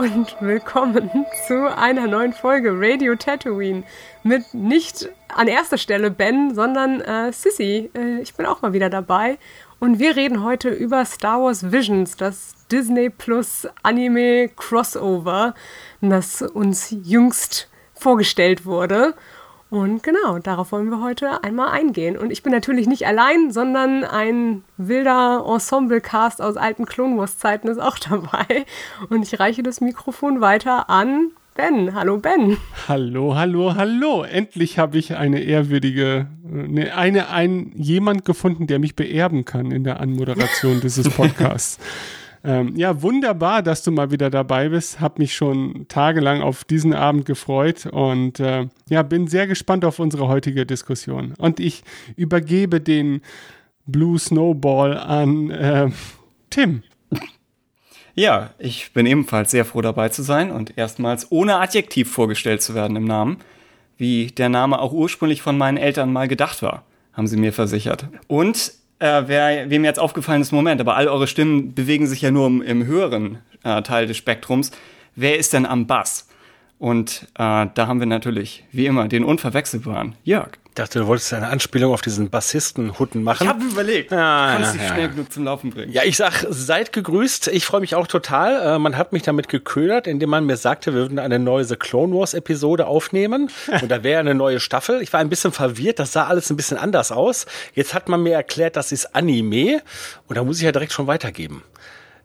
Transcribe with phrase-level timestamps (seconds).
[0.00, 1.10] Und willkommen
[1.46, 3.82] zu einer neuen Folge Radio Tatooine
[4.22, 7.90] mit nicht an erster Stelle Ben, sondern äh, Sissy.
[7.94, 9.36] Äh, ich bin auch mal wieder dabei
[9.78, 15.54] und wir reden heute über Star Wars Visions, das Disney Plus Anime Crossover,
[16.00, 19.12] das uns jüngst vorgestellt wurde.
[19.70, 22.18] Und genau, darauf wollen wir heute einmal eingehen.
[22.18, 27.78] Und ich bin natürlich nicht allein, sondern ein wilder Ensemble-Cast aus alten Clone Wars-Zeiten ist
[27.78, 28.66] auch dabei.
[29.08, 31.94] Und ich reiche das Mikrofon weiter an Ben.
[31.94, 32.56] Hallo Ben.
[32.88, 34.24] Hallo, hallo, hallo.
[34.24, 39.84] Endlich habe ich eine ehrwürdige, eine, eine, ein, jemand gefunden, der mich beerben kann in
[39.84, 41.78] der Anmoderation dieses Podcasts.
[42.42, 45.00] Ähm, ja, wunderbar, dass du mal wieder dabei bist.
[45.00, 49.98] Hab mich schon tagelang auf diesen Abend gefreut und äh, ja, bin sehr gespannt auf
[49.98, 51.34] unsere heutige Diskussion.
[51.38, 51.82] Und ich
[52.16, 53.20] übergebe den
[53.86, 55.90] Blue Snowball an äh,
[56.48, 56.82] Tim.
[58.14, 62.74] Ja, ich bin ebenfalls sehr froh dabei zu sein und erstmals ohne Adjektiv vorgestellt zu
[62.74, 63.38] werden im Namen,
[63.98, 68.08] wie der Name auch ursprünglich von meinen Eltern mal gedacht war, haben sie mir versichert.
[68.26, 72.30] Und äh, wer, wem jetzt aufgefallen ist, Moment, aber all eure Stimmen bewegen sich ja
[72.30, 74.70] nur im, im höheren äh, Teil des Spektrums.
[75.16, 76.28] Wer ist denn am Bass?
[76.80, 80.48] Und äh, da haben wir natürlich, wie immer, den unverwechselbaren Jörg.
[80.68, 83.44] Ich dachte, du wolltest eine Anspielung auf diesen Bassisten-Hutten machen.
[83.44, 84.12] Ich habe überlegt.
[84.12, 84.94] Ja, Kannst ja, dich ja.
[84.94, 85.92] schnell genug zum Laufen bringen.
[85.92, 87.48] Ja, ich sag, seid gegrüßt.
[87.48, 88.76] Ich freue mich auch total.
[88.76, 91.76] Äh, man hat mich damit geködert, indem man mir sagte, wir würden eine neue The
[91.76, 93.50] Clone Wars Episode aufnehmen.
[93.82, 95.02] Und da wäre eine neue Staffel.
[95.02, 95.98] Ich war ein bisschen verwirrt.
[95.98, 97.44] Das sah alles ein bisschen anders aus.
[97.74, 99.82] Jetzt hat man mir erklärt, das ist Anime.
[100.28, 101.62] Und da muss ich ja direkt schon weitergeben.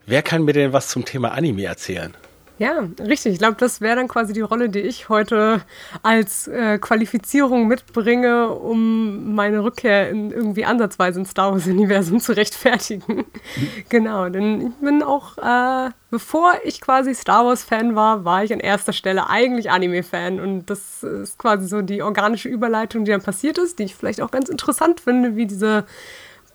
[0.06, 2.14] Wer kann mir denn was zum Thema Anime erzählen?
[2.58, 3.34] Ja, richtig.
[3.34, 5.60] Ich glaube, das wäre dann quasi die Rolle, die ich heute
[6.02, 13.26] als äh, Qualifizierung mitbringe, um meine Rückkehr in irgendwie ansatzweise ins Star Wars-Universum zu rechtfertigen.
[13.90, 18.60] genau, denn ich bin auch, äh, bevor ich quasi Star Wars-Fan war, war ich an
[18.60, 20.40] erster Stelle eigentlich Anime-Fan.
[20.40, 24.22] Und das ist quasi so die organische Überleitung, die dann passiert ist, die ich vielleicht
[24.22, 25.84] auch ganz interessant finde, wie diese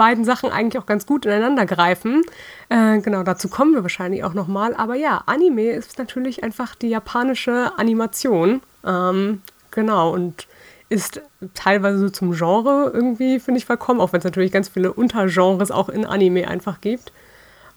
[0.02, 2.24] beiden Sachen eigentlich auch ganz gut ineinander greifen.
[2.70, 4.74] Äh, genau, dazu kommen wir wahrscheinlich auch nochmal.
[4.74, 8.62] Aber ja, Anime ist natürlich einfach die japanische Animation.
[8.84, 10.48] Ähm, genau, und
[10.90, 11.22] ist
[11.54, 15.70] teilweise so zum Genre irgendwie, finde ich, verkommen, auch wenn es natürlich ganz viele Untergenres
[15.70, 17.14] auch in Anime einfach gibt.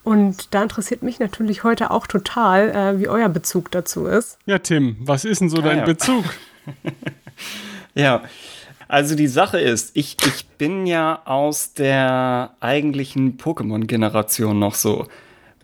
[0.03, 4.39] Und da interessiert mich natürlich heute auch total, äh, wie euer Bezug dazu ist.
[4.47, 5.85] Ja, Tim, was ist denn so Ah, dein ja.
[5.85, 6.25] Bezug?
[7.97, 8.23] Ja,
[8.95, 15.09] also die Sache ist, ich, ich bin ja aus der eigentlichen Pokémon-Generation noch so.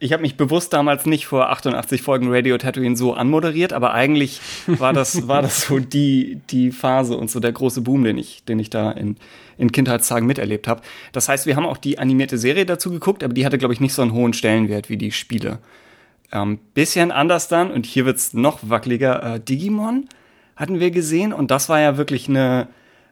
[0.00, 4.40] Ich habe mich bewusst damals nicht vor 88 Folgen Radio Tatooine so anmoderiert, aber eigentlich
[4.66, 8.42] war das, war das so die, die Phase und so der große Boom, den ich,
[8.46, 9.14] den ich da in,
[9.58, 10.82] in Kindheitstagen miterlebt habe.
[11.12, 13.80] Das heißt, wir haben auch die animierte Serie dazu geguckt, aber die hatte, glaube ich,
[13.80, 15.60] nicht so einen hohen Stellenwert wie die Spiele.
[16.32, 20.08] Ähm, bisschen anders dann, und hier wird's noch wackeliger, äh, Digimon
[20.56, 22.66] hatten wir gesehen und das war ja wirklich eine,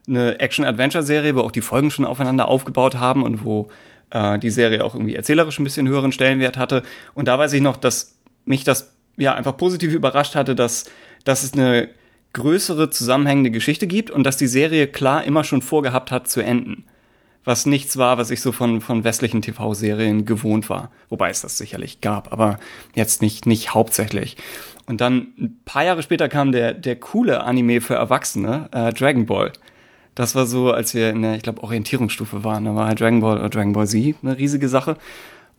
[0.09, 3.69] eine Action-Adventure-Serie, wo auch die Folgen schon aufeinander aufgebaut haben und wo
[4.11, 6.83] äh, die Serie auch irgendwie erzählerisch ein bisschen höheren Stellenwert hatte.
[7.15, 10.87] Und da weiß ich noch, dass mich das ja einfach positiv überrascht hatte, dass,
[11.25, 11.89] dass es eine
[12.33, 16.85] größere zusammenhängende Geschichte gibt und dass die Serie klar immer schon vorgehabt hat zu enden.
[17.45, 20.91] Was nichts war, was ich so von, von westlichen TV-Serien gewohnt war.
[21.09, 22.59] Wobei es das sicherlich gab, aber
[22.95, 24.37] jetzt nicht, nicht hauptsächlich.
[24.87, 29.27] Und dann ein paar Jahre später kam der, der coole Anime für Erwachsene, äh, Dragon
[29.27, 29.53] Ball.
[30.19, 32.65] Das war so, als wir in der, ich glaube, Orientierungsstufe waren.
[32.65, 34.97] Da war halt Dragon Ball oder Dragon Ball Z eine riesige Sache.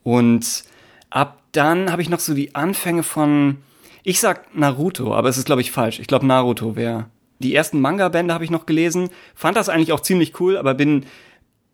[0.03, 0.65] Und
[1.09, 3.59] ab dann habe ich noch so die Anfänge von,
[4.03, 6.01] ich sag Naruto, aber es ist, glaube ich, falsch.
[6.01, 7.06] Ich glaube, Naruto wäre.
[7.39, 11.05] Die ersten Manga-Bände habe ich noch gelesen, fand das eigentlich auch ziemlich cool, aber bin,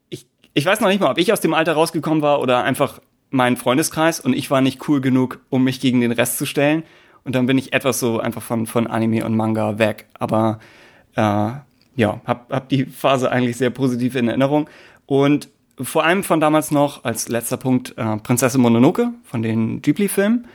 [0.10, 3.02] ich, ich weiß noch nicht mal, ob ich aus dem Alter rausgekommen war oder einfach
[3.32, 6.84] mein Freundeskreis und ich war nicht cool genug, um mich gegen den Rest zu stellen.
[7.24, 10.06] Und dann bin ich etwas so einfach von, von Anime und Manga weg.
[10.20, 10.60] Aber
[11.16, 11.54] äh,
[11.96, 14.70] ja, hab, hab die Phase eigentlich sehr positiv in Erinnerung.
[15.06, 15.50] Und
[15.80, 20.48] vor allem von damals noch als letzter Punkt äh, Prinzessin Mononoke von den Ghibli-Filmen,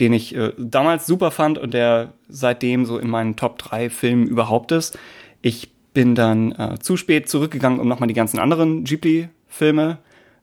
[0.00, 4.26] den ich äh, damals super fand und der seitdem so in meinen Top 3 Filmen
[4.26, 4.98] überhaupt ist.
[5.42, 9.98] Ich bin dann äh, zu spät zurückgegangen, um nochmal die ganzen anderen Ghibli-Filme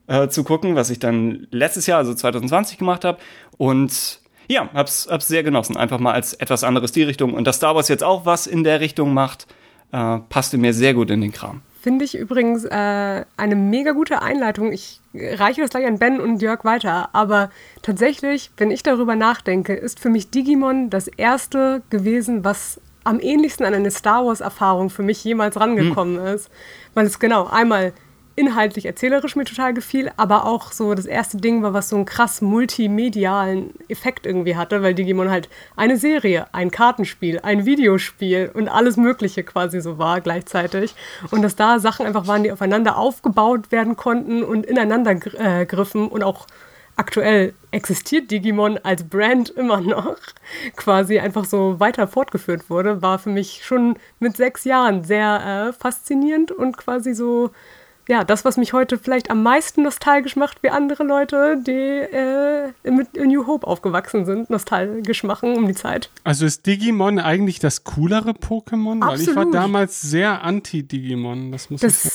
[0.06, 3.18] äh, zu gucken, was ich dann letztes Jahr, also 2020 gemacht habe.
[3.56, 5.76] Und ja, hab's, hab's sehr genossen.
[5.76, 7.34] Einfach mal als etwas andere Stilrichtung.
[7.34, 9.46] Und dass Star Wars jetzt auch was in der Richtung macht,
[9.94, 11.62] äh, passte mir sehr gut in den Kram.
[11.80, 14.72] Finde ich übrigens äh, eine mega gute Einleitung.
[14.72, 17.10] Ich reiche das gleich an Ben und Jörg weiter.
[17.12, 17.50] Aber
[17.82, 23.66] tatsächlich, wenn ich darüber nachdenke, ist für mich Digimon das erste gewesen, was am ähnlichsten
[23.66, 26.50] an eine Star Wars-Erfahrung für mich jemals rangekommen ist.
[26.94, 27.92] Weil es genau einmal
[28.36, 32.04] inhaltlich, erzählerisch mir total gefiel, aber auch so das erste Ding war, was so einen
[32.04, 38.68] krass multimedialen Effekt irgendwie hatte, weil Digimon halt eine Serie, ein Kartenspiel, ein Videospiel und
[38.68, 40.94] alles Mögliche quasi so war gleichzeitig.
[41.30, 46.08] Und dass da Sachen einfach waren, die aufeinander aufgebaut werden konnten und ineinander äh, griffen
[46.08, 46.46] und auch
[46.96, 50.16] aktuell existiert Digimon als Brand immer noch,
[50.76, 55.72] quasi einfach so weiter fortgeführt wurde, war für mich schon mit sechs Jahren sehr äh,
[55.72, 57.50] faszinierend und quasi so,
[58.08, 62.72] ja, das, was mich heute vielleicht am meisten nostalgisch macht, wie andere Leute, die äh,
[62.90, 66.10] mit New Hope aufgewachsen sind, nostalgisch machen um die Zeit.
[66.22, 69.02] Also ist Digimon eigentlich das coolere Pokémon?
[69.02, 69.06] Absolut.
[69.06, 71.52] Weil ich war damals sehr anti-Digimon.
[71.52, 72.12] Das muss das ich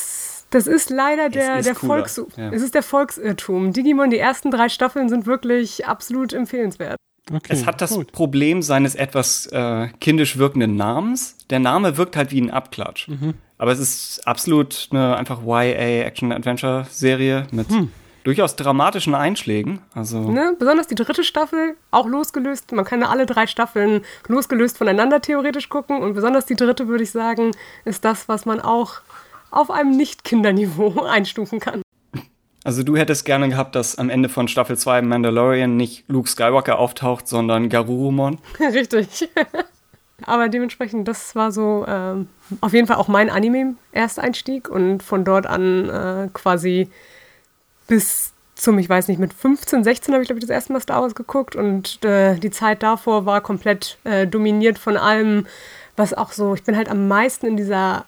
[0.50, 2.50] das ist leider der, ist der Volks ja.
[2.50, 3.72] es ist der Volksirrtum.
[3.72, 6.96] Digimon, die ersten drei Staffeln sind wirklich absolut empfehlenswert.
[7.32, 8.10] Okay, es hat das gut.
[8.10, 11.36] Problem seines etwas äh, kindisch wirkenden Namens.
[11.50, 13.06] Der Name wirkt halt wie ein Abklatsch.
[13.06, 13.34] Mhm.
[13.60, 17.92] Aber es ist absolut eine einfach YA Action-Adventure-Serie mit hm.
[18.24, 19.80] durchaus dramatischen Einschlägen.
[19.94, 20.56] Also ne?
[20.58, 22.72] Besonders die dritte Staffel, auch losgelöst.
[22.72, 26.00] Man kann alle drei Staffeln losgelöst voneinander theoretisch gucken.
[26.00, 27.50] Und besonders die dritte, würde ich sagen,
[27.84, 29.02] ist das, was man auch
[29.50, 31.82] auf einem Nicht-Kinderniveau einstufen kann.
[32.64, 36.78] Also du hättest gerne gehabt, dass am Ende von Staffel 2 Mandalorian nicht Luke Skywalker
[36.78, 38.38] auftaucht, sondern Garurumon.
[38.58, 39.28] Richtig.
[40.26, 42.28] Aber dementsprechend, das war so ähm,
[42.60, 46.88] auf jeden Fall auch mein Anime-Ersteinstieg und von dort an äh, quasi
[47.86, 50.80] bis zum, ich weiß nicht, mit 15, 16 habe ich, glaube ich, das erste Mal
[50.80, 55.46] Star Wars geguckt und äh, die Zeit davor war komplett äh, dominiert von allem,
[55.96, 58.04] was auch so, ich bin halt am meisten in dieser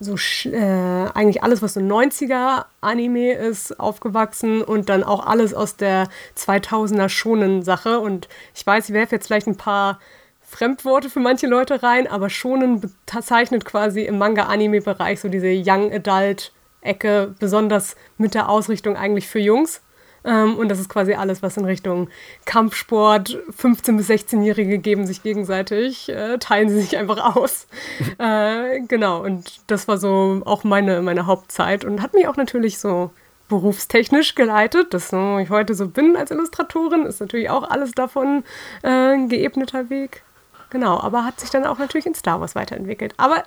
[0.00, 0.14] so
[0.48, 6.08] äh, eigentlich alles, was so 90er Anime ist, aufgewachsen und dann auch alles aus der
[6.36, 7.98] 2000er schonen Sache.
[7.98, 9.98] Und ich weiß, ich werfe jetzt vielleicht ein paar
[10.48, 17.34] Fremdworte für manche Leute rein, aber schonen bezeichnet quasi im Manga-Anime-Bereich so diese Young Adult-Ecke,
[17.38, 19.82] besonders mit der Ausrichtung eigentlich für Jungs.
[20.24, 22.08] Ähm, und das ist quasi alles, was in Richtung
[22.46, 27.66] Kampfsport, 15- bis 16-Jährige geben sich gegenseitig, äh, teilen sie sich einfach aus.
[28.18, 32.78] äh, genau, und das war so auch meine, meine Hauptzeit und hat mich auch natürlich
[32.78, 33.10] so
[33.48, 38.44] berufstechnisch geleitet, dass ich heute so bin als Illustratorin, ist natürlich auch alles davon
[38.82, 40.22] äh, ein geebneter Weg.
[40.70, 43.14] Genau, aber hat sich dann auch natürlich in Star Wars weiterentwickelt.
[43.16, 43.44] Aber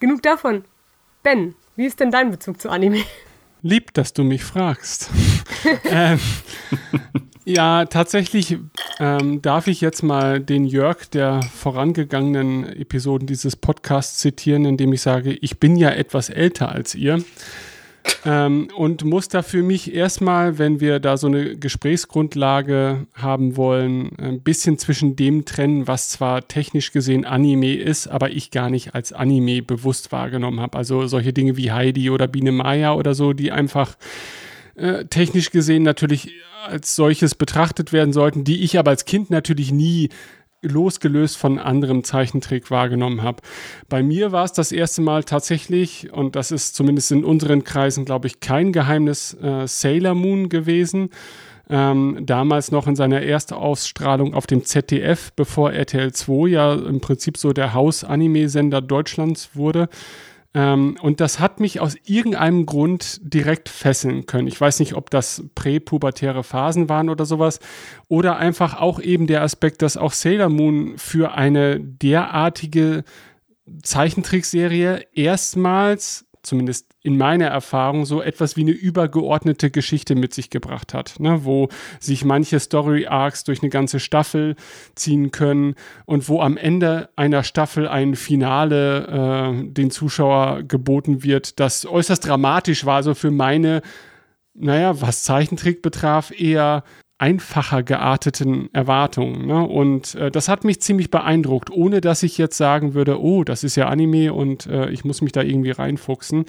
[0.00, 0.64] genug davon.
[1.22, 3.02] Ben, wie ist denn dein Bezug zu Anime?
[3.62, 5.10] Lieb, dass du mich fragst.
[5.84, 6.20] ähm,
[7.44, 8.58] ja, tatsächlich
[9.00, 15.02] ähm, darf ich jetzt mal den Jörg der vorangegangenen Episoden dieses Podcasts zitieren, indem ich
[15.02, 17.24] sage, ich bin ja etwas älter als ihr
[18.24, 24.10] ähm, und muss da für mich erstmal, wenn wir da so eine Gesprächsgrundlage haben wollen,
[24.18, 28.94] ein bisschen zwischen dem trennen, was zwar technisch gesehen Anime ist, aber ich gar nicht
[28.94, 30.76] als Anime bewusst wahrgenommen habe.
[30.76, 33.96] Also solche Dinge wie Heidi oder Biene Maya oder so, die einfach
[34.74, 36.32] äh, technisch gesehen natürlich
[36.66, 40.10] als solches betrachtet werden sollten, die ich aber als Kind natürlich nie
[40.62, 43.42] losgelöst von anderem Zeichentrick wahrgenommen habe.
[43.88, 48.04] Bei mir war es das erste Mal tatsächlich, und das ist zumindest in unseren Kreisen,
[48.04, 51.10] glaube ich, kein Geheimnis, äh, Sailor Moon gewesen.
[51.70, 57.36] Ähm, damals noch in seiner Erstausstrahlung auf dem ZDF, bevor RTL 2 ja im Prinzip
[57.36, 59.90] so der Haus-Anime-Sender Deutschlands wurde.
[60.54, 64.48] Ähm, und das hat mich aus irgendeinem Grund direkt fesseln können.
[64.48, 67.60] Ich weiß nicht, ob das präpubertäre Phasen waren oder sowas.
[68.08, 73.04] Oder einfach auch eben der Aspekt, dass auch Sailor Moon für eine derartige
[73.82, 80.94] Zeichentrickserie erstmals zumindest in meiner Erfahrung, so etwas wie eine übergeordnete Geschichte mit sich gebracht
[80.94, 81.44] hat, ne?
[81.44, 81.68] wo
[82.00, 84.56] sich manche Story-Arcs durch eine ganze Staffel
[84.94, 85.74] ziehen können
[86.06, 92.26] und wo am Ende einer Staffel ein Finale äh, den Zuschauer geboten wird, das äußerst
[92.26, 93.82] dramatisch war, so für meine,
[94.54, 96.84] naja, was Zeichentrick betraf, eher
[97.18, 99.46] einfacher gearteten Erwartungen.
[99.46, 99.66] Ne?
[99.66, 103.64] Und äh, das hat mich ziemlich beeindruckt, ohne dass ich jetzt sagen würde, oh, das
[103.64, 106.46] ist ja Anime und äh, ich muss mich da irgendwie reinfuchsen.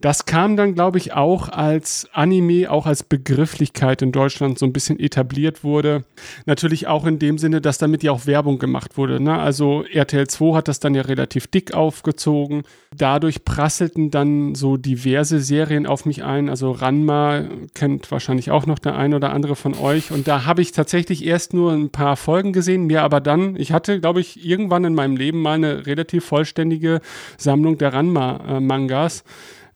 [0.00, 4.72] Das kam dann, glaube ich, auch als Anime, auch als Begrifflichkeit in Deutschland so ein
[4.72, 6.04] bisschen etabliert wurde.
[6.44, 9.20] Natürlich auch in dem Sinne, dass damit ja auch Werbung gemacht wurde.
[9.22, 9.38] Ne?
[9.38, 12.62] Also RTL 2 hat das dann ja relativ dick aufgezogen.
[12.94, 16.48] Dadurch prasselten dann so diverse Serien auf mich ein.
[16.48, 20.10] Also Ranma kennt wahrscheinlich auch noch der ein oder andere von euch.
[20.10, 23.72] Und da habe ich tatsächlich erst nur ein paar Folgen gesehen, mir aber dann, ich
[23.72, 27.00] hatte, glaube ich, irgendwann in meinem Leben mal eine relativ vollständige
[27.38, 29.20] Sammlung der Ranma-Mangas.
[29.20, 29.24] Äh,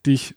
[0.07, 0.35] die ich,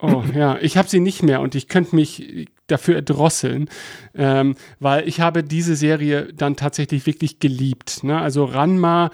[0.00, 3.68] oh ja, ich habe sie nicht mehr und ich könnte mich dafür erdrosseln,
[4.14, 8.02] ähm, weil ich habe diese Serie dann tatsächlich wirklich geliebt.
[8.02, 8.20] Ne?
[8.20, 9.10] Also Ranma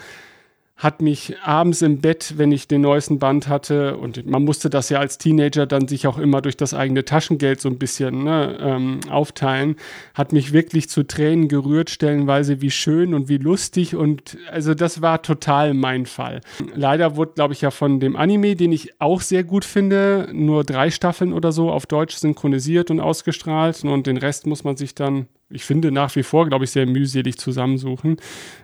[0.75, 4.89] hat mich abends im Bett, wenn ich den neuesten Band hatte, und man musste das
[4.89, 8.57] ja als Teenager dann sich auch immer durch das eigene Taschengeld so ein bisschen ne,
[8.59, 9.75] ähm, aufteilen,
[10.15, 15.01] hat mich wirklich zu Tränen gerührt, stellenweise wie schön und wie lustig und also das
[15.01, 16.41] war total mein Fall.
[16.73, 20.63] Leider wurde, glaube ich, ja von dem Anime, den ich auch sehr gut finde, nur
[20.63, 24.95] drei Staffeln oder so auf Deutsch synchronisiert und ausgestrahlt und den Rest muss man sich
[24.95, 28.17] dann ich finde nach wie vor, glaube ich, sehr mühselig zusammensuchen.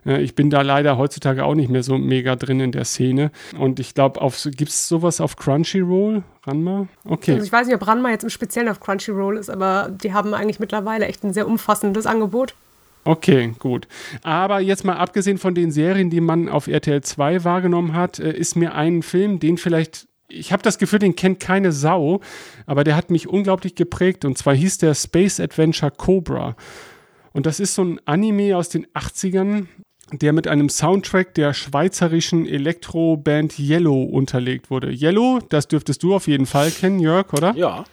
[0.05, 3.31] Äh, ich bin da leider heutzutage auch nicht mehr so mega drin in der Szene.
[3.57, 4.19] Und ich glaube,
[4.51, 6.23] gibt es sowas auf Crunchyroll?
[6.45, 6.87] Ranma?
[7.05, 7.33] Okay.
[7.33, 10.33] Also ich weiß nicht, ob Ranma jetzt im Speziellen auf Crunchyroll ist, aber die haben
[10.33, 12.55] eigentlich mittlerweile echt ein sehr umfassendes Angebot.
[13.05, 13.87] Okay, gut.
[14.23, 18.31] Aber jetzt mal abgesehen von den Serien, die man auf RTL 2 wahrgenommen hat, äh,
[18.31, 22.21] ist mir ein Film, den vielleicht ich habe das Gefühl, den kennt keine Sau,
[22.65, 24.25] aber der hat mich unglaublich geprägt.
[24.25, 26.55] Und zwar hieß der Space Adventure Cobra.
[27.33, 29.67] Und das ist so ein Anime aus den 80ern,
[30.11, 34.91] der mit einem Soundtrack der schweizerischen Elektroband Yellow unterlegt wurde.
[34.91, 37.55] Yellow, das dürftest du auf jeden Fall kennen, Jörg, oder?
[37.55, 37.83] Ja.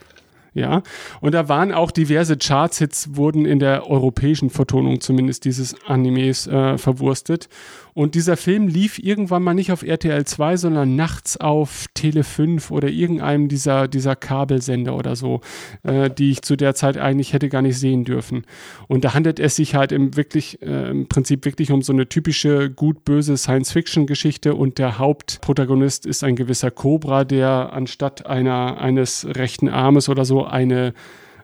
[0.54, 0.82] Ja,
[1.20, 6.78] und da waren auch diverse Charts-Hits, wurden in der europäischen Vertonung zumindest dieses Animes äh,
[6.78, 7.50] verwurstet.
[7.96, 12.70] Und dieser Film lief irgendwann mal nicht auf RTL 2, sondern nachts auf Tele 5
[12.70, 15.40] oder irgendeinem dieser, dieser Kabelsender oder so,
[15.82, 18.44] äh, die ich zu der Zeit eigentlich hätte gar nicht sehen dürfen.
[18.86, 22.06] Und da handelt es sich halt im wirklich, äh, im Prinzip wirklich um so eine
[22.06, 29.70] typische gut-böse Science-Fiction-Geschichte und der Hauptprotagonist ist ein gewisser Cobra, der anstatt einer, eines rechten
[29.70, 30.92] Armes oder so eine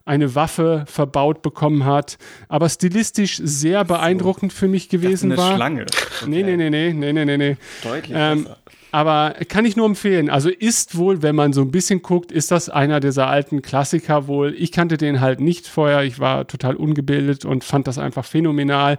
[0.04, 2.18] eine Waffe verbaut bekommen hat,
[2.48, 4.58] aber stilistisch sehr beeindruckend so.
[4.58, 5.56] für mich gewesen das eine war.
[5.56, 5.82] Schlange.
[5.82, 6.28] Okay.
[6.28, 7.56] Nee, nee, nee, nee, nee, nee, nee.
[7.82, 8.58] Deutlich ähm, besser.
[8.92, 10.28] Aber kann ich nur empfehlen.
[10.28, 14.26] Also ist wohl, wenn man so ein bisschen guckt, ist das einer dieser alten Klassiker
[14.26, 14.54] wohl.
[14.56, 16.04] Ich kannte den halt nicht vorher.
[16.04, 18.98] Ich war total ungebildet und fand das einfach phänomenal.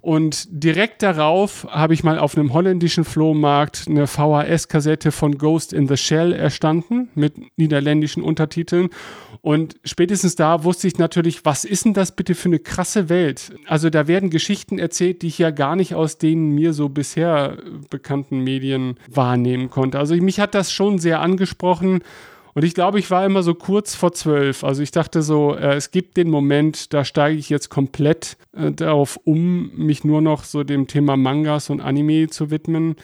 [0.00, 5.88] Und direkt darauf habe ich mal auf einem holländischen Flohmarkt eine VHS-Kassette von Ghost in
[5.88, 8.88] the Shell erstanden mit niederländischen Untertiteln.
[9.42, 13.52] Und spätestens da wusste ich natürlich, was ist denn das bitte für eine krasse Welt?
[13.66, 17.58] Also da werden Geschichten erzählt, die ich ja gar nicht aus den mir so bisher
[17.90, 19.98] bekannten Medien wahrnehmen konnte.
[19.98, 22.02] Also mich hat das schon sehr angesprochen.
[22.54, 24.64] Und ich glaube, ich war immer so kurz vor zwölf.
[24.64, 28.72] Also ich dachte so, äh, es gibt den Moment, da steige ich jetzt komplett äh,
[28.72, 32.96] darauf um, mich nur noch so dem Thema Mangas und Anime zu widmen.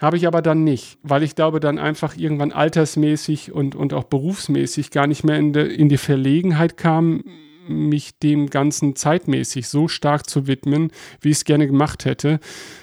[0.00, 4.04] Habe ich aber dann nicht, weil ich glaube, dann einfach irgendwann altersmäßig und, und auch
[4.04, 7.24] berufsmäßig gar nicht mehr in, de, in die Verlegenheit kam,
[7.66, 10.90] mich dem Ganzen zeitmäßig so stark zu widmen,
[11.20, 12.38] wie ich es gerne gemacht hätte.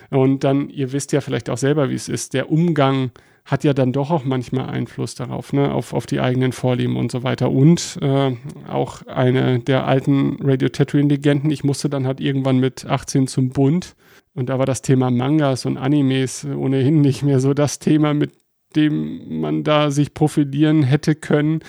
[0.10, 3.12] Und dann, ihr wisst ja vielleicht auch selber, wie es ist, der Umgang
[3.46, 7.12] hat ja dann doch auch manchmal Einfluss darauf, ne, auf, auf die eigenen Vorlieben und
[7.12, 7.52] so weiter.
[7.52, 8.36] Und äh,
[8.68, 13.96] auch eine der alten Radio Tatooine-Legenden, ich musste dann halt irgendwann mit 18 zum Bund.
[14.34, 18.34] Und da war das Thema Mangas und Animes ohnehin nicht mehr so das Thema, mit
[18.76, 21.60] dem man da sich profilieren hätte können.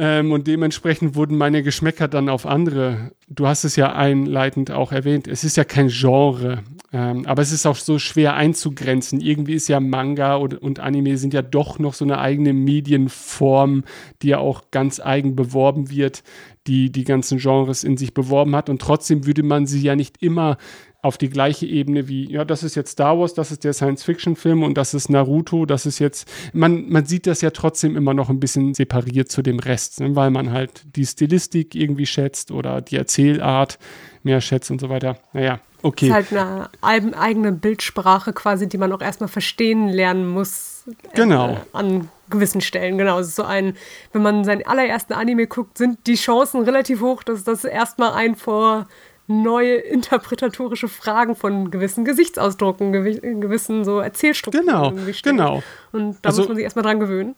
[0.00, 3.10] Ähm, und dementsprechend wurden meine Geschmäcker dann auf andere.
[3.28, 5.26] Du hast es ja einleitend auch erwähnt.
[5.26, 6.62] Es ist ja kein Genre,
[6.92, 9.20] ähm, aber es ist auch so schwer einzugrenzen.
[9.20, 13.82] Irgendwie ist ja Manga und, und Anime sind ja doch noch so eine eigene Medienform,
[14.22, 16.22] die ja auch ganz eigen beworben wird,
[16.68, 18.70] die die ganzen Genres in sich beworben hat.
[18.70, 20.58] Und trotzdem würde man sie ja nicht immer
[21.00, 24.64] auf die gleiche Ebene wie, ja, das ist jetzt Star Wars, das ist der Science-Fiction-Film
[24.64, 28.30] und das ist Naruto, das ist jetzt, man, man sieht das ja trotzdem immer noch
[28.30, 32.80] ein bisschen separiert zu dem Rest, ne, weil man halt die Stilistik irgendwie schätzt oder
[32.80, 33.78] die Erzählart
[34.24, 35.18] mehr schätzt und so weiter.
[35.32, 36.08] Naja, okay.
[36.08, 40.82] Das ist halt eine eigene Bildsprache quasi, die man auch erstmal verstehen lernen muss.
[40.88, 41.50] Äh, genau.
[41.52, 43.20] Äh, an gewissen Stellen, genau.
[43.20, 43.76] Es ist so ein,
[44.12, 48.34] wenn man seinen allerersten Anime guckt, sind die Chancen relativ hoch, dass das erstmal ein
[48.34, 48.86] vor
[49.28, 54.66] neue interpretatorische Fragen von gewissen Gesichtsausdrucken, gewissen so Erzählstrukturen.
[54.66, 54.92] Genau,
[55.22, 55.62] genau.
[55.92, 57.36] Und da also, muss man sich erstmal dran gewöhnen.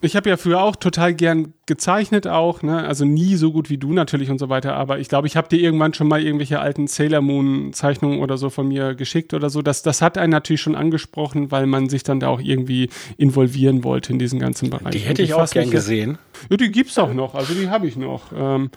[0.00, 2.86] Ich habe ja früher auch total gern gezeichnet auch, ne?
[2.86, 5.48] Also nie so gut wie du natürlich und so weiter, aber ich glaube, ich habe
[5.48, 9.50] dir irgendwann schon mal irgendwelche alten Sailor Moon Zeichnungen oder so von mir geschickt oder
[9.50, 9.60] so.
[9.60, 13.82] Das, das hat einen natürlich schon angesprochen, weil man sich dann da auch irgendwie involvieren
[13.82, 14.92] wollte in diesen ganzen Bereich.
[14.92, 16.18] Die hätte ich, ich auch gern gesehen.
[16.48, 18.30] Ja, die gibt's auch noch, also die habe ich noch.
[18.36, 18.70] Ähm,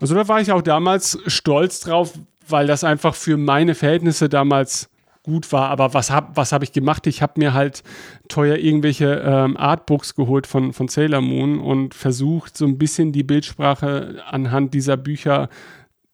[0.00, 4.88] also da war ich auch damals stolz drauf, weil das einfach für meine Verhältnisse damals
[5.26, 5.68] gut war.
[5.68, 7.06] Aber was habe was hab ich gemacht?
[7.06, 7.82] Ich habe mir halt
[8.28, 13.24] teuer irgendwelche ähm, Artbooks geholt von, von Sailor Moon und versucht, so ein bisschen die
[13.24, 15.48] Bildsprache anhand dieser Bücher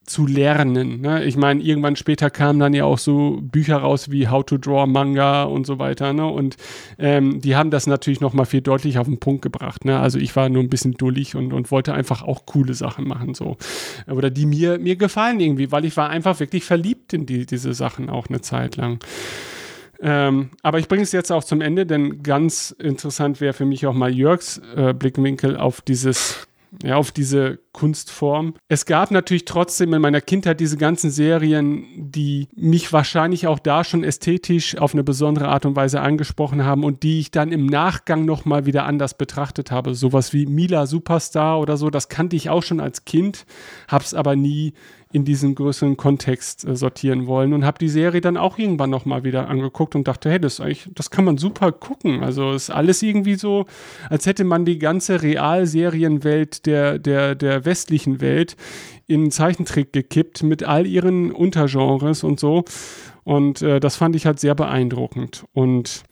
[0.05, 1.01] zu lernen.
[1.01, 1.25] Ne?
[1.25, 4.87] Ich meine, irgendwann später kamen dann ja auch so Bücher raus wie How to Draw
[4.87, 6.13] Manga und so weiter.
[6.13, 6.27] Ne?
[6.27, 6.57] Und
[6.99, 9.85] ähm, die haben das natürlich noch mal viel deutlich auf den Punkt gebracht.
[9.85, 9.99] Ne?
[9.99, 13.35] Also ich war nur ein bisschen dullig und, und wollte einfach auch coole Sachen machen.
[13.35, 13.57] so
[14.11, 17.73] Oder die mir, mir gefallen irgendwie, weil ich war einfach wirklich verliebt in die, diese
[17.73, 18.99] Sachen auch eine Zeit lang.
[20.01, 23.87] Ähm, aber ich bringe es jetzt auch zum Ende, denn ganz interessant wäre für mich
[23.87, 26.49] auch mal Jörgs äh, Blickwinkel auf dieses
[26.83, 28.55] ja, auf diese Kunstform.
[28.69, 33.85] Es gab natürlich trotzdem in meiner Kindheit diese ganzen Serien, die mich wahrscheinlich auch da
[33.85, 37.67] schon ästhetisch auf eine besondere Art und Weise angesprochen haben und die ich dann im
[37.67, 39.95] Nachgang nochmal wieder anders betrachtet habe.
[39.95, 43.45] Sowas wie Mila Superstar oder so, das kannte ich auch schon als Kind,
[43.89, 44.73] hab's aber nie
[45.13, 49.05] in diesen größeren Kontext äh, sortieren wollen und habe die Serie dann auch irgendwann noch
[49.05, 52.23] mal wieder angeguckt und dachte, hey, das eigentlich, das kann man super gucken.
[52.23, 53.67] Also ist alles irgendwie so,
[54.09, 58.57] als hätte man die ganze Realserienwelt der der der westlichen Welt
[59.07, 62.65] in Zeichentrick gekippt mit all ihren Untergenres und so.
[63.25, 65.45] Und äh, das fand ich halt sehr beeindruckend.
[65.53, 66.03] Und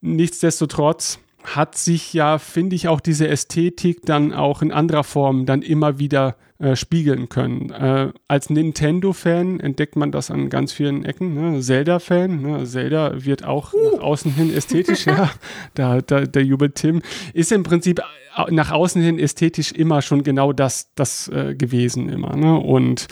[0.00, 5.62] nichtsdestotrotz hat sich ja, finde ich, auch diese Ästhetik dann auch in anderer Form dann
[5.62, 7.70] immer wieder äh, spiegeln können.
[7.70, 11.32] Äh, als Nintendo-Fan entdeckt man das an ganz vielen Ecken.
[11.32, 11.60] Ne?
[11.60, 12.66] Zelda-Fan, ne?
[12.66, 13.96] Zelda wird auch uh.
[13.96, 15.30] nach außen hin ästhetisch, ja,
[15.72, 17.00] da, da, da jubelt Tim,
[17.32, 18.02] ist im Prinzip
[18.50, 22.36] nach außen hin ästhetisch immer schon genau das, das äh, gewesen immer.
[22.36, 22.54] Ne?
[22.58, 23.06] Und,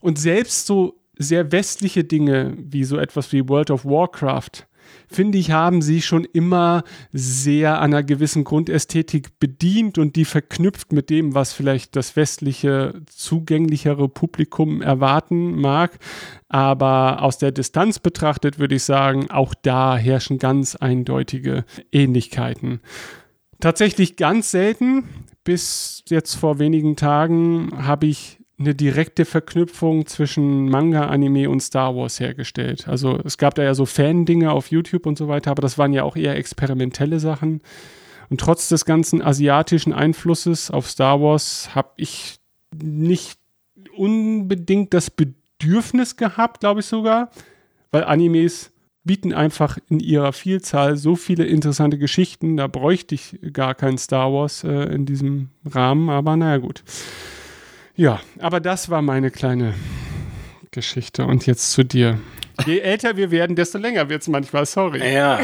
[0.00, 4.66] und selbst so sehr westliche Dinge wie so etwas wie World of Warcraft
[5.08, 10.92] finde ich, haben sie schon immer sehr an einer gewissen Grundästhetik bedient und die verknüpft
[10.92, 15.98] mit dem, was vielleicht das westliche, zugänglichere Publikum erwarten mag.
[16.48, 22.80] Aber aus der Distanz betrachtet würde ich sagen, auch da herrschen ganz eindeutige Ähnlichkeiten.
[23.60, 25.04] Tatsächlich ganz selten,
[25.44, 31.94] bis jetzt vor wenigen Tagen habe ich eine direkte Verknüpfung zwischen Manga, Anime und Star
[31.94, 32.88] Wars hergestellt.
[32.88, 35.92] Also es gab da ja so Fan-Dinge auf YouTube und so weiter, aber das waren
[35.92, 37.60] ja auch eher experimentelle Sachen.
[38.30, 42.38] Und trotz des ganzen asiatischen Einflusses auf Star Wars habe ich
[42.74, 43.38] nicht
[43.94, 47.30] unbedingt das Bedürfnis gehabt, glaube ich sogar,
[47.90, 48.72] weil Animes
[49.04, 52.56] bieten einfach in ihrer Vielzahl so viele interessante Geschichten.
[52.56, 56.82] Da bräuchte ich gar kein Star Wars äh, in diesem Rahmen, aber naja gut.
[57.96, 59.74] Ja, aber das war meine kleine
[60.70, 61.24] Geschichte.
[61.24, 62.18] Und jetzt zu dir.
[62.64, 65.12] Je älter wir werden, desto länger wird es manchmal, sorry.
[65.12, 65.40] Ja,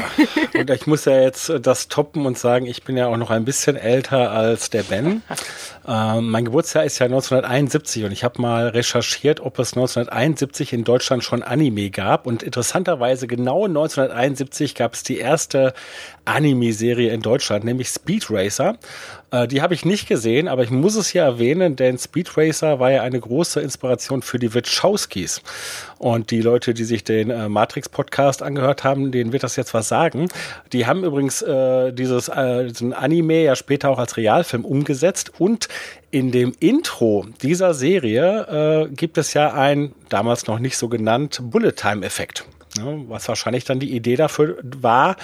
[0.55, 3.45] und ich muss ja jetzt das toppen und sagen, ich bin ja auch noch ein
[3.45, 5.23] bisschen älter als der Ben.
[5.85, 10.85] Ähm, mein Geburtsjahr ist ja 1971 und ich habe mal recherchiert, ob es 1971 in
[10.85, 12.29] Deutschland schon Anime gab.
[12.29, 15.75] Und interessanterweise genau 1971 gab es die erste
[16.25, 18.79] Anime-Serie in Deutschland, nämlich Speed Racer.
[19.33, 22.79] Äh, die habe ich nicht gesehen, aber ich muss es hier erwähnen, denn Speed Racer
[22.79, 25.43] war ja eine große Inspiration für die Wachowskis.
[25.99, 29.89] Und die Leute, die sich den äh, Matrix-Podcast angehört haben, denen wird das jetzt was
[29.89, 30.29] sagen.
[30.73, 35.69] Die haben übrigens äh, dieses äh, diesen Anime ja später auch als Realfilm umgesetzt und
[36.11, 41.41] in dem Intro dieser Serie äh, gibt es ja ein damals noch nicht so genannt
[41.43, 42.45] Bullet-Time-Effekt.
[42.79, 45.17] Ja, was wahrscheinlich dann die Idee dafür war,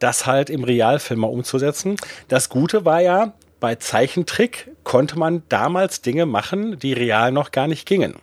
[0.00, 1.96] das halt im Realfilm mal umzusetzen.
[2.28, 7.68] Das Gute war ja, bei Zeichentrick konnte man damals Dinge machen, die real noch gar
[7.68, 8.14] nicht gingen.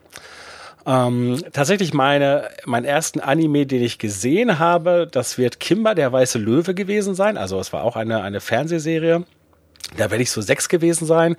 [0.88, 6.40] Ähm, tatsächlich meine, mein ersten Anime, den ich gesehen habe, das wird Kimber, der weiße
[6.40, 7.38] Löwe gewesen sein.
[7.38, 9.26] Also es war auch eine, eine Fernsehserie.
[9.96, 11.36] Da werde ich so sechs gewesen sein.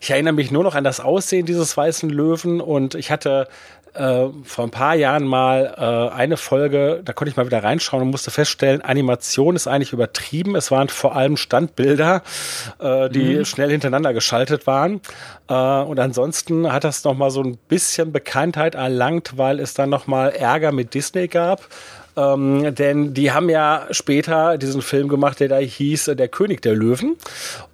[0.00, 3.48] Ich erinnere mich nur noch an das Aussehen dieses weißen Löwen und ich hatte
[3.94, 8.02] äh, vor ein paar Jahren mal äh, eine Folge, da konnte ich mal wieder reinschauen
[8.02, 10.56] und musste feststellen, Animation ist eigentlich übertrieben.
[10.56, 12.22] Es waren vor allem Standbilder,
[12.78, 13.44] äh, die mhm.
[13.44, 15.00] schnell hintereinander geschaltet waren.
[15.48, 19.90] Äh, und ansonsten hat das noch mal so ein bisschen Bekanntheit erlangt, weil es dann
[19.90, 21.68] noch mal Ärger mit Disney gab
[22.16, 26.62] ähm, denn die haben ja später diesen Film gemacht, der da hieß äh, Der König
[26.62, 27.16] der Löwen.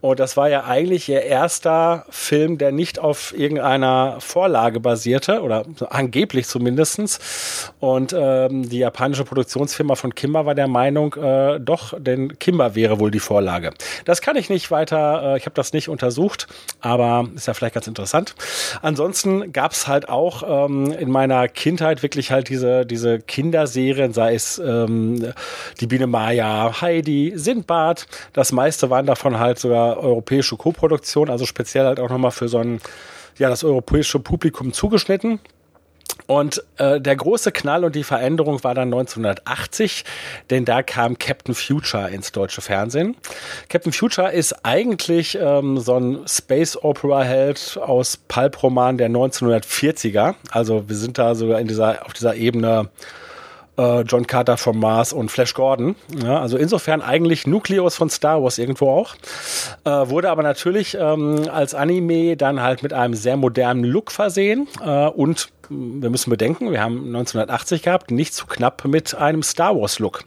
[0.01, 5.65] Und das war ja eigentlich ihr erster Film, der nicht auf irgendeiner Vorlage basierte, oder
[5.91, 7.73] angeblich zumindestens.
[7.81, 13.01] Und ähm, die japanische Produktionsfirma von Kimber war der Meinung, äh, doch, denn Kimber wäre
[13.01, 13.73] wohl die Vorlage.
[14.05, 16.47] Das kann ich nicht weiter, äh, ich habe das nicht untersucht,
[16.81, 18.35] aber ist ja vielleicht ganz interessant.
[18.83, 24.26] Ansonsten gab es halt auch ähm, in meiner Kindheit wirklich halt diese, diese Kinderserien, sei
[24.33, 25.33] es ähm,
[25.81, 28.07] die Biene Maya, Heidi, Sindbad.
[28.33, 32.59] Das meiste waren davon halt sogar europäische Koproduktionen, also speziell halt auch nochmal für so
[32.59, 32.81] ein,
[33.39, 35.41] ja, das europäische Publikum zugeschnitten.
[36.27, 40.05] Und äh, der große Knall und die Veränderung war dann 1980,
[40.51, 43.17] denn da kam Captain Future ins deutsche Fernsehen.
[43.69, 50.35] Captain Future ist eigentlich ähm, so ein Space Opera Held aus Pulp-Roman der 1940er.
[50.51, 52.89] Also wir sind da sogar in dieser auf dieser Ebene
[53.79, 55.97] äh, John Carter vom Mars und Flash Gordon.
[56.23, 59.15] Ja, also insofern eigentlich Nukleus von Star Wars irgendwo auch.
[59.85, 64.69] Äh, wurde aber natürlich ähm, als Anime dann halt mit einem sehr modernen Look versehen
[64.85, 69.77] äh, und wir müssen bedenken, wir haben 1980 gehabt, nicht zu knapp mit einem Star
[69.77, 70.23] Wars Look.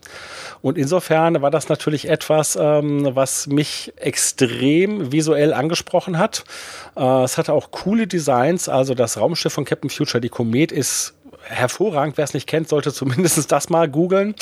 [0.62, 6.44] Und insofern war das natürlich etwas, ähm, was mich extrem visuell angesprochen hat.
[6.98, 11.14] Äh, es hatte auch coole Designs, also das Raumschiff von Captain Future, die Komet, ist
[11.50, 12.18] hervorragend.
[12.18, 14.36] Wer es nicht kennt, sollte zumindest das mal googeln.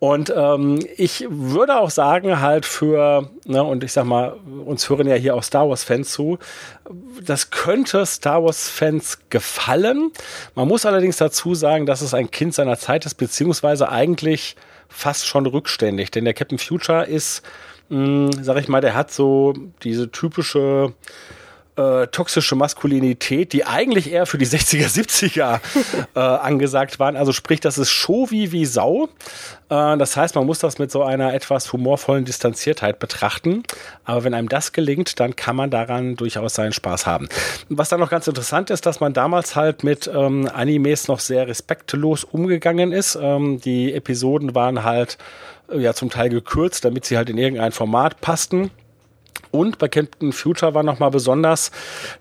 [0.00, 5.08] Und ähm, ich würde auch sagen, halt für, ne, und ich sag mal, uns hören
[5.08, 6.38] ja hier auch Star Wars-Fans zu,
[7.20, 10.12] das könnte Star Wars-Fans gefallen.
[10.54, 14.54] Man muss allerdings dazu sagen, dass es ein Kind seiner Zeit ist, beziehungsweise eigentlich
[14.88, 16.12] fast schon rückständig.
[16.12, 17.42] Denn der Captain Future ist,
[17.88, 20.92] mh, sag ich mal, der hat so diese typische
[21.78, 25.60] äh, toxische Maskulinität, die eigentlich eher für die 60er, 70er
[26.14, 27.16] äh, angesagt waren.
[27.16, 29.08] Also sprich, das ist Show wie Sau.
[29.70, 33.62] Äh, das heißt, man muss das mit so einer etwas humorvollen Distanziertheit betrachten.
[34.04, 37.28] Aber wenn einem das gelingt, dann kann man daran durchaus seinen Spaß haben.
[37.68, 41.46] Was dann noch ganz interessant ist, dass man damals halt mit ähm, Animes noch sehr
[41.46, 43.16] respektlos umgegangen ist.
[43.20, 45.16] Ähm, die Episoden waren halt
[45.70, 48.70] äh, ja zum Teil gekürzt, damit sie halt in irgendein Format passten.
[49.50, 51.70] Und bei Captain Future war nochmal besonders,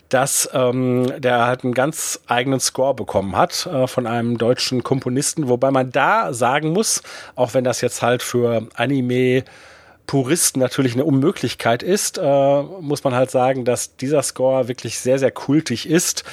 [0.10, 5.50] dass ähm, der halt einen ganz eigenen Score bekommen hat äh, von einem deutschen Komponisten,
[5.50, 7.04] wobei man da sagen muss,
[7.36, 9.44] auch wenn das jetzt halt für Anime
[10.08, 15.20] Puristen natürlich eine Unmöglichkeit ist, äh, muss man halt sagen, dass dieser Score wirklich sehr,
[15.20, 16.24] sehr kultig ist.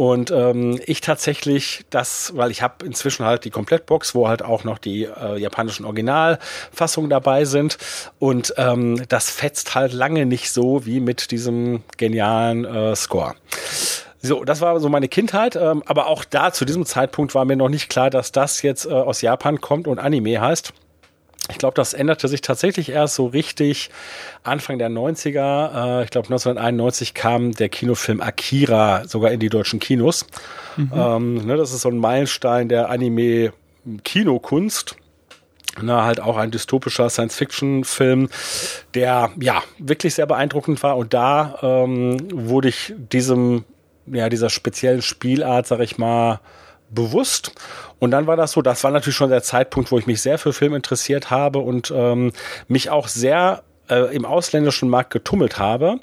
[0.00, 4.64] Und ähm, ich tatsächlich das, weil ich habe inzwischen halt die Komplettbox, wo halt auch
[4.64, 7.76] noch die äh, japanischen Originalfassungen dabei sind.
[8.18, 13.34] Und ähm, das fetzt halt lange nicht so wie mit diesem genialen äh, Score.
[14.22, 17.56] So, das war so meine Kindheit, ähm, aber auch da zu diesem Zeitpunkt war mir
[17.56, 20.72] noch nicht klar, dass das jetzt äh, aus Japan kommt und Anime heißt.
[21.50, 23.90] Ich glaube, das änderte sich tatsächlich erst so richtig
[24.42, 26.00] Anfang der 90er.
[26.00, 30.26] Äh, ich glaube, 1991 kam der Kinofilm Akira sogar in die deutschen Kinos.
[30.76, 30.92] Mhm.
[30.94, 34.96] Ähm, ne, das ist so ein Meilenstein der Anime-Kinokunst.
[35.80, 38.28] Na, halt auch ein dystopischer Science-Fiction-Film,
[38.94, 40.96] der ja wirklich sehr beeindruckend war.
[40.96, 43.64] Und da ähm, wurde ich diesem,
[44.06, 46.40] ja, dieser speziellen Spielart, sag ich mal,
[46.90, 47.52] bewusst.
[47.98, 50.38] Und dann war das so, das war natürlich schon der Zeitpunkt, wo ich mich sehr
[50.38, 52.32] für Film interessiert habe und ähm,
[52.68, 55.98] mich auch sehr äh, im ausländischen Markt getummelt habe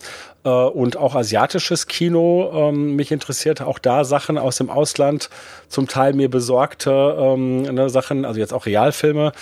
[0.47, 5.29] äh, und auch asiatisches Kino ähm, mich interessiert, auch da Sachen aus dem Ausland
[5.67, 9.33] zum Teil mir besorgte ähm, ne, Sachen, also jetzt auch Realfilme,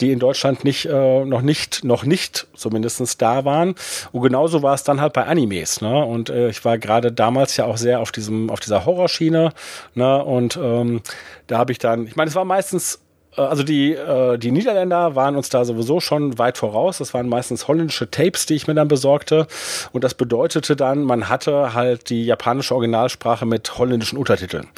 [0.00, 3.74] die in Deutschland nicht äh, noch nicht noch nicht zumindestens da waren.
[4.12, 5.80] Und genauso war es dann halt bei Animes.
[5.80, 6.04] Ne?
[6.04, 9.52] Und äh, ich war gerade damals ja auch sehr auf diesem auf dieser Horrorschiene.
[9.94, 10.24] Ne?
[10.24, 11.02] Und ähm,
[11.48, 13.00] da habe ich dann, ich meine, es war meistens
[13.36, 16.98] also die, äh, die Niederländer waren uns da sowieso schon weit voraus.
[16.98, 19.46] Das waren meistens holländische Tapes, die ich mir dann besorgte.
[19.92, 24.68] Und das bedeutete dann, man hatte halt die japanische Originalsprache mit holländischen Untertiteln.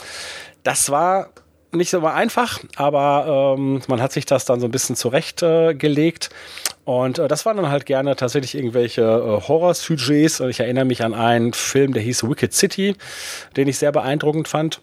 [0.62, 1.30] Das war
[1.72, 6.30] nicht so einfach, aber ähm, man hat sich das dann so ein bisschen zurechtgelegt.
[6.30, 10.40] Äh, und äh, das waren dann halt gerne tatsächlich irgendwelche äh, Horror-Sujets.
[10.40, 12.94] Ich erinnere mich an einen Film, der hieß Wicked City,
[13.56, 14.80] den ich sehr beeindruckend fand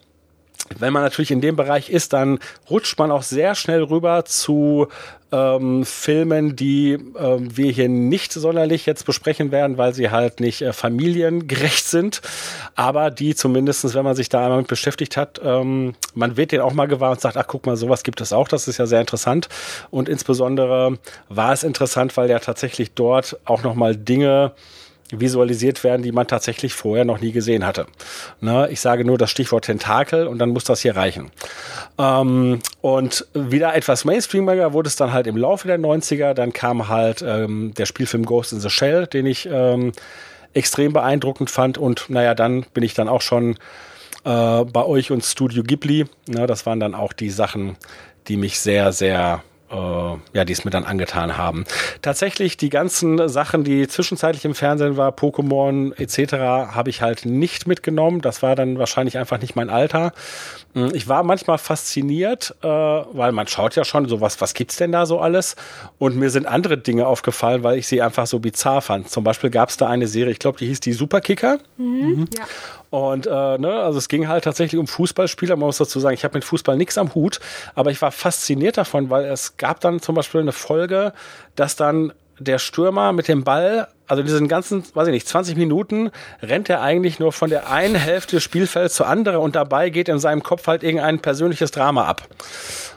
[0.78, 2.38] wenn man natürlich in dem Bereich ist, dann
[2.70, 4.88] rutscht man auch sehr schnell rüber zu
[5.32, 10.60] ähm, Filmen, die ähm, wir hier nicht sonderlich jetzt besprechen werden, weil sie halt nicht
[10.60, 12.20] äh, familiengerecht sind,
[12.74, 16.60] aber die zumindestens, wenn man sich da einmal mit beschäftigt hat, ähm, man wird den
[16.60, 18.86] auch mal gewahr und sagt, ach guck mal, sowas gibt es auch, das ist ja
[18.86, 19.48] sehr interessant.
[19.90, 20.98] Und insbesondere
[21.28, 24.52] war es interessant, weil ja tatsächlich dort auch nochmal Dinge
[25.20, 27.86] visualisiert werden, die man tatsächlich vorher noch nie gesehen hatte.
[28.40, 31.30] Ne, ich sage nur das Stichwort Tentakel und dann muss das hier reichen.
[31.98, 36.34] Ähm, und wieder etwas Mainstreamiger wurde es dann halt im Laufe der 90er.
[36.34, 39.92] Dann kam halt ähm, der Spielfilm Ghost in the Shell, den ich ähm,
[40.54, 41.78] extrem beeindruckend fand.
[41.78, 43.56] Und naja, dann bin ich dann auch schon
[44.24, 46.06] äh, bei euch und Studio Ghibli.
[46.26, 47.76] Ne, das waren dann auch die Sachen,
[48.28, 51.64] die mich sehr, sehr ja, die es mir dann angetan haben.
[52.02, 57.66] Tatsächlich die ganzen Sachen, die zwischenzeitlich im Fernsehen war, Pokémon etc., habe ich halt nicht
[57.66, 58.20] mitgenommen.
[58.20, 60.12] Das war dann wahrscheinlich einfach nicht mein Alter.
[60.74, 64.76] Hm, ich war manchmal fasziniert, äh, weil man schaut ja schon so was, was gibt's
[64.76, 65.56] denn da so alles?
[65.98, 69.10] Und mir sind andere Dinge aufgefallen, weil ich sie einfach so bizarr fand.
[69.10, 71.58] Zum Beispiel gab es da eine Serie, ich glaube, die hieß die Superkicker.
[71.76, 72.02] Mhm.
[72.02, 72.28] Mhm.
[72.36, 72.44] Ja.
[72.92, 75.56] Und äh, ne, also es ging halt tatsächlich um Fußballspieler.
[75.56, 77.40] Man muss dazu sagen, ich habe mit Fußball nichts am Hut,
[77.74, 81.14] aber ich war fasziniert davon, weil es gab dann zum Beispiel eine Folge,
[81.56, 86.10] dass dann der Stürmer mit dem Ball, also diesen ganzen, weiß ich nicht, 20 Minuten
[86.42, 90.10] rennt er eigentlich nur von der einen Hälfte des Spielfelds zur anderen und dabei geht
[90.10, 92.28] in seinem Kopf halt irgendein persönliches Drama ab.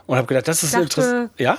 [0.07, 1.31] Und habe gedacht, das ist interessant.
[1.37, 1.57] Ja?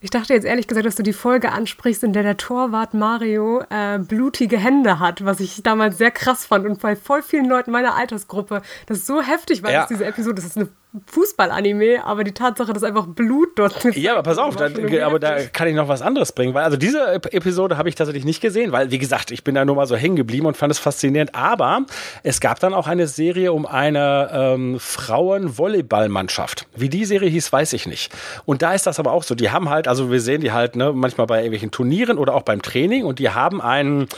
[0.00, 3.62] Ich dachte jetzt ehrlich gesagt, dass du die Folge ansprichst, in der der Torwart Mario
[3.70, 7.70] äh, blutige Hände hat, was ich damals sehr krass fand und bei voll vielen Leuten
[7.70, 9.80] meiner Altersgruppe das so heftig war, Ja.
[9.80, 10.68] dass diese Episode, das ist eine
[11.06, 14.66] Fußball-Anime, aber die Tatsache, dass einfach Blut dort Ja, aber pass auf, da,
[15.04, 17.94] aber da kann ich noch was anderes bringen, weil also diese Ep- Episode habe ich
[17.94, 20.56] tatsächlich nicht gesehen, weil wie gesagt, ich bin da nur mal so hängen geblieben und
[20.56, 21.34] fand es faszinierend.
[21.34, 21.84] Aber
[22.22, 26.66] es gab dann auch eine Serie um eine ähm, Frauen-Volleyball-Mannschaft.
[26.74, 28.12] Wie die Serie hieß, weiß ich nicht.
[28.44, 29.34] Und da ist das aber auch so.
[29.34, 32.42] Die haben halt, also wir sehen die halt ne, manchmal bei irgendwelchen Turnieren oder auch
[32.42, 34.08] beim Training und die haben einen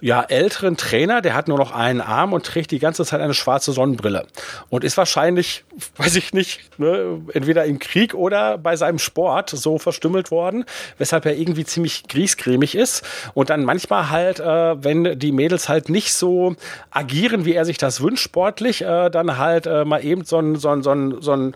[0.00, 3.34] ja älteren Trainer, der hat nur noch einen Arm und trägt die ganze Zeit eine
[3.34, 4.26] schwarze Sonnenbrille
[4.68, 5.64] und ist wahrscheinlich,
[5.96, 10.64] weiß ich nicht, ne, entweder im Krieg oder bei seinem Sport so verstümmelt worden,
[10.98, 13.04] weshalb er irgendwie ziemlich griesgrämig ist.
[13.34, 16.54] Und dann manchmal halt, äh, wenn die Mädels halt nicht so
[16.90, 20.56] agieren, wie er sich das wünscht sportlich, äh, dann halt äh, mal eben so ein,
[20.56, 21.54] so ein, so ein, so ein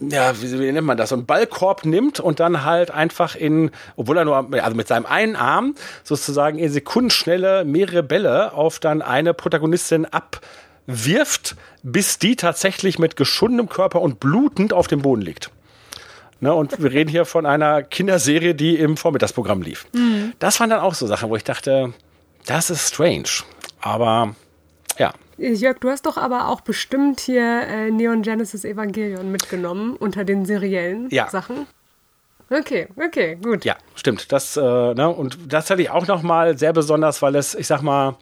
[0.00, 3.70] ja, wie, wie nennt man das, so einen Ballkorb nimmt und dann halt einfach in,
[3.96, 9.02] obwohl er nur, also mit seinem einen Arm sozusagen in Sekundenschnelle mehrere Bälle auf dann
[9.02, 10.06] eine Protagonistin
[10.90, 15.50] abwirft, bis die tatsächlich mit geschundenem Körper und blutend auf dem Boden liegt.
[16.40, 19.86] Ne, und wir reden hier von einer Kinderserie, die im Vormittagsprogramm lief.
[20.38, 21.92] Das waren dann auch so Sachen, wo ich dachte,
[22.46, 23.28] das ist strange.
[23.82, 24.34] Aber
[24.98, 30.24] ja, Jörg, du hast doch aber auch bestimmt hier äh, Neon Genesis Evangelion mitgenommen unter
[30.24, 31.28] den seriellen Ja.
[31.30, 31.66] Sachen.
[32.50, 33.64] Okay, okay, gut.
[33.64, 34.32] Ja, stimmt.
[34.32, 37.80] Das, äh, ne, und das hatte ich auch nochmal sehr besonders, weil es, ich sag
[37.82, 38.16] mal,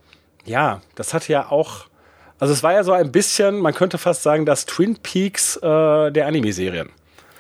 [0.45, 1.87] ja, das hat ja auch,
[2.39, 6.11] also es war ja so ein bisschen, man könnte fast sagen, das Twin Peaks äh,
[6.11, 6.91] der Anime-Serien.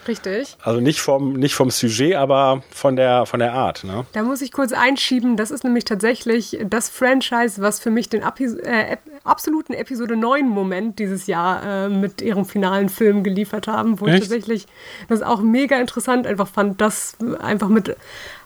[0.09, 0.57] Richtig.
[0.63, 3.85] Also nicht vom, nicht vom Sujet, aber von der, von der Art.
[3.85, 4.07] Ne?
[4.13, 8.23] Da muss ich kurz einschieben, das ist nämlich tatsächlich das Franchise, was für mich den
[8.23, 14.01] Api äh, absoluten Episode 9 Moment dieses Jahr äh, mit ihrem finalen Film geliefert haben,
[14.01, 14.23] wo ich Echt?
[14.23, 14.67] tatsächlich
[15.09, 17.95] das auch mega interessant einfach fand, das einfach mit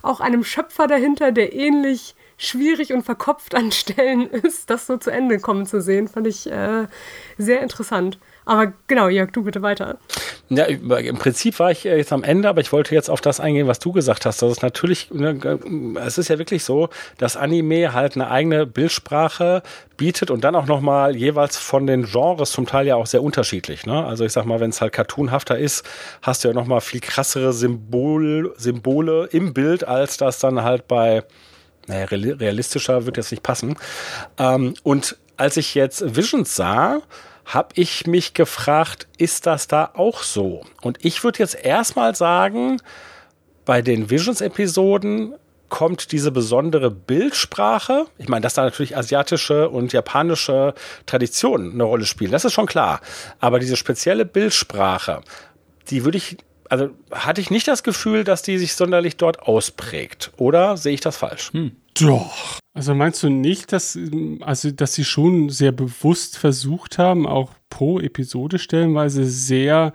[0.03, 5.11] auch einem Schöpfer dahinter, der ähnlich schwierig und verkopft an Stellen ist, das so zu
[5.11, 6.87] Ende kommen zu sehen, fand ich äh,
[7.39, 8.19] sehr interessant.
[8.45, 9.99] Aber genau, Jörg, du bitte weiter.
[10.49, 13.39] Ja, im Prinzip war ich äh, jetzt am Ende, aber ich wollte jetzt auf das
[13.39, 14.43] eingehen, was du gesagt hast.
[14.43, 15.39] Das ist natürlich, ne,
[16.05, 19.63] es ist ja wirklich so, dass Anime halt eine eigene Bildsprache
[19.97, 23.87] bietet und dann auch nochmal jeweils von den Genres zum Teil ja auch sehr unterschiedlich.
[23.87, 24.05] Ne?
[24.05, 25.89] Also ich sag mal, wenn es halt cartoonhafter ist,
[26.21, 31.23] hast du ja nochmal viel krassere Symbol, Symbole im Bild, als das dann halt bei
[31.87, 33.77] naja, reali- realistischer wird jetzt nicht passen.
[34.39, 37.01] Ähm, und als ich jetzt Visions sah,
[37.45, 40.65] habe ich mich gefragt, ist das da auch so?
[40.81, 42.81] Und ich würde jetzt erstmal sagen,
[43.65, 45.35] bei den Visions-Episoden
[45.69, 48.05] kommt diese besondere Bildsprache.
[48.19, 50.75] Ich meine, dass da natürlich asiatische und japanische
[51.07, 53.01] Traditionen eine Rolle spielen, das ist schon klar.
[53.41, 55.23] Aber diese spezielle Bildsprache,
[55.89, 56.37] die würde ich,
[56.73, 60.33] also hatte ich nicht das Gefühl, dass die sich sonderlich dort ausprägt.
[60.39, 61.53] Oder sehe ich das falsch?
[62.01, 62.59] Doch.
[62.73, 63.99] Also meinst du nicht, dass,
[64.41, 69.93] also, dass sie schon sehr bewusst versucht haben, auch pro Episode stellenweise sehr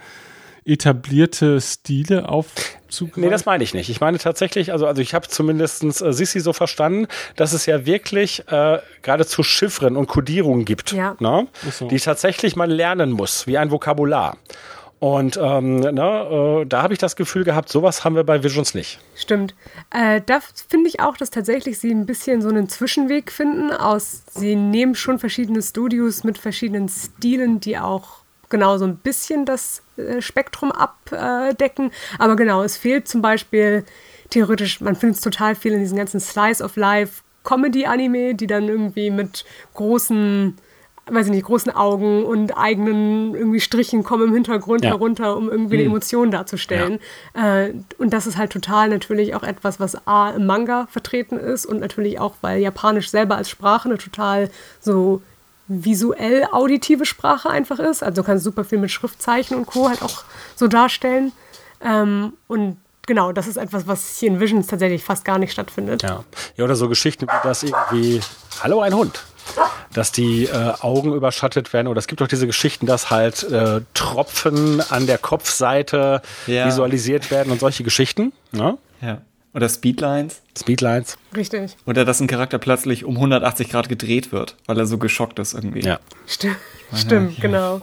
[0.65, 3.23] etablierte Stile aufzugreifen?
[3.23, 3.89] Nee, das meine ich nicht.
[3.89, 7.87] Ich meine tatsächlich, also, also ich habe zumindest äh, Sissi so verstanden, dass es ja
[7.87, 11.15] wirklich äh, geradezu Chiffren und Kodierungen gibt, Ja.
[11.19, 11.47] ne?
[11.71, 11.87] So.
[11.87, 14.37] die tatsächlich man lernen muss, wie ein Vokabular.
[14.99, 18.73] Und ähm, ne, äh, da habe ich das Gefühl gehabt, sowas haben wir bei Visions
[18.73, 18.99] nicht.
[19.15, 19.53] Stimmt.
[19.91, 24.23] Äh, da finde ich auch, dass tatsächlich sie ein bisschen so einen Zwischenweg finden aus,
[24.33, 29.83] sie nehmen schon verschiedene Studios mit verschiedenen Stilen, die auch genau so ein bisschen das
[29.97, 31.91] äh, Spektrum abdecken.
[32.17, 33.85] Aber genau, es fehlt zum Beispiel
[34.31, 38.67] theoretisch, man findet es total viel in diesen ganzen Slice of Life Comedy-Anime, die dann
[38.67, 40.57] irgendwie mit großen
[41.09, 44.91] weiß ich nicht, großen Augen und eigenen irgendwie Strichen kommen im Hintergrund Ja.
[44.91, 46.99] herunter, um irgendwie eine Emotion darzustellen.
[47.33, 51.65] Äh, und das ist halt total natürlich auch etwas, was A im Manga vertreten ist
[51.65, 55.21] und natürlich auch, weil Japanisch selber als Sprache eine total so
[55.69, 58.03] visuell auditive Sprache einfach ist.
[58.03, 59.89] Also du kannst super viel mit Schriftzeichen und Co.
[59.89, 60.23] halt auch
[60.55, 61.31] so darstellen.
[61.81, 66.03] Ähm, und genau, das ist etwas, was hier in Visions tatsächlich fast gar nicht stattfindet.
[66.03, 66.23] Ja.
[66.55, 68.21] ja, oder so Geschichten wie das irgendwie,
[68.63, 69.23] hallo ein Hund,
[69.93, 71.87] dass die äh, Augen überschattet werden.
[71.87, 76.65] Oder es gibt auch diese Geschichten, dass halt äh, Tropfen an der Kopfseite Ja.
[76.67, 78.33] visualisiert werden und solche Geschichten.
[78.51, 78.77] Ne?
[79.01, 79.21] Ja.
[79.53, 80.41] Oder Speedlines.
[80.57, 81.17] Speedlines.
[81.35, 81.75] Richtig.
[81.85, 85.53] Oder dass ein Charakter plötzlich um 180 Grad gedreht wird, weil er so geschockt ist
[85.53, 85.81] irgendwie.
[85.81, 85.99] Ja.
[86.27, 86.57] Stimmt,
[86.95, 87.81] stimmt genau.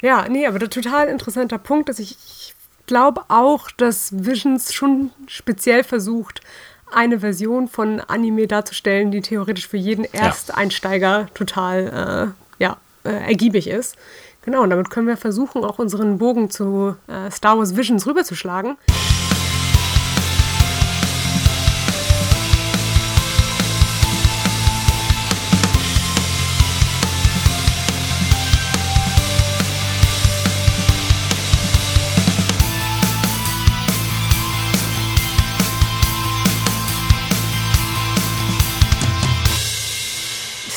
[0.00, 2.54] Ja, nee, aber der total interessanter Punkt ist, ich, ich
[2.86, 6.40] glaube auch, dass Visions schon speziell versucht,
[6.94, 13.68] eine Version von Anime darzustellen, die theoretisch für jeden Ersteinsteiger total äh, ja, äh, ergiebig
[13.68, 13.96] ist.
[14.44, 18.76] Genau, und damit können wir versuchen, auch unseren Bogen zu äh, Star Wars Visions rüberzuschlagen.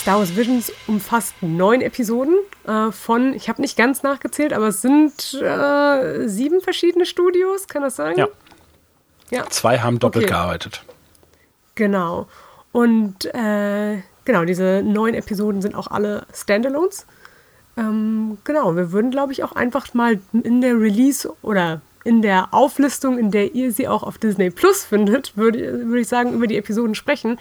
[0.06, 2.36] Star Wars Visions umfasst neun Episoden
[2.68, 7.82] äh, von, ich habe nicht ganz nachgezählt, aber es sind äh, sieben verschiedene Studios, kann
[7.82, 8.16] das sein?
[8.16, 8.28] Ja.
[9.32, 9.50] ja.
[9.50, 10.34] Zwei haben doppelt okay.
[10.34, 10.84] gearbeitet.
[11.74, 12.28] Genau.
[12.72, 17.08] Und äh, genau, diese neun Episoden sind auch alle Standalones.
[17.76, 22.54] Ähm, genau, wir würden, glaube ich, auch einfach mal in der Release oder in der
[22.54, 26.46] Auflistung, in der ihr sie auch auf Disney Plus findet, würde würd ich sagen, über
[26.46, 27.40] die Episoden sprechen.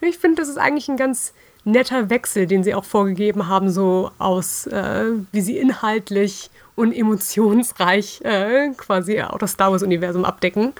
[0.00, 1.34] Ich finde, das ist eigentlich ein ganz
[1.66, 8.20] netter Wechsel, den sie auch vorgegeben haben, so aus, äh, wie sie inhaltlich und emotionsreich
[8.22, 10.72] äh, quasi auch das Star Wars-Universum abdecken.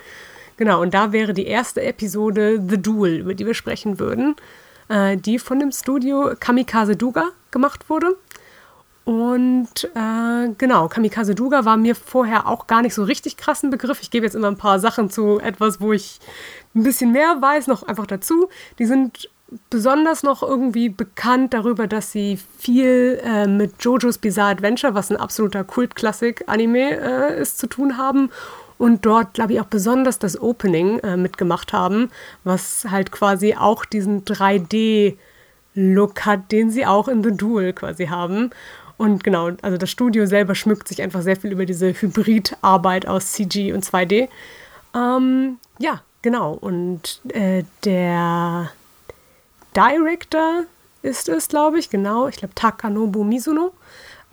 [0.56, 4.36] Genau, und da wäre die erste Episode The Duel, über die wir sprechen würden,
[4.88, 8.16] äh, die von dem Studio Kamikaze Duga gemacht wurde.
[9.04, 14.02] Und äh, genau, Kamikaze Duga war mir vorher auch gar nicht so richtig krassen Begriff.
[14.02, 16.20] Ich gebe jetzt immer ein paar Sachen zu etwas, wo ich
[16.74, 18.48] ein bisschen mehr weiß, noch einfach dazu.
[18.78, 19.30] Die sind
[19.70, 25.16] besonders noch irgendwie bekannt darüber, dass sie viel äh, mit JoJo's Bizarre Adventure, was ein
[25.16, 28.30] absoluter Kultklassik-Anime äh, ist, zu tun haben.
[28.78, 32.10] Und dort, glaube ich, auch besonders das Opening äh, mitgemacht haben,
[32.44, 38.50] was halt quasi auch diesen 3D-Look hat, den sie auch in The Duel quasi haben.
[38.98, 43.32] Und genau, also das Studio selber schmückt sich einfach sehr viel über diese Hybridarbeit aus
[43.32, 44.28] CG und 2D.
[44.94, 46.52] Ähm, ja, genau.
[46.52, 48.70] Und äh, der
[49.76, 50.64] Director
[51.02, 52.28] ist es, glaube ich, genau.
[52.28, 53.72] Ich glaube Takanobu Mizuno.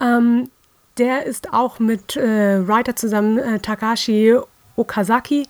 [0.00, 0.50] Ähm,
[0.98, 4.38] der ist auch mit äh, Writer zusammen, äh, Takashi
[4.76, 5.46] Okazaki,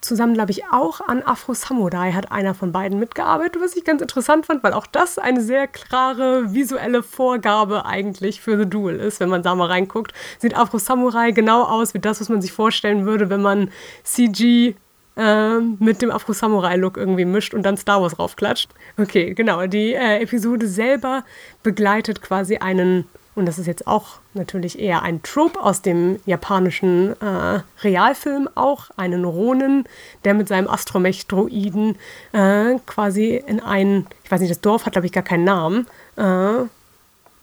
[0.00, 4.00] zusammen, glaube ich, auch an Afro Samurai hat einer von beiden mitgearbeitet, was ich ganz
[4.00, 9.20] interessant fand, weil auch das eine sehr klare visuelle Vorgabe eigentlich für The Duel ist,
[9.20, 10.12] wenn man da mal reinguckt.
[10.38, 13.70] Sieht Afro Samurai genau aus wie das, was man sich vorstellen würde, wenn man
[14.04, 14.74] CG
[15.16, 18.70] ähm, mit dem Afro-Samurai-Look irgendwie mischt und dann Star Wars raufklatscht.
[18.98, 19.66] Okay, genau.
[19.66, 21.24] Die äh, Episode selber
[21.62, 27.20] begleitet quasi einen, und das ist jetzt auch natürlich eher ein Trope aus dem japanischen
[27.20, 29.84] äh, Realfilm auch, einen Ronin,
[30.24, 31.96] der mit seinem Astromech-Droiden
[32.32, 35.86] äh, quasi in ein, ich weiß nicht, das Dorf hat glaube ich gar keinen Namen,
[36.16, 36.64] äh,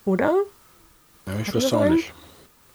[0.05, 0.33] oder?
[1.25, 2.13] Ja, ich wüsste auch nicht.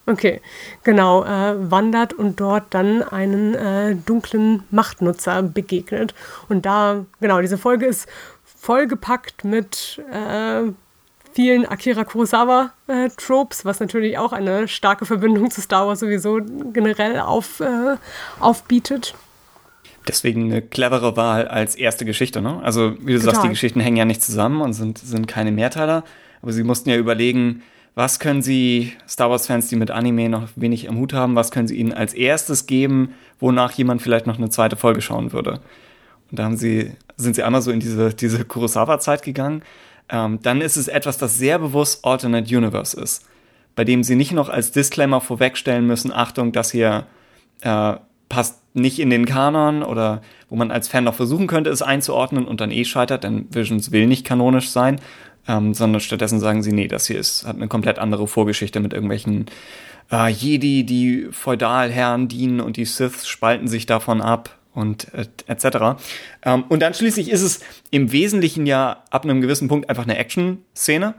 [0.04, 0.40] Okay,
[0.82, 6.12] genau, äh, wandert und dort dann einen äh, dunklen Machtnutzer begegnet.
[6.48, 8.08] Und da, genau, diese Folge ist
[8.44, 10.72] vollgepackt mit äh,
[11.32, 16.40] vielen Akira Kurosawa-Tropes, äh, was natürlich auch eine starke Verbindung zu Star Wars sowieso
[16.72, 17.96] generell auf, äh,
[18.40, 19.14] aufbietet.
[20.08, 22.60] Deswegen eine clevere Wahl als erste Geschichte, ne?
[22.64, 23.34] Also, wie du Total.
[23.34, 26.02] sagst, die Geschichten hängen ja nicht zusammen und sind, sind keine Mehrteiler.
[26.42, 27.62] Aber sie mussten ja überlegen,
[27.94, 31.68] was können Sie Star Wars-Fans, die mit Anime noch wenig im Hut haben, was können
[31.68, 35.60] Sie ihnen als erstes geben, wonach jemand vielleicht noch eine zweite Folge schauen würde?
[36.30, 39.62] Und da haben sie, sind sie einmal so in diese, diese Kurosawa-Zeit gegangen.
[40.08, 43.26] Ähm, dann ist es etwas, das sehr bewusst Alternate Universe ist,
[43.76, 47.06] bei dem sie nicht noch als Disclaimer vorwegstellen müssen, Achtung, das hier
[47.60, 47.94] äh,
[48.30, 52.46] passt nicht in den Kanon oder wo man als Fan noch versuchen könnte, es einzuordnen
[52.46, 54.98] und dann eh scheitert, denn Visions will nicht kanonisch sein,
[55.48, 58.92] ähm, sondern stattdessen sagen sie, nee, das hier ist, hat eine komplett andere Vorgeschichte mit
[58.92, 59.46] irgendwelchen
[60.10, 66.02] äh, Jedi, die Feudalherren dienen und die Siths spalten sich davon ab und äh, etc.
[66.44, 70.18] Ähm, und dann schließlich ist es im Wesentlichen ja ab einem gewissen Punkt einfach eine
[70.18, 71.14] Action-Szene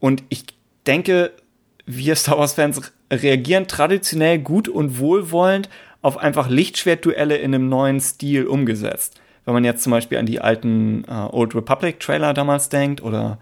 [0.00, 0.44] und ich
[0.86, 1.32] denke,
[1.86, 5.68] wir Star Wars-Fans reagieren traditionell gut und wohlwollend
[6.02, 9.20] auf einfach Lichtschwertduelle in einem neuen Stil umgesetzt.
[9.44, 13.38] Wenn man jetzt zum Beispiel an die alten äh, Old Republic Trailer damals denkt oder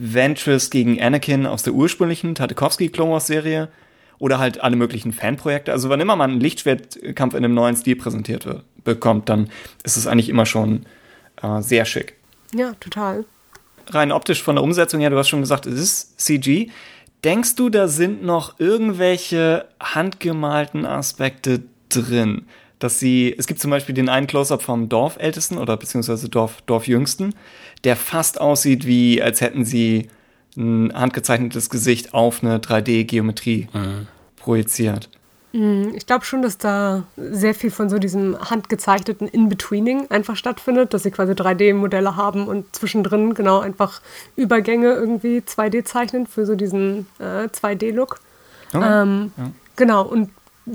[0.00, 3.68] Ventress gegen Anakin aus der ursprünglichen Tartakovsky Clone Wars Serie
[4.18, 5.72] oder halt alle möglichen Fanprojekte.
[5.72, 9.50] Also wann immer man einen Lichtschwertkampf in einem neuen Stil präsentiert wird, bekommt, dann
[9.82, 10.86] ist es eigentlich immer schon
[11.42, 12.14] äh, sehr schick.
[12.54, 13.26] Ja, total.
[13.88, 16.70] Rein optisch von der Umsetzung her, du hast schon gesagt, es ist CG.
[17.22, 22.46] Denkst du, da sind noch irgendwelche handgemalten Aspekte drin?
[22.80, 27.34] dass sie, es gibt zum Beispiel den einen Close-Up vom Dorfältesten oder beziehungsweise Dorf, Dorfjüngsten,
[27.84, 30.08] der fast aussieht wie, als hätten sie
[30.56, 34.06] ein handgezeichnetes Gesicht auf eine 3D-Geometrie mhm.
[34.36, 35.08] projiziert.
[35.52, 40.94] Mm, ich glaube schon, dass da sehr viel von so diesem handgezeichneten In-Betweening einfach stattfindet,
[40.94, 44.00] dass sie quasi 3D-Modelle haben und zwischendrin genau einfach
[44.36, 48.20] Übergänge irgendwie 2D zeichnen für so diesen äh, 2D-Look.
[48.74, 49.50] Oh, ähm, ja.
[49.76, 50.30] Genau, und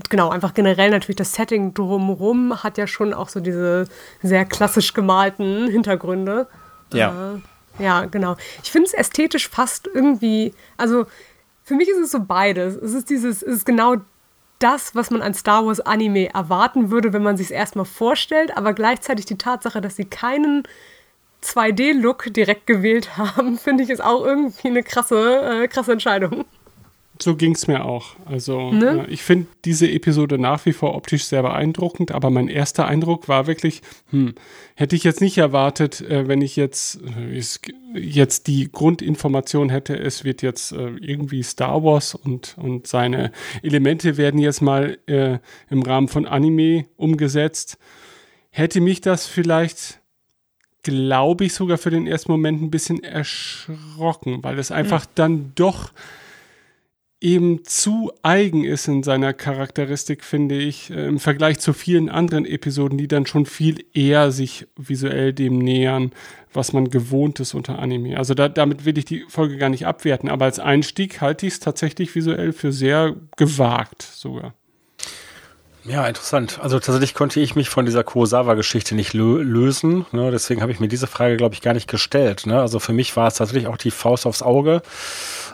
[0.10, 3.88] genau, einfach generell natürlich das Setting drumherum hat ja schon auch so diese
[4.22, 6.47] sehr klassisch gemalten Hintergründe.
[6.96, 7.36] Ja.
[7.36, 8.38] Äh, ja, genau.
[8.64, 11.06] Ich finde es ästhetisch fast irgendwie, also
[11.64, 12.76] für mich ist es so beides.
[12.76, 13.98] Es ist dieses, es ist genau
[14.60, 18.56] das, was man an Star Wars Anime erwarten würde, wenn man sich es erstmal vorstellt,
[18.56, 20.64] aber gleichzeitig die Tatsache, dass sie keinen
[21.43, 26.46] 2D-Look direkt gewählt haben, finde ich ist auch irgendwie eine krasse, äh, krasse Entscheidung.
[27.22, 28.16] So ging es mir auch.
[28.26, 29.05] Also ne?
[29.07, 33.30] äh, ich finde diese Episode nach wie vor optisch sehr beeindruckend, aber mein erster Eindruck
[33.30, 34.36] war wirklich, hm,
[34.76, 37.41] hätte ich jetzt nicht erwartet, äh, wenn ich jetzt, äh,
[37.97, 43.32] jetzt die Grundinformation hätte, es wird jetzt irgendwie Star Wars und, und seine
[43.63, 45.38] Elemente werden jetzt mal äh,
[45.70, 47.78] im Rahmen von Anime umgesetzt.
[48.49, 50.01] Hätte mich das vielleicht
[50.84, 55.11] glaube ich sogar für den ersten Moment ein bisschen erschrocken, weil es einfach mhm.
[55.16, 55.91] dann doch
[57.26, 62.45] eben zu eigen ist in seiner Charakteristik, finde ich, äh, im Vergleich zu vielen anderen
[62.45, 66.11] Episoden, die dann schon viel eher sich visuell dem nähern,
[66.53, 68.17] was man gewohnt ist unter Anime.
[68.17, 71.53] Also da, damit will ich die Folge gar nicht abwerten, aber als Einstieg halte ich
[71.53, 74.53] es tatsächlich visuell für sehr gewagt sogar.
[75.88, 76.60] Ja, interessant.
[76.62, 80.08] Also tatsächlich konnte ich mich von dieser Kurosawa-Geschichte nicht lö lösen.
[80.12, 80.32] Ne?
[80.32, 82.48] Deswegen habe ich mir diese Frage, glaube ich, gar nicht gestellt.
[82.48, 82.60] Ne?
[82.60, 84.82] Also für mich war es tatsächlich auch die Faust aufs Auge.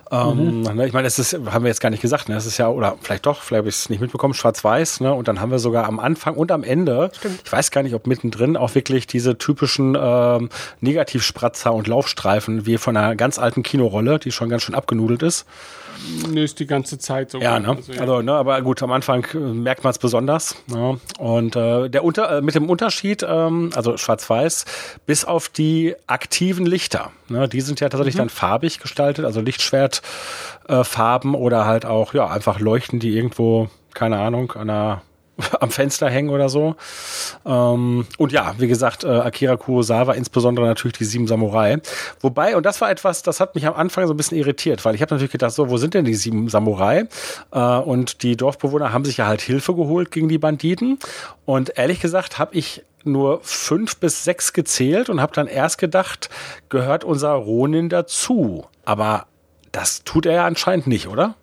[0.09, 0.75] Ähm, mhm.
[0.75, 0.87] ne?
[0.87, 2.35] Ich meine, es ist, haben wir jetzt gar nicht gesagt, ne?
[2.35, 5.13] Es ist ja, oder vielleicht doch, vielleicht habe ich es nicht mitbekommen, schwarz-weiß, ne?
[5.13, 7.41] Und dann haben wir sogar am Anfang und am Ende, Stimmt.
[7.45, 10.49] ich weiß gar nicht, ob mittendrin auch wirklich diese typischen ähm,
[10.81, 15.45] Negativspratzer und Laufstreifen wie von einer ganz alten Kinorolle, die schon ganz schön abgenudelt ist.
[16.29, 17.39] Nee, ist die ganze Zeit so.
[17.39, 17.69] Ja, ne?
[17.69, 18.01] Also, ja.
[18.01, 20.55] also ne, aber gut, am Anfang äh, merkt man es besonders.
[20.67, 20.97] Ja.
[21.19, 24.65] Und äh, der Unter äh, mit dem Unterschied, ähm, also schwarz-weiß,
[25.05, 27.11] bis auf die aktiven Lichter.
[27.29, 28.19] Ne, die sind ja tatsächlich mhm.
[28.19, 34.19] dann farbig gestaltet, also Lichtschwertfarben äh, oder halt auch, ja, einfach Leuchten, die irgendwo, keine
[34.19, 35.01] Ahnung, an einer
[35.59, 36.75] am Fenster hängen oder so.
[37.45, 41.77] Ähm, und ja, wie gesagt, äh, Akira Kurosawa, insbesondere natürlich die sieben Samurai.
[42.19, 44.95] Wobei, und das war etwas, das hat mich am Anfang so ein bisschen irritiert, weil
[44.95, 47.07] ich habe natürlich gedacht, so, wo sind denn die sieben Samurai?
[47.51, 50.99] Äh, und die Dorfbewohner haben sich ja halt Hilfe geholt gegen die Banditen.
[51.45, 56.29] Und ehrlich gesagt habe ich nur fünf bis sechs gezählt und habe dann erst gedacht,
[56.69, 58.65] gehört unser Ronin dazu.
[58.85, 59.25] Aber
[59.71, 61.35] das tut er ja anscheinend nicht, oder?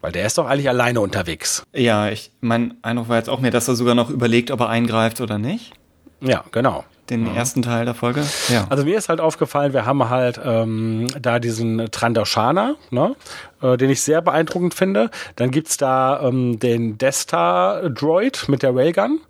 [0.00, 1.62] Weil der ist doch eigentlich alleine unterwegs.
[1.74, 4.68] Ja, ich, mein Eindruck war jetzt auch mehr, dass er sogar noch überlegt, ob er
[4.68, 5.72] eingreift oder nicht.
[6.20, 6.84] Ja, genau.
[7.10, 7.34] Den mhm.
[7.34, 8.24] ersten Teil der Folge.
[8.48, 8.66] Ja.
[8.70, 13.16] Also mir ist halt aufgefallen, wir haben halt ähm, da diesen Trandoshana, ne,
[13.62, 15.10] äh, den ich sehr beeindruckend finde.
[15.34, 19.20] Dann gibt's da ähm, den Desta-Droid mit der Railgun.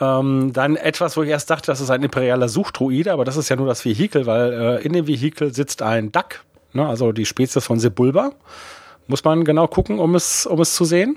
[0.00, 3.50] Ähm, dann etwas, wo ich erst dachte, das ist ein imperialer Suchdruide, aber das ist
[3.50, 7.26] ja nur das Vehikel, weil äh, in dem Vehikel sitzt ein Duck, ne, also die
[7.26, 8.32] Spezies von Sebulba.
[9.08, 11.16] Muss man genau gucken, um es, um es zu sehen.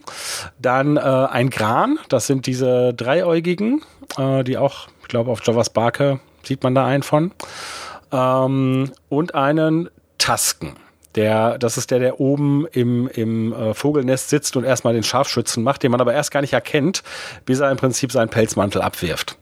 [0.59, 3.81] Dann äh, ein Gran, das sind diese Dreiäugigen,
[4.17, 7.31] äh, die auch, ich glaube, auf Javas Barke sieht man da einen von.
[8.11, 10.75] Ähm, und einen Tasken.
[11.15, 15.63] Der, das ist der, der oben im, im äh, Vogelnest sitzt und erstmal den Scharfschützen
[15.63, 17.03] macht, den man aber erst gar nicht erkennt,
[17.45, 19.37] bis er im Prinzip seinen Pelzmantel abwirft.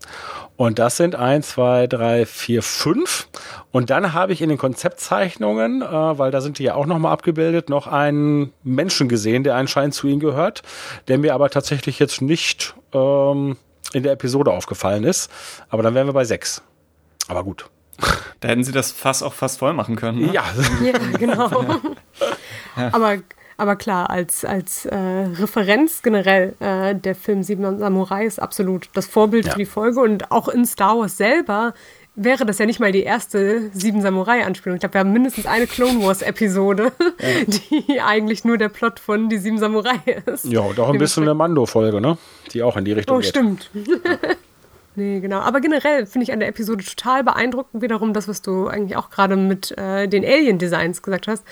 [0.58, 3.30] Und das sind eins, zwei, drei, vier, fünf.
[3.72, 7.14] Und dann habe ich in den Konzeptzeichnungen, äh, weil da sind die ja auch nochmal
[7.14, 10.64] abgebildet, noch einen Menschen gesehen, der anscheinend zu ihnen gehört,
[11.08, 13.56] der mir aber tatsächlich jetzt nicht ähm,
[13.94, 15.32] in der Episode aufgefallen ist.
[15.70, 16.64] Aber dann wären wir bei sechs.
[17.28, 17.70] Aber gut.
[18.40, 20.20] Da hätten sie das Fass auch fast voll machen können.
[20.20, 20.34] Ne?
[20.34, 20.44] Ja.
[20.84, 21.50] ja, genau.
[22.78, 22.90] ja.
[22.92, 23.18] Aber
[23.58, 29.08] aber klar, als, als äh, Referenz generell, äh, der Film Sieben Samurai ist absolut das
[29.08, 29.52] Vorbild ja.
[29.54, 30.00] für die Folge.
[30.00, 31.74] Und auch in Star Wars selber
[32.14, 34.76] wäre das ja nicht mal die erste Sieben Samurai-Anspielung.
[34.76, 37.28] Ich glaube, wir haben mindestens eine Clone Wars-Episode, ja.
[37.48, 40.46] die eigentlich nur der Plot von Die Sieben Samurai ist.
[40.46, 42.18] Ja, und auch ein bisschen eine Mando-Folge, ne?
[42.54, 43.28] Die auch in die Richtung oh, geht.
[43.28, 43.72] Oh, stimmt.
[45.00, 45.42] Nee, genau.
[45.42, 49.12] Aber generell finde ich an der Episode total beeindruckend wiederum das, was du eigentlich auch
[49.12, 51.44] gerade mit äh, den Alien-Designs gesagt hast,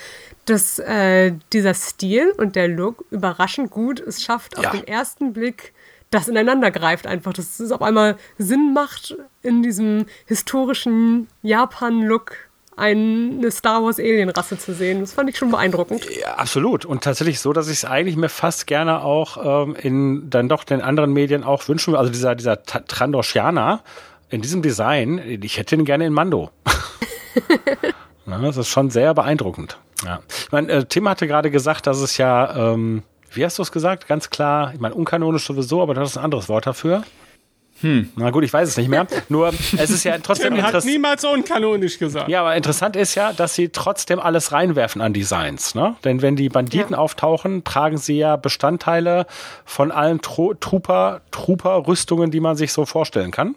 [0.46, 4.70] dass äh, dieser Stil und der Look überraschend gut es schafft, ja.
[4.70, 5.74] auf den ersten Blick
[6.12, 12.36] das ineinander greift einfach, dass es auf einmal Sinn macht, in diesem historischen Japan-Look
[12.78, 15.00] eine Star Wars Alien-Rasse zu sehen.
[15.00, 16.08] Das fand ich schon beeindruckend.
[16.22, 16.86] Ja, absolut.
[16.86, 20.64] Und tatsächlich so, dass ich es eigentlich mir fast gerne auch ähm, in dann doch
[20.64, 22.00] den anderen Medien auch wünschen würde.
[22.00, 23.82] Also dieser, dieser Trandoshiana
[24.30, 26.50] in diesem Design, ich hätte ihn gerne in Mando.
[28.26, 29.78] Na, das ist schon sehr beeindruckend.
[30.04, 30.20] Ja.
[30.28, 33.04] Ich meine, äh, Tim hatte gerade gesagt, dass es ja ähm,
[33.36, 34.08] wie hast du es gesagt?
[34.08, 37.04] Ganz klar, ich meine, unkanonisch sowieso, aber du hast ein anderes Wort dafür.
[37.82, 38.10] Hm.
[38.16, 39.06] Na gut, ich weiß es nicht mehr.
[39.28, 42.30] Nur es ist ja trotzdem Tim hat niemals unkanonisch gesagt.
[42.30, 45.76] Ja, aber interessant ist ja, dass sie trotzdem alles reinwerfen an Designs.
[45.76, 45.98] Ne?
[46.06, 46.98] Denn wenn die Banditen ja.
[46.98, 49.28] auftauchen, tragen sie ja Bestandteile
[49.66, 53.56] von allen Tro Trooper, Trooper-Rüstungen, die man sich so vorstellen kann.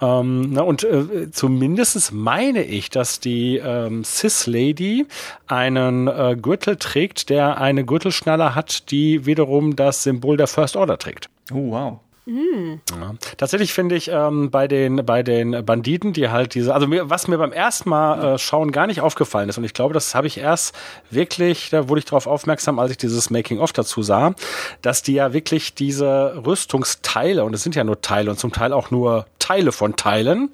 [0.00, 5.06] Ähm, na, und äh, zumindest meine ich, dass die ähm, Cis-Lady
[5.46, 10.98] einen äh, Gürtel trägt, der eine Gürtelschnalle hat, die wiederum das Symbol der First Order
[10.98, 11.28] trägt.
[11.52, 11.98] Oh, wow.
[12.26, 13.14] Ja.
[13.38, 17.26] Tatsächlich finde ich ähm, bei den bei den Banditen, die halt diese, also mir, was
[17.26, 20.28] mir beim ersten Mal äh, schauen gar nicht aufgefallen ist und ich glaube, das habe
[20.28, 20.74] ich erst
[21.10, 24.34] wirklich, da wurde ich darauf aufmerksam, als ich dieses Making of dazu sah,
[24.80, 28.72] dass die ja wirklich diese Rüstungsteile und es sind ja nur Teile und zum Teil
[28.72, 30.50] auch nur Teile von Teilen,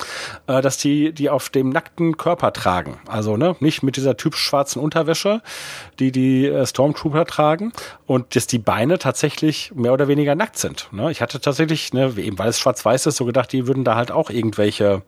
[0.47, 2.99] äh, dass die die auf dem nackten Körper tragen.
[3.07, 5.43] Also ne, nicht mit dieser typisch schwarzen Unterwäsche,
[5.99, 7.73] die die äh, Stormtrooper tragen
[8.07, 10.89] und dass die Beine tatsächlich mehr oder weniger nackt sind.
[10.93, 11.11] Ne?
[11.11, 14.11] Ich hatte tatsächlich, ne, eben weil es schwarz-weiß ist, so gedacht, die würden da halt
[14.11, 15.03] auch irgendwelche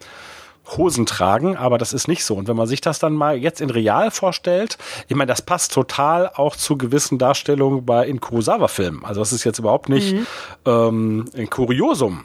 [0.77, 2.35] Hosen tragen, aber das ist nicht so.
[2.35, 4.77] Und wenn man sich das dann mal jetzt in real vorstellt,
[5.09, 9.05] ich meine, das passt total auch zu gewissen Darstellungen bei in Kurosawa-Filmen.
[9.05, 10.27] Also das ist jetzt überhaupt nicht mhm.
[10.67, 12.25] ähm, ein Kuriosum.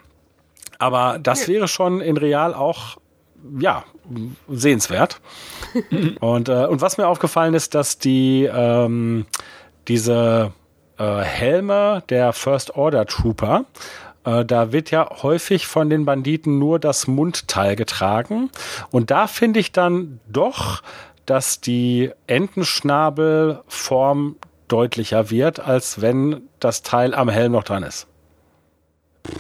[0.84, 2.98] Aber das wäre schon in real auch
[3.58, 3.86] ja,
[4.50, 5.22] sehenswert.
[6.20, 9.26] und, äh, und was mir aufgefallen ist, dass die ähm,
[9.88, 10.52] diese
[10.98, 13.64] äh, Helme der First Order Trooper,
[14.26, 18.52] äh, da wird ja häufig von den Banditen nur das Mundteil getragen.
[18.92, 20.84] Und da finde ich dann doch,
[21.26, 24.36] dass die Entenschnabelform
[24.68, 28.08] deutlicher wird, als wenn das Teil am Helm noch dran ist.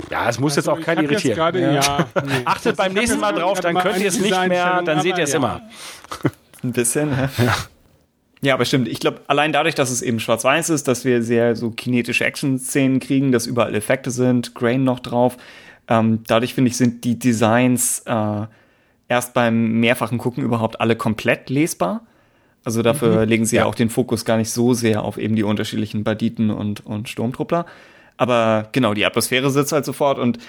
[0.10, 1.36] Ja, es muss also jetzt auch kein irritieren.
[1.36, 1.74] Grade, ja.
[1.74, 2.32] Ja, nee.
[2.46, 5.32] Achtet beim nächsten Mal drauf, dann könnt ihr es nicht mehr, dann seht ihr es
[5.32, 5.38] ja.
[5.38, 5.62] immer.
[6.64, 7.56] Ein bisschen, ja.
[8.44, 8.90] Ja, aber stimmt.
[8.90, 13.00] Ich glaube, allein dadurch, dass es eben schwarz-weiß ist, dass wir sehr so kinetische Action-Szenen
[13.00, 15.38] kriegen, dass überall Effekte sind, Grain noch drauf,
[15.88, 18.46] ähm, dadurch finde ich, sind die Designs äh,
[19.08, 22.02] erst beim mehrfachen Gucken überhaupt alle komplett lesbar.
[22.66, 23.30] Also dafür mhm.
[23.30, 23.64] legen sie ja.
[23.64, 27.08] ja auch den Fokus gar nicht so sehr auf eben die unterschiedlichen Banditen und, und
[27.08, 27.66] Sturmtruppler.
[28.18, 30.40] Aber genau, die Atmosphäre sitzt halt sofort und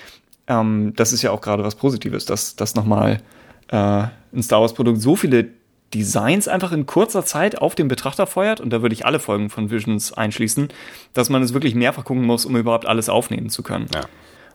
[0.46, 3.20] ähm, das ist ja auch gerade was Positives, dass das nochmal
[3.68, 5.48] äh, ein Star Wars-Produkt so viele
[5.94, 9.48] Designs einfach in kurzer Zeit auf den Betrachter feuert, und da würde ich alle Folgen
[9.48, 10.68] von Visions einschließen,
[11.12, 13.86] dass man es wirklich mehrfach gucken muss, um überhaupt alles aufnehmen zu können.
[13.94, 14.02] Ja.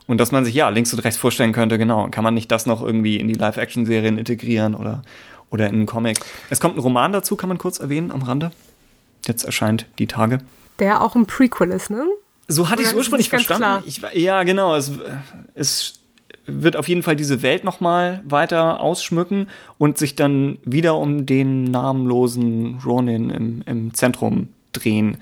[0.05, 2.65] Und dass man sich ja links und rechts vorstellen könnte, genau, kann man nicht das
[2.65, 5.03] noch irgendwie in die Live-Action-Serien integrieren oder,
[5.49, 6.19] oder in einen Comic.
[6.49, 8.51] Es kommt ein Roman dazu, kann man kurz erwähnen am Rande.
[9.25, 10.39] Jetzt erscheint die Tage.
[10.79, 12.05] Der auch ein Prequel ist, ne?
[12.51, 13.83] So hatte ich es ursprünglich verstanden.
[13.85, 14.75] Ich, ja, genau.
[14.75, 14.91] Es,
[15.53, 15.99] es
[16.47, 19.47] wird auf jeden Fall diese Welt noch mal weiter ausschmücken
[19.77, 25.17] und sich dann wieder um den namenlosen Ronin im, im Zentrum drehen.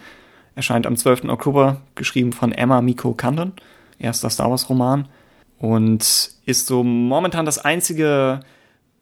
[0.56, 1.26] Erscheint am 12.
[1.26, 3.52] Oktober, geschrieben von Emma Miko Kandon,
[4.00, 5.10] erster Star Wars Roman
[5.60, 8.40] und ist so momentan das einzige,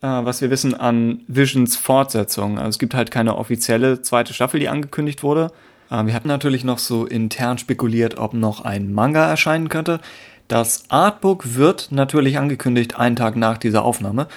[0.02, 2.58] äh, was wir wissen an Visions Fortsetzung.
[2.58, 5.52] Also es gibt halt keine offizielle zweite Staffel, die angekündigt wurde.
[5.90, 10.00] Äh, wir hatten natürlich noch so intern spekuliert, ob noch ein Manga erscheinen könnte.
[10.48, 14.28] Das Artbook wird natürlich angekündigt, einen Tag nach dieser Aufnahme.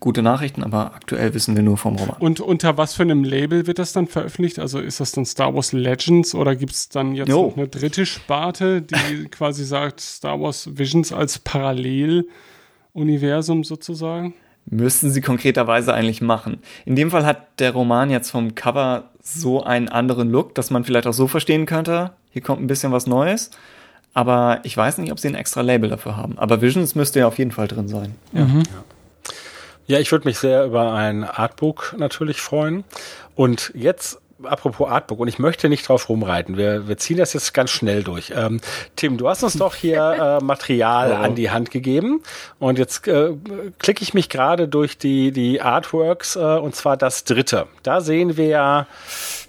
[0.00, 2.16] Gute Nachrichten, aber aktuell wissen wir nur vom Roman.
[2.18, 4.58] Und unter was für einem Label wird das dann veröffentlicht?
[4.58, 8.04] Also ist das dann Star Wars Legends oder gibt es dann jetzt noch eine dritte
[8.04, 14.34] Sparte, die quasi sagt Star Wars Visions als Paralleluniversum sozusagen?
[14.66, 16.58] Müssten sie konkreterweise eigentlich machen.
[16.84, 20.84] In dem Fall hat der Roman jetzt vom Cover so einen anderen Look, dass man
[20.84, 23.50] vielleicht auch so verstehen könnte, hier kommt ein bisschen was Neues.
[24.14, 26.38] Aber ich weiß nicht, ob sie ein extra Label dafür haben.
[26.38, 28.14] Aber Visions müsste ja auf jeden Fall drin sein.
[28.32, 28.62] Ja, mhm.
[29.86, 32.84] ja ich würde mich sehr über ein Artbook natürlich freuen.
[33.34, 36.56] Und jetzt apropos Artbook, und ich möchte nicht drauf rumreiten.
[36.56, 38.32] Wir, wir ziehen das jetzt ganz schnell durch.
[38.34, 38.60] Ähm,
[38.96, 41.22] Tim, du hast uns doch hier äh, Material oh.
[41.24, 42.22] an die Hand gegeben.
[42.58, 43.30] Und jetzt äh,
[43.78, 47.66] klicke ich mich gerade durch die, die Artworks, äh, und zwar das dritte.
[47.82, 48.86] Da sehen wir ja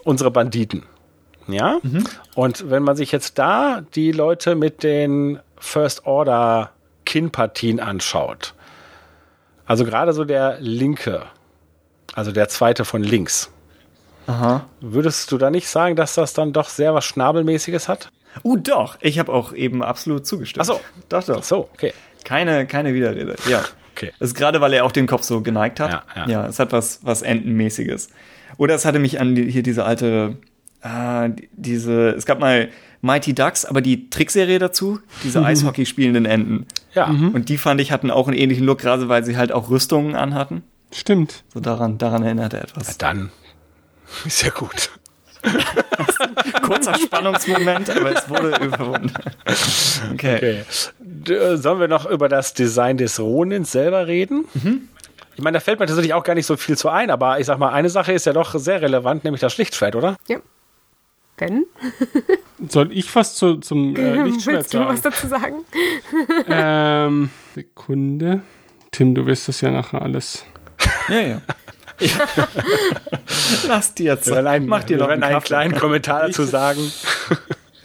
[0.03, 0.83] unsere Banditen.
[1.47, 1.79] Ja?
[1.81, 2.03] Mhm.
[2.35, 6.71] Und wenn man sich jetzt da die Leute mit den First Order
[7.05, 8.53] Kinnpartien anschaut,
[9.65, 11.23] also gerade so der linke,
[12.13, 13.51] also der zweite von links,
[14.27, 14.65] Aha.
[14.81, 18.11] Würdest du da nicht sagen, dass das dann doch sehr was Schnabelmäßiges hat?
[18.43, 18.97] Uh, doch.
[19.01, 20.61] Ich habe auch eben absolut zugestimmt.
[20.61, 20.81] Ach so.
[21.09, 21.37] Doch, doch.
[21.39, 21.93] Ach so, okay.
[22.23, 23.35] Keine, keine Widerrede.
[23.47, 23.63] Ja.
[23.95, 24.11] Okay.
[24.19, 25.91] Das ist gerade, weil er auch den Kopf so geneigt hat.
[25.91, 26.27] Ja, ja.
[26.27, 28.09] ja es hat was, was Entenmäßiges.
[28.57, 30.37] Oder es hatte mich an die, hier diese alte,
[30.81, 32.69] äh, diese, es gab mal
[33.01, 35.45] Mighty Ducks, aber die Trickserie dazu, diese mhm.
[35.45, 36.65] Eishockey spielenden Enten.
[36.93, 37.07] Ja.
[37.07, 37.29] Mhm.
[37.29, 40.15] Und die fand ich hatten auch einen ähnlichen Look, gerade weil sie halt auch Rüstungen
[40.15, 40.63] anhatten.
[40.91, 41.43] Stimmt.
[41.53, 42.87] So daran, daran erinnert er etwas.
[42.87, 43.31] Ja, dann
[44.25, 44.89] Ist ja gut.
[46.61, 49.13] Kurzer Spannungsmoment, aber es wurde überwunden.
[50.13, 50.63] Okay.
[51.27, 51.33] okay.
[51.33, 54.45] Äh, sollen wir noch über das Design des Ronins selber reden?
[54.53, 54.87] Mhm.
[55.35, 57.47] Ich meine, da fällt mir tatsächlich auch gar nicht so viel zu ein, aber ich
[57.47, 60.15] sag mal, eine Sache ist ja doch sehr relevant, nämlich das Lichtschwert, oder?
[60.27, 60.37] Ja.
[61.35, 61.65] Ben?
[62.69, 64.89] Soll ich was zu, zum äh, Lichtschwert Willst du sagen?
[64.89, 65.55] was dazu sagen?
[66.47, 68.41] ähm, Sekunde.
[68.91, 70.45] Tim, du wirst das ja nachher alles.
[71.09, 71.41] Ja, ja.
[73.67, 74.31] Lass dir jetzt.
[74.31, 76.91] Einen, Mach dir noch einen, einen kleinen Kommentar dazu sagen.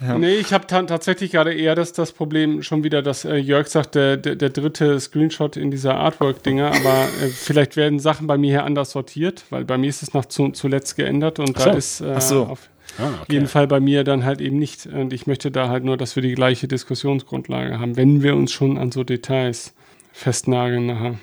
[0.01, 0.16] Ja.
[0.16, 3.97] Nee, ich habe tatsächlich gerade eher das, das Problem schon wieder, dass äh, Jörg sagt,
[3.97, 8.51] der, der, der, dritte Screenshot in dieser Artwork-Dinger, aber äh, vielleicht werden Sachen bei mir
[8.51, 11.64] hier anders sortiert, weil bei mir ist es noch zu, zuletzt geändert und so.
[11.64, 12.45] da ist äh, so.
[12.45, 13.33] auf ah, okay.
[13.33, 14.87] jeden Fall bei mir dann halt eben nicht.
[14.87, 18.53] Und ich möchte da halt nur, dass wir die gleiche Diskussionsgrundlage haben, wenn wir uns
[18.53, 19.75] schon an so Details
[20.12, 21.14] festnageln nachher.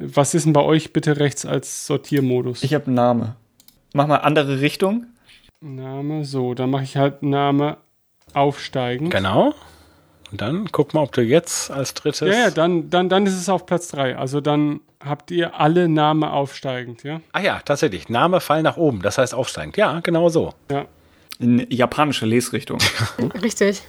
[0.00, 2.62] Was ist denn bei euch bitte rechts als Sortiermodus?
[2.62, 3.36] Ich habe einen Name.
[3.92, 5.06] Mach mal andere Richtung.
[5.60, 7.78] Name, so, dann mache ich halt Name
[8.32, 9.10] aufsteigen.
[9.10, 9.54] Genau.
[10.30, 12.28] Und dann guck mal, ob du jetzt als drittes.
[12.28, 14.16] Ja, ja, dann, dann, dann ist es auf Platz 3.
[14.16, 17.20] Also dann habt ihr alle Name aufsteigend, ja?
[17.32, 18.08] Ah ja, tatsächlich.
[18.08, 19.76] Name Fall nach oben, das heißt aufsteigend.
[19.76, 20.54] Ja, genau so.
[20.70, 20.84] Ja.
[21.40, 22.78] In japanische Lesrichtung.
[23.42, 23.82] Richtig.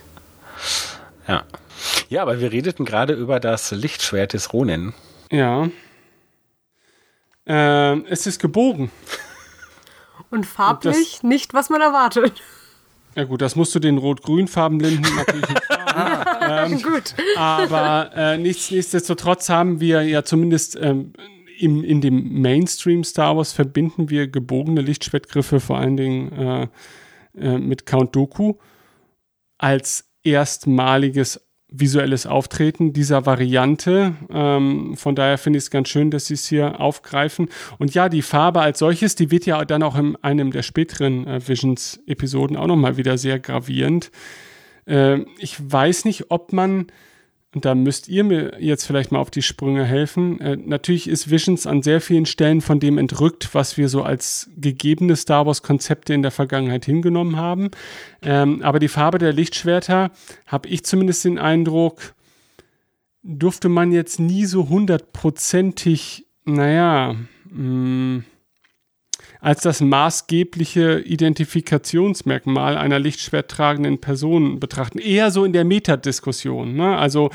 [1.28, 1.44] Ja.
[2.10, 4.94] Ja, aber wir redeten gerade über das Lichtschwert des Ronin.
[5.32, 5.70] Ja.
[7.50, 8.92] Ähm, es ist gebogen.
[10.30, 12.42] Und farblich Und nicht, was man erwartet.
[13.16, 16.74] Ja gut, das musst du den rot-grün-farbenblinden natürlich nicht fragen.
[16.74, 17.16] ähm, gut.
[17.36, 21.14] Aber äh, nichts, nichtsdestotrotz haben wir ja zumindest ähm,
[21.58, 26.68] im, in dem Mainstream Star Wars verbinden wir gebogene Lichtschwertgriffe vor allen Dingen äh,
[27.36, 28.54] äh, mit Count Doku
[29.58, 34.16] als erstmaliges visuelles Auftreten dieser Variante.
[34.32, 37.50] Ähm, von daher finde ich es ganz schön, dass sie es hier aufgreifen.
[37.78, 41.28] Und ja, die Farbe als solches, die wird ja dann auch in einem der späteren
[41.28, 44.12] äh, Visions-Episoden auch nochmal wieder sehr gravierend.
[44.86, 46.88] Äh, ich weiß nicht, ob man
[47.56, 50.40] und da müsst ihr mir jetzt vielleicht mal auf die Sprünge helfen.
[50.40, 54.52] Äh, natürlich ist Visions an sehr vielen Stellen von dem entrückt, was wir so als
[54.56, 57.72] gegebene Star Wars-Konzepte in der Vergangenheit hingenommen haben.
[58.22, 60.12] Ähm, aber die Farbe der Lichtschwerter,
[60.46, 62.14] habe ich zumindest den Eindruck,
[63.24, 67.16] durfte man jetzt nie so hundertprozentig, naja,
[67.50, 68.26] mh, mm,
[69.40, 75.00] als das maßgebliche Identifikationsmerkmal einer lichtschwerttragenden Person betrachten.
[75.00, 76.76] Eher so in der Metadiskussion.
[76.76, 76.98] Ne?
[76.98, 77.30] Also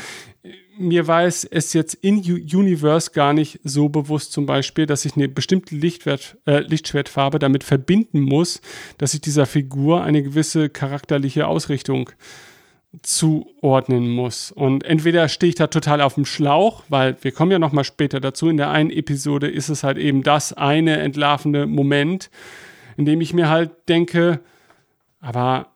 [0.76, 5.16] mir war es, es jetzt in Universe gar nicht so bewusst zum Beispiel, dass ich
[5.16, 8.60] eine bestimmte Lichtwert, äh, Lichtschwertfarbe damit verbinden muss,
[8.98, 12.12] dass ich dieser Figur eine gewisse charakterliche Ausrichtung äh,
[13.02, 14.50] zuordnen muss.
[14.50, 17.84] Und entweder stehe ich da total auf dem Schlauch, weil wir kommen ja noch mal
[17.84, 18.48] später dazu.
[18.48, 22.30] In der einen Episode ist es halt eben das eine entlarvende Moment,
[22.96, 24.40] in dem ich mir halt denke,
[25.20, 25.68] aber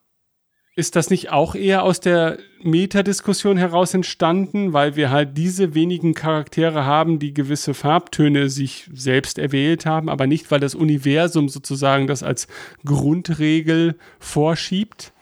[0.78, 6.14] ist das nicht auch eher aus der Metadiskussion heraus entstanden, weil wir halt diese wenigen
[6.14, 12.06] Charaktere haben, die gewisse Farbtöne sich selbst erwählt haben, aber nicht, weil das Universum sozusagen
[12.06, 12.46] das als
[12.84, 15.12] Grundregel vorschiebt?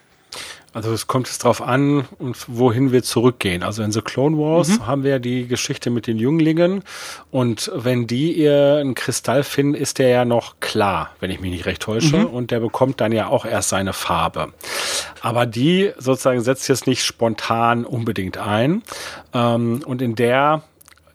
[0.77, 2.05] Also es kommt es drauf an,
[2.49, 3.63] wohin wir zurückgehen.
[3.63, 4.87] Also in The Clone Wars mhm.
[4.87, 6.83] haben wir die Geschichte mit den Jünglingen
[7.31, 11.51] und wenn die ihr einen Kristall finden, ist der ja noch klar, wenn ich mich
[11.51, 12.27] nicht recht täusche, mhm.
[12.27, 14.53] und der bekommt dann ja auch erst seine Farbe.
[15.23, 18.83] Aber die sozusagen setzt jetzt nicht spontan unbedingt ein.
[19.33, 20.63] Ähm, und in der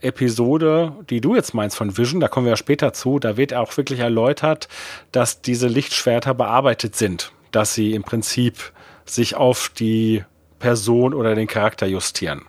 [0.02, 3.54] Episode, die du jetzt meinst von Vision, da kommen wir ja später zu, da wird
[3.54, 4.70] auch wirklich erläutert,
[5.12, 8.72] dass diese Lichtschwerter bearbeitet sind, dass sie im Prinzip
[9.06, 10.24] sich auf die
[10.60, 12.44] Person oder den Charakter justieren.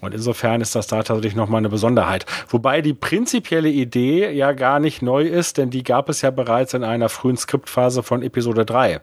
[0.00, 2.26] Und insofern ist das da tatsächlich nochmal eine Besonderheit.
[2.48, 6.74] Wobei die prinzipielle Idee ja gar nicht neu ist, denn die gab es ja bereits
[6.74, 9.00] in einer frühen Skriptphase von Episode 3.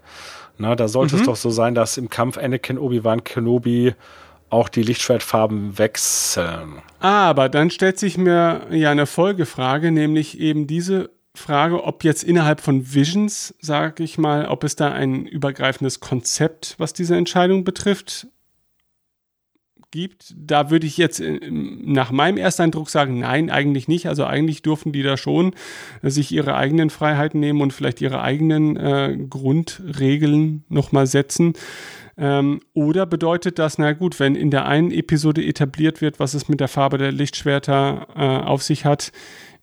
[0.59, 1.21] Na, da sollte mhm.
[1.21, 3.95] es doch so sein, dass im Kampf Anakin Obi-Wan Kenobi
[4.51, 6.83] auch die Lichtschwertfarben wechseln.
[6.99, 12.61] Aber dann stellt sich mir ja eine Folgefrage, nämlich eben diese Frage, ob jetzt innerhalb
[12.61, 18.27] von Visions, sage ich mal, ob es da ein übergreifendes Konzept, was diese Entscheidung betrifft,
[19.93, 20.33] gibt.
[20.35, 24.07] Da würde ich jetzt äh, nach meinem Ersteindruck sagen, nein, eigentlich nicht.
[24.07, 25.55] Also eigentlich durften die da schon
[26.01, 31.53] sich ihre eigenen Freiheiten nehmen und vielleicht ihre eigenen äh, Grundregeln nochmal setzen.
[32.17, 36.49] Ähm, oder bedeutet das, na gut, wenn in der einen Episode etabliert wird, was es
[36.49, 39.11] mit der Farbe der Lichtschwerter äh, auf sich hat,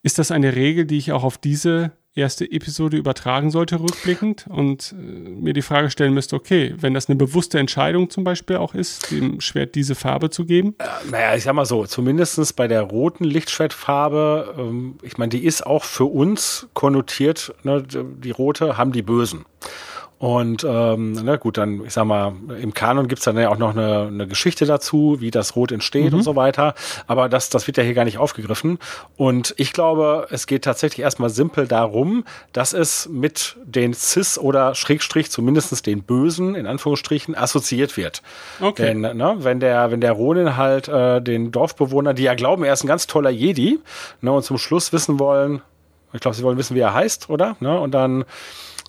[0.03, 4.92] ist das eine Regel, die ich auch auf diese erste Episode übertragen sollte, rückblickend und
[4.92, 8.74] äh, mir die Frage stellen müsste, okay, wenn das eine bewusste Entscheidung zum Beispiel auch
[8.74, 10.74] ist, dem Schwert diese Farbe zu geben?
[10.78, 15.44] Äh, naja, ich sag mal so, zumindest bei der roten Lichtschwertfarbe, ähm, ich meine, die
[15.44, 19.44] ist auch für uns konnotiert, ne, die rote haben die Bösen.
[20.20, 23.70] Und ähm, na gut, dann, ich sag mal, im Kanon gibt's dann ja auch noch
[23.70, 26.18] eine, eine Geschichte dazu, wie das Rot entsteht mhm.
[26.18, 26.74] und so weiter.
[27.06, 28.78] Aber das, das wird ja hier gar nicht aufgegriffen.
[29.16, 34.74] Und ich glaube, es geht tatsächlich erstmal simpel darum, dass es mit den Cis oder
[34.74, 38.20] Schrägstrich zumindestens den Bösen, in Anführungsstrichen, assoziiert wird.
[38.60, 38.88] Okay.
[38.88, 42.74] Denn, ne, wenn der, wenn der Ronin halt äh, den Dorfbewohner, die ja glauben, er
[42.74, 43.78] ist ein ganz toller Jedi,
[44.20, 45.62] ne, und zum Schluss wissen wollen,
[46.12, 47.56] ich glaube, sie wollen wissen, wie er heißt, oder?
[47.60, 48.26] Ne, und dann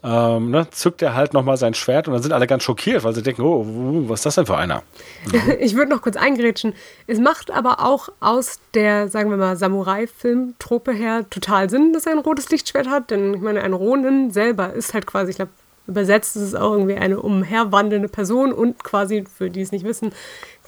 [0.04, 3.14] ähm, ne, zückt er halt nochmal sein Schwert und dann sind alle ganz schockiert, weil
[3.14, 3.66] sie denken, oh,
[4.10, 4.82] was ist das denn für einer?
[5.60, 6.74] ich würde noch kurz eingrätschen.
[7.06, 12.14] Es macht aber auch aus der, sagen wir mal, Samurai-Film-Trope her total Sinn, dass er
[12.14, 15.52] ein rotes Lichtschwert hat, denn ich meine, ein Ronin selber ist halt quasi, ich glaube,
[15.88, 20.14] übersetzt ist es auch irgendwie eine umherwandelnde Person und quasi, für die es nicht wissen,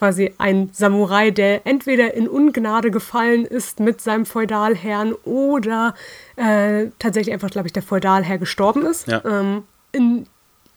[0.03, 5.93] quasi ein Samurai, der entweder in Ungnade gefallen ist mit seinem Feudalherrn oder
[6.35, 9.07] äh, tatsächlich einfach, glaube ich, der Feudalherr gestorben ist.
[9.07, 9.21] Ja.
[9.23, 10.27] Ähm, in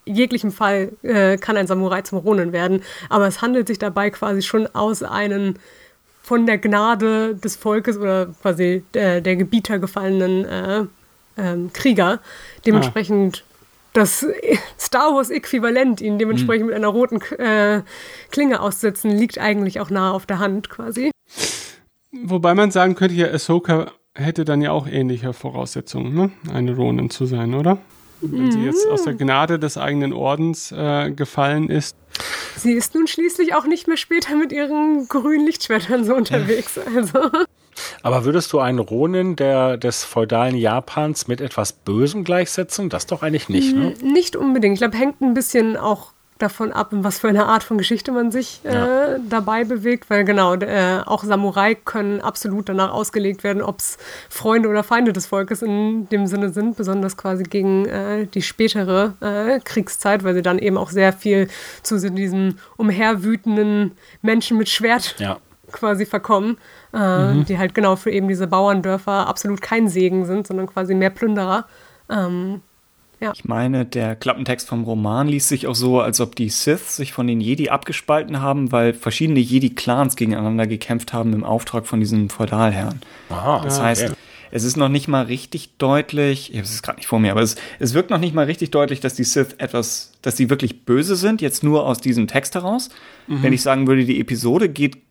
[0.04, 4.42] jeglichem Fall äh, kann ein Samurai zum Ronin werden, aber es handelt sich dabei quasi
[4.42, 5.56] schon aus einem
[6.22, 10.84] von der Gnade des Volkes oder quasi der, der Gebieter gefallenen äh,
[11.36, 12.20] ähm, Krieger.
[12.64, 13.45] Dementsprechend ah
[13.96, 14.26] das
[14.78, 16.66] Star Wars-Äquivalent, ihn dementsprechend mhm.
[16.68, 17.82] mit einer roten äh,
[18.30, 21.10] Klinge aussetzen, liegt eigentlich auch nahe auf der Hand quasi.
[22.12, 26.30] Wobei man sagen könnte, ja, Ahsoka hätte dann ja auch ähnliche Voraussetzungen, ne?
[26.52, 27.78] eine Ronin zu sein, oder?
[28.22, 29.18] Wenn sie jetzt aus der mhm.
[29.18, 31.96] Gnade des eigenen Ordens äh, gefallen ist.
[32.56, 36.78] Sie ist nun schließlich auch nicht mehr später mit ihren grünen Lichtschwertern so unterwegs.
[36.96, 37.30] Also.
[38.02, 42.88] Aber würdest du einen Ronin der, des feudalen Japans mit etwas Bösem gleichsetzen?
[42.88, 43.94] Das doch eigentlich nicht, ne?
[44.02, 44.74] Nicht unbedingt.
[44.74, 48.12] Ich glaube, hängt ein bisschen auch davon ab, in was für eine Art von Geschichte
[48.12, 49.18] man sich äh, ja.
[49.18, 53.96] dabei bewegt, weil genau, äh, auch Samurai können absolut danach ausgelegt werden, ob es
[54.28, 59.14] Freunde oder Feinde des Volkes in dem Sinne sind, besonders quasi gegen äh, die spätere
[59.20, 61.48] äh, Kriegszeit, weil sie dann eben auch sehr viel
[61.82, 65.38] zu diesen umherwütenden Menschen mit Schwert ja.
[65.72, 66.58] quasi verkommen
[66.96, 67.44] äh, mhm.
[67.44, 71.66] die halt genau für eben diese Bauerndörfer absolut kein Segen sind, sondern quasi mehr Plünderer.
[72.08, 72.62] Ähm,
[73.20, 73.32] ja.
[73.34, 77.12] Ich meine, der Klappentext vom Roman liest sich auch so, als ob die Sith sich
[77.12, 82.28] von den Jedi abgespalten haben, weil verschiedene Jedi-Clans gegeneinander gekämpft haben im Auftrag von diesem
[82.28, 83.00] Feudalherrn.
[83.30, 84.14] Aha, das heißt, okay.
[84.50, 87.40] es ist noch nicht mal richtig deutlich, ich habe es gerade nicht vor mir, aber
[87.40, 90.84] es, es wirkt noch nicht mal richtig deutlich, dass die Sith etwas, dass sie wirklich
[90.84, 92.90] böse sind, jetzt nur aus diesem Text heraus.
[93.28, 93.42] Mhm.
[93.42, 95.05] Wenn ich sagen würde, die Episode geht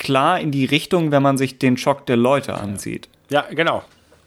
[0.00, 3.08] klar in die Richtung, wenn man sich den Schock der Leute ansieht.
[3.28, 3.84] Ja, genau.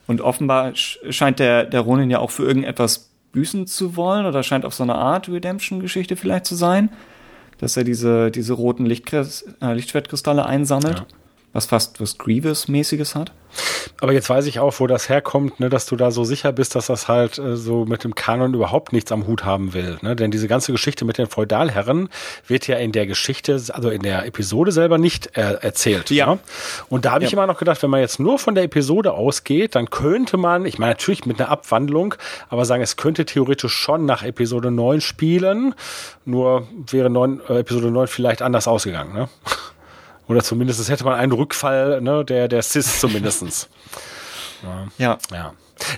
[0.07, 4.63] Und offenbar scheint der, der Ronin ja auch für irgendetwas büßen zu wollen oder scheint
[4.63, 6.89] auf so eine Art Redemption-Geschichte vielleicht zu sein,
[7.57, 10.99] dass er diese, diese roten Lichtkris äh, Lichtschwertkristalle einsammelt.
[10.99, 11.05] Ja
[11.54, 13.32] was fast was Grievous-mäßiges hat.
[14.01, 16.76] Aber jetzt weiß ich auch, wo das herkommt, ne, dass du da so sicher bist,
[16.76, 19.97] dass das halt äh, so mit dem Kanon überhaupt nichts am Hut haben will.
[20.01, 20.16] Ne?
[20.16, 22.10] Denn diese ganze Geschichte mit den Feudalherren
[22.47, 26.10] wird ja in der Geschichte, also in der Episode selber nicht äh, erzählt.
[26.10, 26.26] Ja.
[26.26, 26.39] Ne?
[26.89, 27.38] Und da habe ich ja.
[27.38, 30.80] immer noch gedacht, wenn man jetzt nur von der Episode ausgeht, dann könnte man, ich
[30.80, 32.16] meine natürlich mit einer Abwandlung,
[32.49, 35.76] aber sagen, es könnte theoretisch schon nach Episode 9 spielen,
[36.26, 39.14] nur wäre 9, äh, Episode 9 vielleicht anders ausgegangen.
[39.14, 39.30] Ne?
[40.28, 43.69] Oder zumindest hätte man einen Rückfall, ne, der, der Cis zumindestens.
[44.63, 44.88] ja.
[44.97, 45.17] ja.
[45.32, 45.53] ja.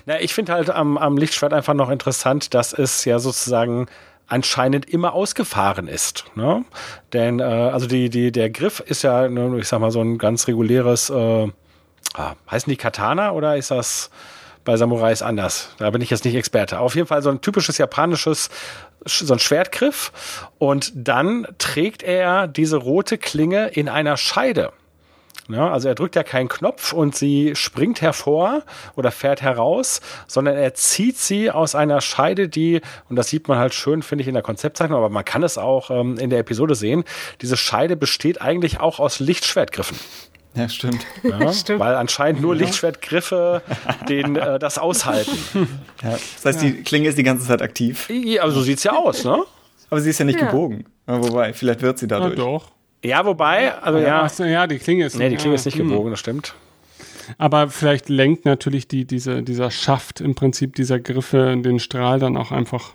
[0.06, 3.86] Na, ich finde halt am, am Lichtschwert einfach noch interessant, dass es ja sozusagen
[4.26, 6.24] anscheinend immer ausgefahren ist.
[6.34, 6.64] Ne?
[7.12, 10.18] Denn äh, also die, die, der Griff ist ja, ne, ich sag mal, so ein
[10.18, 11.48] ganz reguläres, äh,
[12.14, 14.10] ah, heißen die Katana oder ist das
[14.64, 15.70] bei Samurais anders?
[15.78, 16.80] Da bin ich jetzt nicht Experte.
[16.80, 18.50] Auf jeden Fall so ein typisches japanisches
[19.06, 24.72] so ein Schwertgriff und dann trägt er diese rote Klinge in einer Scheide.
[25.48, 28.62] Ja, also er drückt ja keinen Knopf und sie springt hervor
[28.96, 33.58] oder fährt heraus, sondern er zieht sie aus einer Scheide, die, und das sieht man
[33.58, 36.40] halt schön, finde ich, in der Konzeptzeichnung, aber man kann es auch ähm, in der
[36.40, 37.04] Episode sehen,
[37.42, 39.96] diese Scheide besteht eigentlich auch aus Lichtschwertgriffen.
[40.56, 41.06] Ja, stimmt.
[41.22, 41.80] Ja, stimmt.
[41.80, 43.62] Weil anscheinend nur Lichtschwertgriffe
[44.08, 45.38] den, äh, das aushalten.
[46.02, 48.08] Ja, das heißt, die Klinge ist die ganze Zeit aktiv.
[48.10, 49.44] Ja, aber so sieht's ja aus, ne?
[49.90, 50.46] Aber sie ist ja nicht ja.
[50.46, 50.84] gebogen.
[51.06, 52.36] Wobei, vielleicht wird sie dadurch.
[52.36, 52.72] Ja, doch.
[53.04, 54.26] Ja, wobei, also ja.
[54.26, 55.16] Ja, ja die Klinge ist.
[55.16, 56.54] Nee, die Klinge ist nicht gebogen, das stimmt.
[57.38, 62.36] Aber vielleicht lenkt natürlich die, diese, dieser Schaft im Prinzip dieser Griffe den Strahl dann
[62.36, 62.94] auch einfach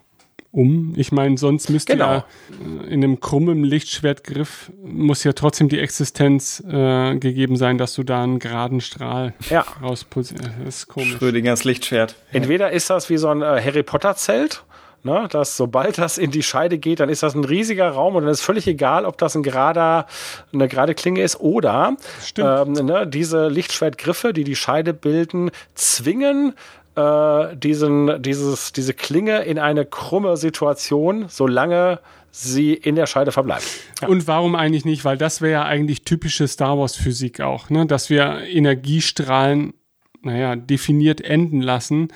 [0.51, 0.93] um.
[0.97, 2.11] Ich meine, sonst müsste genau.
[2.11, 2.25] ja
[2.83, 8.03] äh, in einem krummen Lichtschwertgriff muss ja trotzdem die Existenz äh, gegeben sein, dass du
[8.03, 9.65] da einen geraden Strahl ja.
[9.81, 10.35] rauspulst.
[10.37, 11.17] Das ist komisch.
[11.17, 12.15] Schrödingers Lichtschwert.
[12.31, 14.63] Entweder ist das wie so ein äh, Harry Potter Zelt.
[15.03, 18.21] Ne, dass sobald das in die Scheide geht, dann ist das ein riesiger Raum und
[18.21, 20.05] dann ist völlig egal, ob das ein gerader,
[20.53, 21.95] eine gerade Klinge ist oder
[22.37, 26.53] ähm, ne, diese Lichtschwertgriffe, die die Scheide bilden, zwingen
[27.01, 31.99] äh, diesen, dieses, diese Klinge in eine krumme Situation, solange
[32.31, 33.65] sie in der Scheide verbleibt.
[34.01, 34.07] Ja.
[34.07, 35.03] Und warum eigentlich nicht?
[35.03, 37.85] Weil das wäre ja eigentlich typische Star Wars Physik auch, ne?
[37.85, 39.73] dass wir Energiestrahlen,
[40.21, 42.09] naja, definiert enden lassen,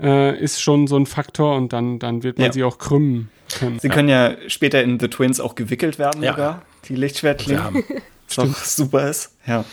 [0.00, 2.52] äh, ist schon so ein Faktor und dann, dann wird man ja.
[2.52, 3.78] sie auch krümmen können.
[3.78, 3.94] Sie ja.
[3.94, 7.84] können ja später in The Twins auch gewickelt werden sogar, die Lichtschwertklingen.
[8.28, 9.36] Was auch super ist.
[9.46, 9.64] Ja.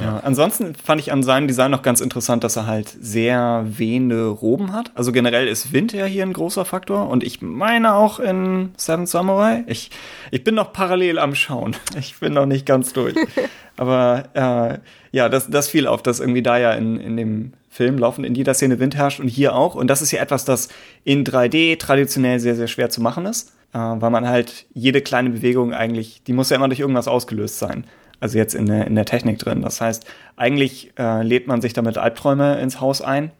[0.00, 4.26] Ja, ansonsten fand ich an seinem Design noch ganz interessant, dass er halt sehr wehende
[4.26, 4.90] Roben hat.
[4.94, 9.06] Also generell ist Wind ja hier ein großer Faktor und ich meine auch in Seven
[9.06, 9.64] Samurai.
[9.66, 9.90] Ich,
[10.30, 11.76] ich bin noch parallel am Schauen.
[11.98, 13.14] Ich bin noch nicht ganz durch.
[13.76, 14.78] Aber äh,
[15.16, 18.34] ja, das, das fiel auf, dass irgendwie da ja in, in dem Film laufen in
[18.34, 19.74] jeder Szene Wind herrscht und hier auch.
[19.74, 20.68] Und das ist ja etwas, das
[21.04, 25.30] in 3D traditionell sehr, sehr schwer zu machen ist, äh, weil man halt jede kleine
[25.30, 27.84] Bewegung eigentlich, die muss ja immer durch irgendwas ausgelöst sein
[28.22, 29.62] also jetzt in der, in der Technik drin.
[29.62, 30.06] Das heißt,
[30.36, 33.32] eigentlich äh, lädt man sich damit Albträume ins Haus ein,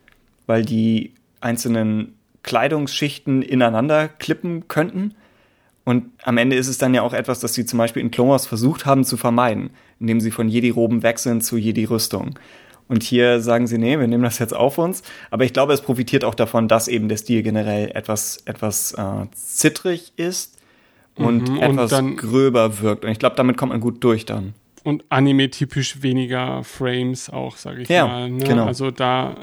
[0.46, 5.14] weil die einzelnen Kleidungsschichten ineinander klippen könnten.
[5.84, 8.30] Und am Ende ist es dann ja auch etwas, das sie zum Beispiel in Clone
[8.30, 9.70] Wars versucht haben zu vermeiden,
[10.00, 12.38] indem sie von Jedi-Roben sind zu Jedi-Rüstung.
[12.88, 15.04] Und hier sagen sie, nee, wir nehmen das jetzt auf uns.
[15.30, 19.26] Aber ich glaube, es profitiert auch davon, dass eben der Stil generell etwas, etwas äh,
[19.32, 20.58] zittrig ist
[21.14, 23.04] und mhm, etwas und gröber wirkt.
[23.04, 27.82] Und ich glaube, damit kommt man gut durch dann und anime-typisch weniger Frames auch, sage
[27.82, 28.30] ich ja, mal.
[28.30, 28.44] Ne?
[28.44, 28.66] Genau.
[28.66, 29.36] Also da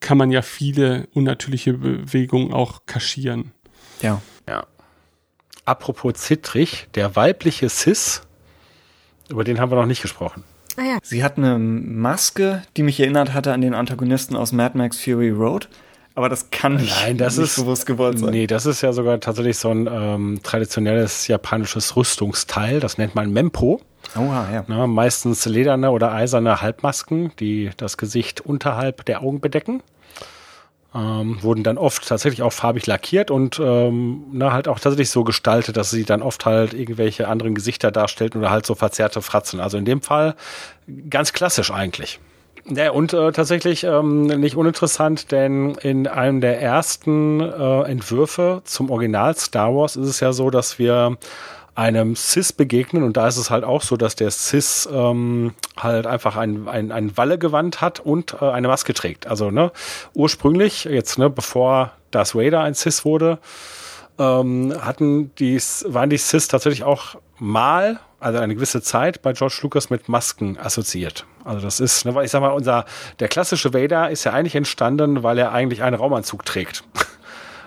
[0.00, 3.52] kann man ja viele unnatürliche Bewegungen auch kaschieren.
[4.02, 4.22] Ja.
[4.48, 4.66] Ja.
[5.64, 8.22] Apropos zittrig, der weibliche Sis,
[9.28, 10.44] über den haben wir noch nicht gesprochen.
[10.76, 10.98] Ah, ja.
[11.02, 15.30] Sie hat eine Maske, die mich erinnert hatte an den Antagonisten aus Mad Max Fury
[15.30, 15.68] Road.
[16.14, 18.30] Aber das kann nicht, Nein, das nicht ist, bewusst gewollt sein.
[18.30, 22.80] Nee, das ist ja sogar tatsächlich so ein ähm, traditionelles japanisches Rüstungsteil.
[22.80, 23.80] Das nennt man Mempo.
[24.16, 24.64] Oha, ja.
[24.66, 29.82] Na, meistens lederne oder eiserne Halbmasken, die das Gesicht unterhalb der Augen bedecken.
[30.92, 35.22] Ähm, wurden dann oft tatsächlich auch farbig lackiert und ähm, na, halt auch tatsächlich so
[35.22, 39.60] gestaltet, dass sie dann oft halt irgendwelche anderen Gesichter darstellten oder halt so verzerrte Fratzen.
[39.60, 40.34] Also in dem Fall
[41.08, 42.18] ganz klassisch eigentlich.
[42.66, 48.90] Ja, und äh, tatsächlich ähm, nicht uninteressant, denn in einem der ersten äh, Entwürfe zum
[48.90, 51.16] Original Star Wars ist es ja so, dass wir
[51.74, 56.06] einem Cis begegnen und da ist es halt auch so, dass der Cis ähm, halt
[56.06, 59.26] einfach ein, ein, ein Wallegewand hat und äh, eine Maske trägt.
[59.26, 59.72] Also ne,
[60.12, 63.38] ursprünglich, jetzt ne, bevor Darth Vader ein Cis wurde,
[64.18, 69.58] ähm, hatten die, waren die Cis tatsächlich auch mal, also eine gewisse Zeit bei George
[69.62, 71.26] Lucas mit Masken assoziiert.
[71.44, 72.84] Also das ist, ne, weil ich sag mal, unser,
[73.18, 76.84] der klassische Vader ist ja eigentlich entstanden, weil er eigentlich einen Raumanzug trägt.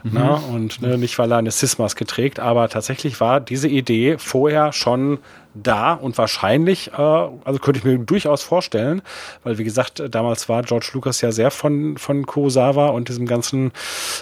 [0.05, 0.11] Mhm.
[0.15, 4.73] Na, und ne, nicht, weil er eine Cis-Maske trägt, aber tatsächlich war diese Idee vorher
[4.73, 5.19] schon
[5.53, 9.01] da und wahrscheinlich, äh, also könnte ich mir durchaus vorstellen,
[9.43, 13.71] weil wie gesagt, damals war George Lucas ja sehr von, von Kurosawa und diesem ganzen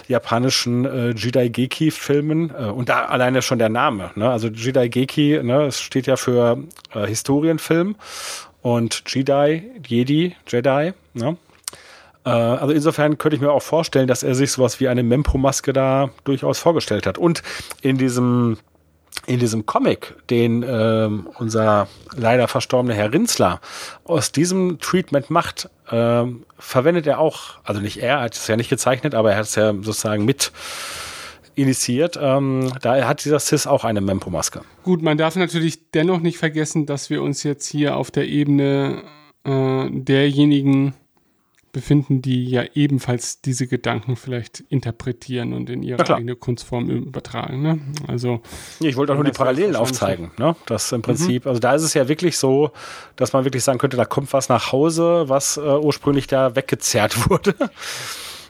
[0.08, 4.30] japanischen äh, Jidai Geki-Filmen äh, und da alleine schon der Name, ne?
[4.30, 6.58] also Jidai Geki, ne, es steht ja für
[6.94, 7.96] äh, Historienfilm
[8.62, 11.36] und Jedi, Jedi, Jedi, ne?
[12.24, 15.72] Äh, also insofern könnte ich mir auch vorstellen, dass er sich sowas wie eine Mempo-Maske
[15.72, 17.18] da durchaus vorgestellt hat.
[17.18, 17.42] Und
[17.82, 18.58] in diesem
[19.26, 21.08] in diesem Comic, den äh,
[21.38, 21.86] unser
[22.16, 23.60] leider verstorbene Herr Rinzler
[24.04, 26.24] aus diesem Treatment macht, äh,
[26.58, 29.44] verwendet er auch, also nicht er, er hat es ja nicht gezeichnet, aber er hat
[29.44, 30.52] es ja sozusagen mit
[31.54, 32.18] initiiert.
[32.20, 34.62] Ähm, da hat dieser Cis auch eine Mempo-Maske.
[34.82, 39.02] Gut, man darf natürlich dennoch nicht vergessen, dass wir uns jetzt hier auf der Ebene
[39.44, 40.94] äh, derjenigen
[41.72, 47.62] befinden, die ja ebenfalls diese Gedanken vielleicht interpretieren und in ihre eigene Kunstform übertragen.
[47.62, 47.80] Ne?
[48.06, 48.42] Also
[48.80, 50.30] ich wollte auch nur die Parallelen aufzeigen.
[50.38, 50.54] Ne?
[50.66, 51.48] Das im Prinzip, mhm.
[51.48, 52.72] also da ist es ja wirklich so,
[53.16, 57.30] dass man wirklich sagen könnte, da kommt was nach Hause, was äh, ursprünglich da weggezerrt
[57.30, 57.54] wurde.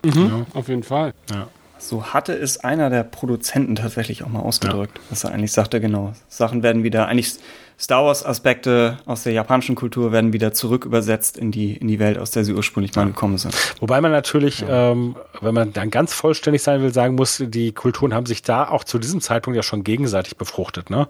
[0.04, 0.26] Mhm.
[0.26, 0.46] Ja.
[0.54, 1.14] Auf jeden Fall.
[1.30, 1.48] Ja.
[1.78, 5.04] So hatte es einer der Produzenten tatsächlich auch mal ausgedrückt, ja.
[5.10, 7.34] dass er eigentlich sagte, genau, Sachen werden wieder, eigentlich
[7.82, 12.16] Star Wars-Aspekte aus der japanischen Kultur werden wieder zurück übersetzt in die, in die Welt,
[12.16, 13.56] aus der sie ursprünglich mal gekommen sind.
[13.80, 14.92] Wobei man natürlich, ja.
[14.92, 18.68] ähm, wenn man dann ganz vollständig sein will, sagen muss, die Kulturen haben sich da
[18.68, 20.90] auch zu diesem Zeitpunkt ja schon gegenseitig befruchtet.
[20.90, 21.08] Ne?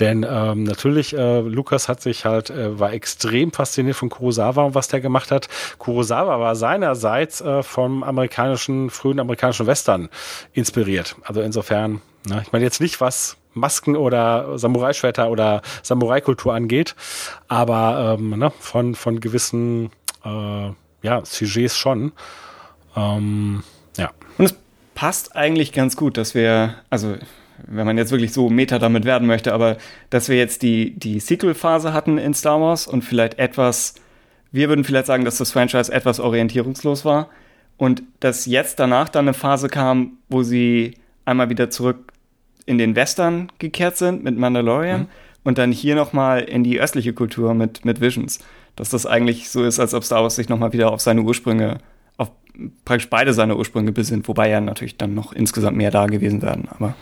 [0.00, 4.74] Denn ähm, natürlich, äh, Lukas hat sich halt, äh, war extrem fasziniert von Kurosawa und
[4.74, 5.50] was der gemacht hat.
[5.76, 10.08] Kurosawa war seinerseits äh, vom amerikanischen, frühen amerikanischen Western
[10.54, 11.16] inspiriert.
[11.22, 12.40] Also insofern, ne?
[12.46, 16.94] ich meine jetzt nicht, was Masken oder Samurai-Schwerter oder Samurai-Kultur angeht,
[17.48, 19.90] aber ähm, ne, von, von gewissen
[20.24, 20.70] äh,
[21.02, 22.12] ja, Sujets schon.
[22.96, 23.62] Ähm,
[23.96, 24.10] ja.
[24.38, 24.54] Und es
[24.94, 27.16] passt eigentlich ganz gut, dass wir, also
[27.66, 29.76] wenn man jetzt wirklich so Meta damit werden möchte, aber
[30.10, 33.94] dass wir jetzt die, die Sequel-Phase hatten in Star Wars und vielleicht etwas,
[34.50, 37.28] wir würden vielleicht sagen, dass das Franchise etwas orientierungslos war
[37.76, 42.12] Und dass jetzt danach dann eine Phase kam, wo sie einmal wieder zurück
[42.66, 45.06] in den Western gekehrt sind mit Mandalorian mhm.
[45.44, 48.38] und dann hier nochmal in die östliche Kultur mit, mit Visions.
[48.76, 51.78] Dass das eigentlich so ist, als ob Star Wars sich nochmal wieder auf seine Ursprünge,
[52.16, 52.30] auf
[52.84, 56.68] praktisch beide seine Ursprünge besinnt, wobei ja natürlich dann noch insgesamt mehr da gewesen werden.
[56.70, 56.94] Aber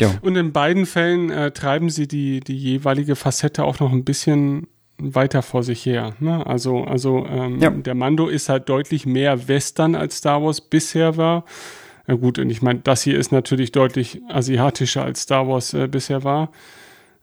[0.00, 0.14] ja.
[0.22, 4.68] Und in beiden Fällen äh, treiben sie die, die jeweilige Facette auch noch ein bisschen
[4.98, 6.14] weiter vor sich her.
[6.20, 6.44] Ne?
[6.46, 7.70] Also, also ähm, ja.
[7.70, 11.44] der Mando ist halt deutlich mehr Western als Star Wars bisher war.
[12.08, 15.88] Ja gut, und ich meine, das hier ist natürlich deutlich asiatischer als Star Wars äh,
[15.88, 16.50] bisher war.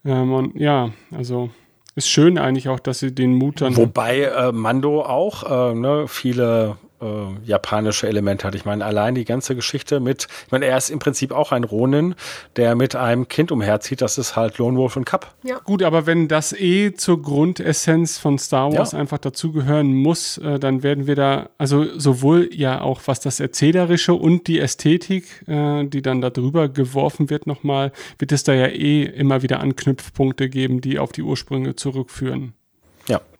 [0.06, 1.50] Ähm, und ja, also
[1.96, 3.76] ist schön eigentlich auch, dass sie den Mut dann.
[3.78, 7.06] Wobei äh, Mando auch äh, ne, viele äh,
[7.46, 8.56] japanische Elemente hat.
[8.56, 11.64] Ich meine, allein die ganze Geschichte mit, ich meine, er ist im Prinzip auch ein
[11.64, 12.16] Ronin,
[12.56, 14.02] der mit einem Kind umherzieht.
[14.02, 15.34] Das ist halt Lone Wolf und Cup.
[15.44, 15.60] Ja.
[15.60, 19.00] Gut, aber wenn das eh zur Grundessenz von Star Wars ja.
[19.00, 24.14] einfach dazugehören muss, äh, dann werden wir da, also sowohl ja auch was das Erzählerische
[24.14, 28.68] und die Ästhetik, äh, die dann da drüber geworfen wird nochmal, wird es da ja
[28.68, 32.54] eh immer wieder Anknüpfpunkte geben, die auf die Ursprünge zurückführen.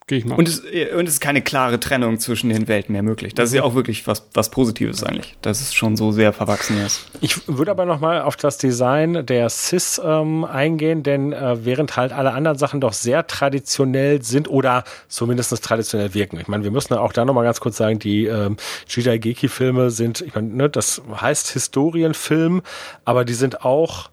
[0.08, 0.36] Gehe ich mal.
[0.36, 3.34] Und es, und es ist keine klare Trennung zwischen den Welten mehr möglich.
[3.34, 6.78] Das ist ja auch wirklich was, was Positives eigentlich, dass es schon so sehr verwachsen
[6.78, 7.08] ist.
[7.20, 12.12] Ich würde aber nochmal auf das Design der Cis ähm, eingehen, denn äh, während halt
[12.12, 16.38] alle anderen Sachen doch sehr traditionell sind oder zumindest traditionell wirken.
[16.38, 20.36] Ich meine, wir müssen auch da nochmal ganz kurz sagen, die ähm, Geki-Filme sind, ich
[20.36, 22.62] meine, ne, das heißt Historienfilm,
[23.04, 24.10] aber die sind auch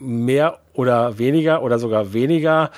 [0.00, 2.70] mehr oder weniger oder sogar weniger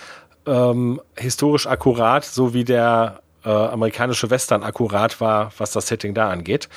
[0.47, 6.31] ähm, historisch akkurat, so wie der äh, amerikanische Western akkurat war, was das Setting da
[6.31, 6.69] angeht.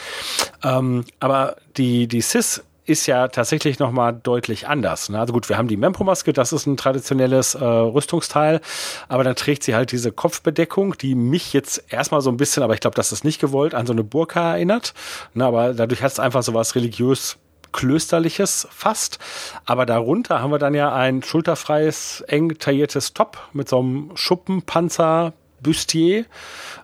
[0.63, 5.09] Ähm, aber die, die Cis ist ja tatsächlich nochmal deutlich anders.
[5.09, 5.19] Ne?
[5.19, 8.61] Also gut, wir haben die Mempo-Maske, das ist ein traditionelles äh, Rüstungsteil,
[9.07, 12.75] aber dann trägt sie halt diese Kopfbedeckung, die mich jetzt erstmal so ein bisschen, aber
[12.75, 14.93] ich glaube, das ist nicht gewollt, an so eine Burka erinnert.
[15.33, 15.45] Ne?
[15.45, 17.37] Aber dadurch hat es einfach so was religiös
[17.75, 19.19] klösterliches fast.
[19.65, 25.33] Aber darunter haben wir dann ja ein schulterfreies, eng tailliertes Top mit so einem Schuppenpanzer.
[25.61, 26.25] Bustier,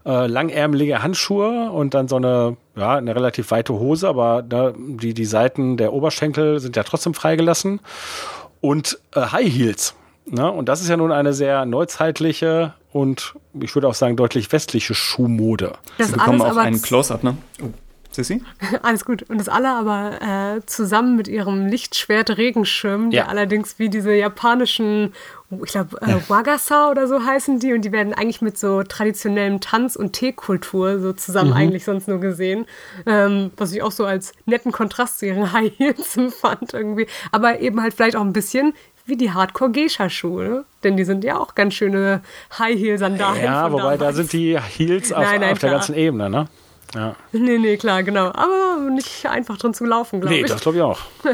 [0.06, 5.14] äh, langärmelige Handschuhe und dann so eine, ja, eine relativ weite Hose, aber ne, die,
[5.14, 7.80] die Seiten der Oberschenkel sind ja trotzdem freigelassen.
[8.60, 9.94] Und äh, High Heels.
[10.26, 10.52] Ne?
[10.52, 14.96] Und das ist ja nun eine sehr neuzeitliche und ich würde auch sagen deutlich westliche
[14.96, 15.74] Schuhmode.
[16.00, 17.38] Das Sie bekommen auch einen Close-Up, ne?
[17.62, 17.68] Oh.
[18.16, 18.44] Sissi?
[18.82, 19.24] Alles gut.
[19.30, 23.24] Und das alle aber äh, zusammen mit ihrem Lichtschwert-Regenschirm, ja.
[23.24, 25.14] der allerdings wie diese japanischen,
[25.64, 27.74] ich glaube, äh, Wagasa oder so heißen die.
[27.74, 31.58] Und die werden eigentlich mit so traditionellem Tanz- und Teekultur so zusammen mhm.
[31.58, 32.66] eigentlich sonst nur gesehen.
[33.06, 37.08] Ähm, was ich auch so als netten Kontrast zu ihren High Heels fand irgendwie.
[37.32, 38.74] Aber eben halt vielleicht auch ein bisschen
[39.06, 40.66] wie die Hardcore-Geisha-Schuhe, ne?
[40.84, 42.22] denn die sind ja auch ganz schöne
[42.58, 43.44] High-Heel-Sandalen.
[43.44, 44.00] Ja, wobei damals.
[44.00, 46.48] da sind die Heels auf, nein, nein, auf der ganzen Ebene, ne?
[46.96, 47.16] Ja.
[47.32, 48.28] Nee, nee, klar, genau.
[48.28, 50.48] Aber nicht einfach drin zu laufen, glaube nee, ich.
[50.48, 51.00] Nee, das glaube ich auch.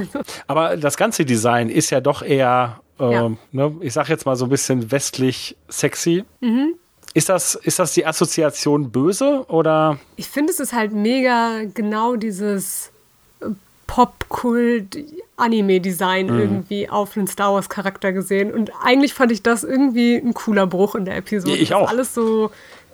[0.47, 3.31] Aber das ganze Design ist ja doch eher, äh, ja.
[3.51, 6.23] Ne, ich sag jetzt mal so ein bisschen westlich sexy.
[6.41, 6.75] Mhm.
[7.13, 9.97] Ist das, ist das die Assoziation böse oder?
[10.17, 12.91] Ich finde, es ist halt mega genau dieses
[13.39, 13.45] äh,
[13.87, 16.39] Pop-Kult-Anime-Design mhm.
[16.39, 18.53] irgendwie auf einen Star Wars-Charakter gesehen.
[18.53, 21.57] Und eigentlich fand ich das irgendwie ein cooler Bruch in der Episode.
[21.57, 21.89] Ich auch.
[21.89, 22.51] Alles so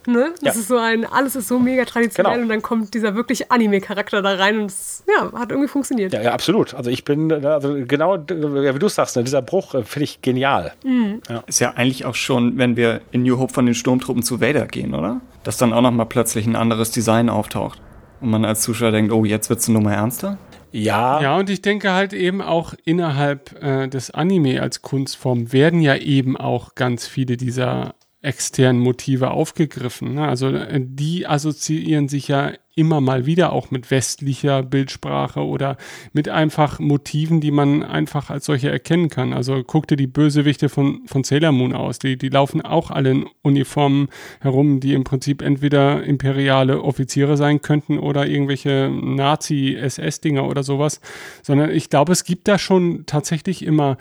[0.07, 0.33] Ne?
[0.41, 0.61] Das ja.
[0.61, 2.43] ist so ein, alles ist so mega traditionell genau.
[2.43, 6.13] und dann kommt dieser wirklich Anime-Charakter da rein und es ja, hat irgendwie funktioniert.
[6.13, 6.73] Ja, ja, absolut.
[6.73, 10.73] Also ich bin, also genau, wie du sagst, ne, dieser Bruch äh, finde ich genial.
[10.83, 11.21] Mhm.
[11.29, 11.43] Ja.
[11.47, 14.67] Ist ja eigentlich auch schon, wenn wir in New Hope von den Sturmtruppen zu Vader
[14.67, 15.21] gehen, oder?
[15.43, 17.81] Dass dann auch nochmal plötzlich ein anderes Design auftaucht.
[18.21, 20.37] Und man als Zuschauer denkt, oh, jetzt wird's eine Nummer ernster?
[20.73, 21.21] Ja.
[21.21, 25.95] Ja, und ich denke halt eben auch innerhalb äh, des Anime als Kunstform werden ja
[25.95, 27.93] eben auch ganz viele dieser
[28.23, 30.15] externen Motive aufgegriffen.
[30.15, 30.27] Ne?
[30.27, 35.77] Also äh, die assoziieren sich ja immer mal wieder auch mit westlicher Bildsprache oder
[36.13, 39.33] mit einfach Motiven, die man einfach als solche erkennen kann.
[39.33, 41.99] Also guck dir die Bösewichte von, von Sailor Moon aus.
[41.99, 44.07] Die, die laufen auch alle in Uniformen
[44.39, 51.01] herum, die im Prinzip entweder imperiale Offiziere sein könnten oder irgendwelche Nazi-SS-Dinger oder sowas.
[51.43, 53.97] Sondern ich glaube, es gibt da schon tatsächlich immer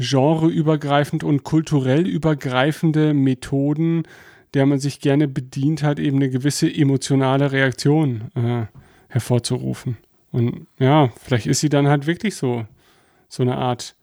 [0.00, 4.04] genreübergreifend und kulturell übergreifende Methoden,
[4.54, 8.66] der man sich gerne bedient hat, eben eine gewisse emotionale Reaktion äh,
[9.08, 9.98] hervorzurufen.
[10.32, 12.66] Und ja, vielleicht ist sie dann halt wirklich so,
[13.28, 13.94] so eine Art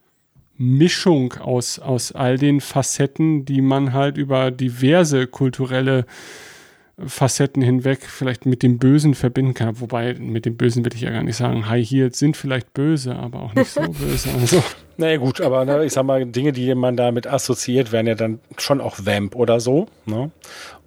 [0.58, 6.06] Mischung aus, aus all den Facetten, die man halt über diverse kulturelle
[7.06, 9.80] Facetten hinweg vielleicht mit dem Bösen verbinden kann.
[9.80, 13.16] Wobei, mit dem Bösen will ich ja gar nicht sagen, High Heels sind vielleicht böse,
[13.16, 14.30] aber auch nicht so böse.
[14.34, 14.64] Also.
[15.00, 18.40] Naja gut, aber ne, ich sag mal, Dinge, die man damit assoziiert, wären ja dann
[18.58, 19.88] schon auch Vamp oder so.
[20.06, 20.32] Ne?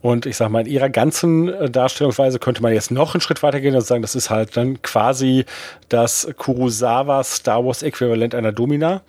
[0.02, 3.42] Und ich sag mal, in ihrer ganzen äh, Darstellungsweise könnte man jetzt noch einen Schritt
[3.44, 5.44] weitergehen und sagen, das ist halt dann quasi
[5.88, 9.02] das Kurosawa Star Wars Äquivalent einer Domina.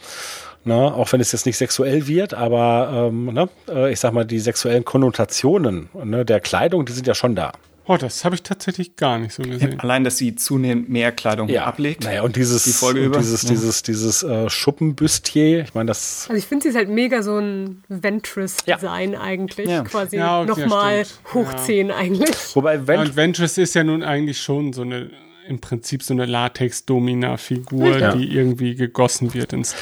[0.64, 4.26] Ne, auch wenn es jetzt nicht sexuell wird, aber ähm, ne, äh, ich sag mal,
[4.26, 7.54] die sexuellen Konnotationen ne, der Kleidung, die sind ja schon da.
[7.94, 9.78] Oh, das habe ich tatsächlich gar nicht so gesehen.
[9.82, 11.66] Allein, dass sie zunehmend mehr Kleidung Ja.
[11.66, 12.06] ablegt.
[12.06, 13.18] Naja, und dieses, Die Folge und über.
[13.20, 13.50] dieses, Ja.
[13.50, 17.38] dieses, dieses äh, Schuppenbüstier, ich meine, das Also ich finde, sie ist halt mega so
[17.38, 19.68] ein Ventress-Design eigentlich.
[19.70, 19.84] Ja.
[19.84, 22.56] Quasi Ja, okay, nochmal hochziehen eigentlich.
[22.56, 25.10] Wobei, Ja, wenn, und Ventress ist ja nun eigentlich schon so eine,
[25.48, 28.16] im Prinzip so eine Latex-Domina-Figur, Ja.
[28.16, 29.76] die irgendwie gegossen wird ins.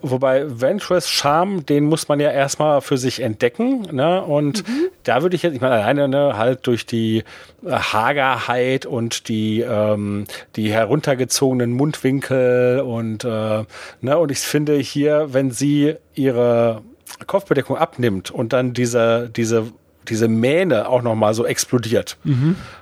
[0.00, 3.82] Wobei Ventress Charme, den muss man ja erstmal für sich entdecken.
[3.92, 4.22] Ne?
[4.22, 4.62] Und
[5.02, 7.24] da würde ich jetzt, ich meine, alleine ne, halt durch die
[7.64, 13.64] äh, Hagerheit und die, ähm, die heruntergezogenen Mundwinkel und, äh,
[14.00, 16.82] ne, und ich finde hier, wenn sie ihre
[17.26, 19.72] Kopfbedeckung abnimmt und dann diese, diese
[20.08, 22.16] diese Mähne auch nochmal so explodiert.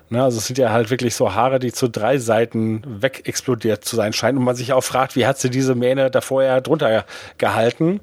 [0.08, 3.84] Ne, also es sind ja halt wirklich so Haare, die zu drei Seiten weg explodiert
[3.84, 6.60] zu sein scheinen und man sich auch fragt, wie hat sie diese Mähne da vorher
[6.60, 7.04] drunter
[7.38, 8.00] gehalten?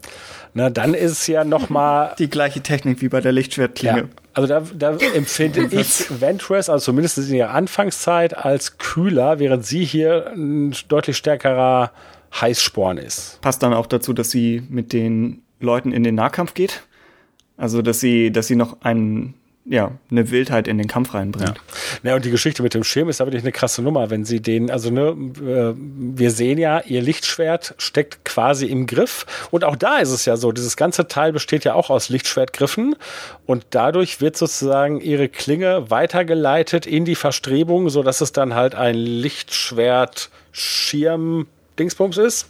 [0.53, 3.97] Ne, dann ist es ja nochmal Die gleiche Technik wie bei der Lichtschwertklinge.
[3.97, 4.03] ja.
[4.36, 9.86] Also da, da empfinde ich Ventress, also zumindest in ihrer Anfangszeit, als kühler, während sie
[9.86, 11.91] hier ein deutlich stärkerer
[12.39, 13.39] Heißsporn ist.
[13.41, 16.84] Passt dann auch dazu, dass sie mit den Leuten in den Nahkampf geht.
[17.58, 19.34] Also, dass sie, dass sie noch ein,
[19.66, 21.62] ja, eine Wildheit in den Kampf reinbringt.
[22.04, 24.41] Ja, und die Geschichte mit dem Schirm ist aber wirklich eine krasse Nummer, wenn sie
[24.41, 29.26] den, also ne, äh, wir sehen ja, ihr Lichtschwert steckt quasi im Griff.
[29.51, 32.97] Und auch da ist es ja so, dieses ganze Teil besteht ja auch aus Lichtschwertgriffen.
[33.45, 38.76] Und dadurch wird sozusagen ihre Klinge weitergeleitet in die Verstrebung, so dass es dann halt
[38.76, 41.47] ein Lichtschwert-Schirm
[41.80, 42.47] Dingsbums ist.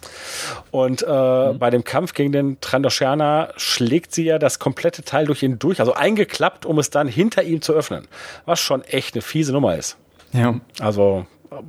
[0.70, 5.42] Und äh, bei dem Kampf gegen den Trandoshaner schlägt sie ja das komplette Teil durch
[5.42, 8.06] ihn durch, also eingeklappt, um es dann hinter ihm zu öffnen.
[8.44, 9.96] Was schon echt eine fiese Nummer ist.
[10.32, 10.60] Ja.
[10.80, 11.26] Also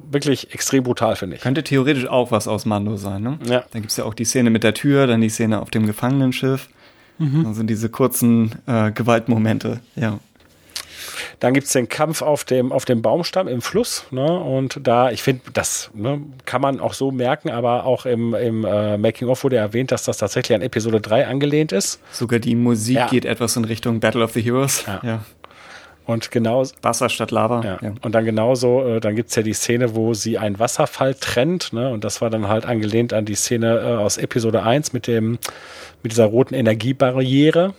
[0.10, 1.42] wirklich extrem brutal, finde ich.
[1.42, 3.40] Könnte theoretisch auch was aus Mando sein, ne?
[3.48, 3.64] Ja.
[3.72, 6.70] Dann gibt's ja auch die Szene mit der Tür, dann die Szene auf dem Gefangenenschiff.
[7.46, 10.20] Also diese kurzen äh, Gewaltmomente, ja.
[11.40, 14.06] Dann gibt's den Kampf auf dem, auf dem Baumstamm im Fluss.
[14.12, 14.26] Ne?
[14.40, 18.66] Und da, ich finde, das ne, kann man auch so merken, aber auch im, im
[18.66, 22.00] äh, Making-of wurde erwähnt, dass das tatsächlich an Episode 3 angelehnt ist.
[22.12, 23.08] Sogar die Musik Ja.
[23.08, 24.86] geht etwas in Richtung Battle of the Heroes.
[24.86, 25.24] Ja.
[26.06, 27.62] Und genau, Wasser statt Lava.
[27.64, 27.80] Ja.
[27.82, 27.94] Ja.
[28.04, 31.90] Und dann genauso, äh, dann gibt's ja die Szene, wo sie einen Wasserfall trennt, ne?
[31.90, 35.40] Und das war dann halt angelehnt an die Szene äh, aus Episode 1 mit dem,
[36.04, 37.74] mit dieser roten Energiebarriere.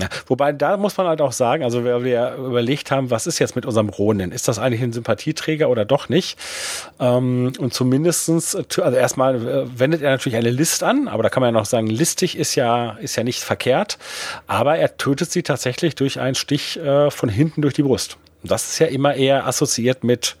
[0.00, 3.38] Ja, wobei da muss man halt auch sagen, also wir, wir überlegt haben, was ist
[3.38, 4.32] jetzt mit unserem Ronin?
[4.32, 6.38] Ist das eigentlich ein Sympathieträger oder doch nicht?
[6.98, 11.42] Ähm, und zumindestens, also erstmal äh, wendet er natürlich eine List an, aber da kann
[11.42, 13.98] man ja noch sagen, listig ist ja, ist ja nicht verkehrt,
[14.46, 18.16] aber er tötet sie tatsächlich durch einen Stich äh, von hinten durch die Brust.
[18.42, 20.36] Und das ist ja immer eher assoziiert mit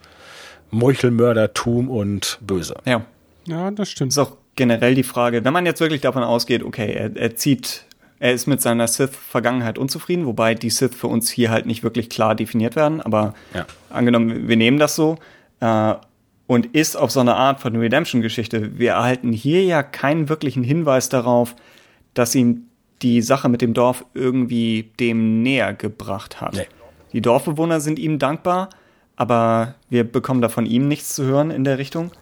[0.70, 2.76] Meuchelmördertum und Böse.
[2.84, 3.04] ja.
[3.46, 4.12] Ja, das stimmt.
[4.12, 7.84] ist auch generell die Frage, wenn man jetzt wirklich davon ausgeht, okay, er, er zieht,
[8.22, 12.08] er ist mit seiner Sith-Vergangenheit unzufrieden, wobei die Sith für uns hier halt nicht wirklich
[12.08, 13.66] klar definiert werden, aber Ja.
[13.90, 15.16] angenommen, wir nehmen das so
[15.58, 15.94] äh,
[16.46, 18.78] und ist auf so eine Art von Redemption-Geschichte.
[18.78, 21.56] Wir erhalten hier ja keinen wirklichen Hinweis darauf,
[22.14, 22.68] dass ihm
[23.02, 26.54] die Sache mit dem Dorf irgendwie dem näher gebracht hat.
[26.54, 26.66] Nee.
[27.12, 28.70] Die Dorfbewohner sind ihm dankbar,
[29.16, 32.12] aber wir bekommen da von ihm nichts zu hören in der Richtung.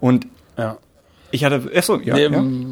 [0.00, 0.78] Und Ja.
[1.36, 2.26] Ich hatte, achso, ja, Nee,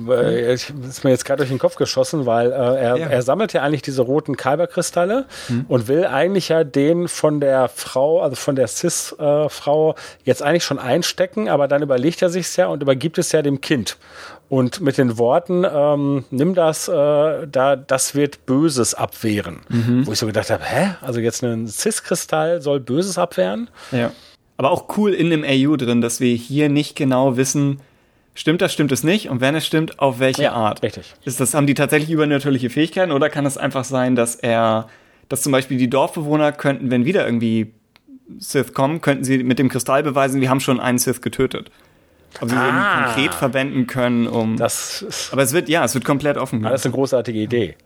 [0.09, 0.13] ja.
[0.15, 3.07] äh, ist mir jetzt gerade durch den Kopf geschossen, weil äh, er, Ja.
[3.09, 5.27] er sammelt ja eigentlich diese roten Kyberkristalle
[5.69, 10.79] und will eigentlich ja den von der Frau, also von der Cis-Frau jetzt eigentlich schon
[10.79, 13.97] einstecken, aber dann überlegt er sich's ja und übergibt es ja dem Kind.
[14.49, 19.61] Und mit den Worten, ähm, nimm das, äh, da, das wird Böses abwehren.
[20.05, 20.91] Wo ich so gedacht habe, hä?
[21.01, 23.71] Also jetzt ein Cis-Kristall soll Böses abwehren?
[23.91, 24.11] Ja.
[24.57, 27.81] Aber auch cool in dem AU drin, dass wir hier nicht genau wissen,
[28.35, 30.83] stimmt das, stimmt es nicht und wenn es stimmt, auf welche Ja, Art.
[30.83, 31.15] richtig.
[31.25, 34.89] Ist das, haben die tatsächlich übernatürliche Fähigkeiten oder kann es einfach sein, dass er,
[35.29, 37.73] dass zum Beispiel die Dorfbewohner könnten, wenn wieder irgendwie
[38.39, 41.71] Sith kommen, könnten sie mit dem Kristall beweisen, wir haben schon einen Sith getötet.
[42.41, 43.05] Aber sie würden ihn Ah.
[43.05, 44.57] konkret verwenden können, um.
[44.57, 46.63] Das ist, aber es wird, ja, es wird komplett offen.
[46.63, 47.77] das ist eine großartige Idee.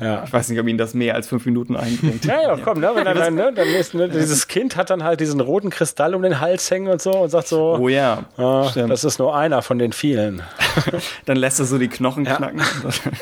[0.00, 0.24] Ja.
[0.24, 2.24] Ich weiß nicht, ob ihn das mehr als fünf Minuten einbringt.
[2.30, 5.02] Ja, ja, komm, ne, wenn dann, dann, ne, dann ist, ne, dieses Kind hat dann
[5.02, 8.24] halt diesen roten Kristall um den Hals hängen und so und sagt so, Oh ja,
[8.36, 10.42] ah, das ist nur einer von den vielen.
[11.24, 12.62] Dann lässt er so die Knochen knacken.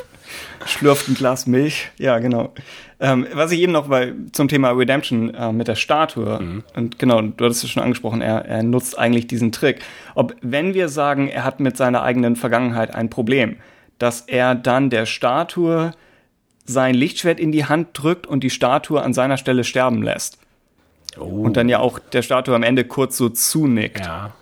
[0.66, 1.90] Schlürft ein Glas Milch.
[1.98, 2.52] Ja, genau.
[3.00, 7.22] Ähm, was ich eben noch bei, zum Thema Redemption äh, mit der Statue, und genau,
[7.22, 9.80] du hattest es schon angesprochen, er, er nutzt eigentlich diesen Trick.
[10.14, 13.56] Ob, wenn wir sagen, er hat mit seiner eigenen Vergangenheit ein Problem,
[13.98, 15.92] dass er dann der Statue
[16.68, 20.38] sein Lichtschwert in die Hand drückt und die Statue an seiner Stelle sterben lässt.
[21.16, 24.32] Und dann ja auch der Statue am Ende kurz so zunickt Ja.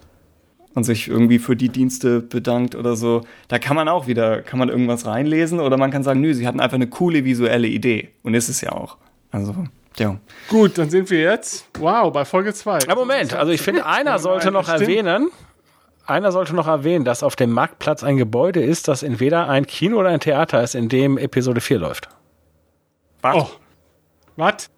[0.75, 3.23] und sich irgendwie für die Dienste bedankt oder so.
[3.49, 6.47] Da kann man auch wieder, kann man irgendwas reinlesen oder man kann sagen, nö, sie
[6.47, 8.11] hatten einfach eine coole visuelle Idee.
[8.23, 8.97] Und ist es ja auch.
[9.31, 9.55] Also,
[9.99, 10.19] ja.
[10.51, 12.81] Gut, dann sind wir jetzt, wow, bei Folge 2.
[12.89, 14.83] Ja, Moment, also ich finde, einer sollte noch Stimmt.
[14.83, 15.31] erwähnen,
[16.05, 19.99] einer sollte noch erwähnen, dass auf dem Marktplatz ein Gebäude ist, das entweder ein Kino
[19.99, 22.09] oder ein Theater ist, in dem Episode 4 läuft.
[23.35, 23.43] Was?
[23.45, 23.51] Oh.
[24.37, 24.71] Was?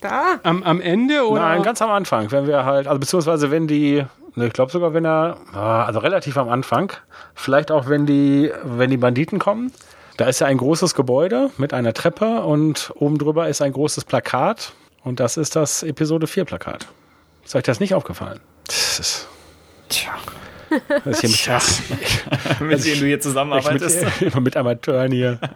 [0.00, 0.40] Da.
[0.44, 1.40] Am, am Ende oder?
[1.42, 4.04] Nein, ganz am Anfang, wenn wir halt, also beziehungsweise wenn die,
[4.34, 6.92] ne, ich glaube sogar, wenn er, ah, also relativ am Anfang,
[7.34, 9.72] vielleicht auch wenn die, wenn die Banditen kommen,
[10.16, 14.04] da ist ja ein großes Gebäude mit einer Treppe und oben drüber ist ein großes
[14.04, 14.72] Plakat
[15.02, 16.86] und das ist das Episode 4 Plakat.
[17.44, 18.40] Ist euch das nicht aufgefallen?
[18.66, 19.28] Das ist,
[19.88, 20.12] Tja.
[21.04, 21.58] das ist hier
[22.60, 24.02] mit, Mit denen du hier Ich zusammenarbeitest.
[24.02, 25.38] mit, immer mit Amateuren hier.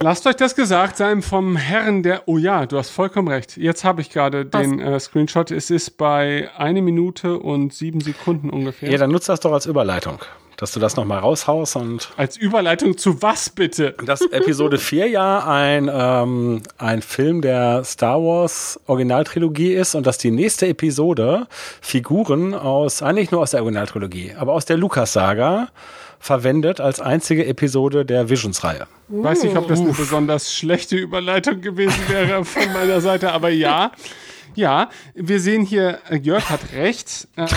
[0.00, 2.22] Lasst euch das gesagt sein vom Herrn der.
[2.26, 3.56] Oh ja, du hast vollkommen recht.
[3.56, 5.50] Jetzt habe ich gerade den äh, Screenshot.
[5.50, 8.90] Es ist bei eine Minute und sieben Sekunden ungefähr.
[8.90, 10.18] Ja, dann nutzt das doch als Überleitung,
[10.56, 13.94] dass du das nochmal raushaust und Als Überleitung zu was bitte?
[14.04, 20.18] dass Episode 4 ja ein, ähm, ein Film der Star Wars Originaltrilogie ist und dass
[20.18, 21.46] die nächste Episode
[21.80, 25.68] Figuren aus, eigentlich nur aus der Originaltrilogie, aber aus der Lucas-Saga
[26.22, 28.86] verwendet als einzige Episode der Visions-Reihe.
[29.08, 33.90] Weiß nicht, ob das eine besonders schlechte Überleitung gewesen wäre von meiner Seite, aber ja.
[34.54, 37.26] Ja, wir sehen hier, äh, Jörg hat recht.
[37.36, 37.48] Ähm,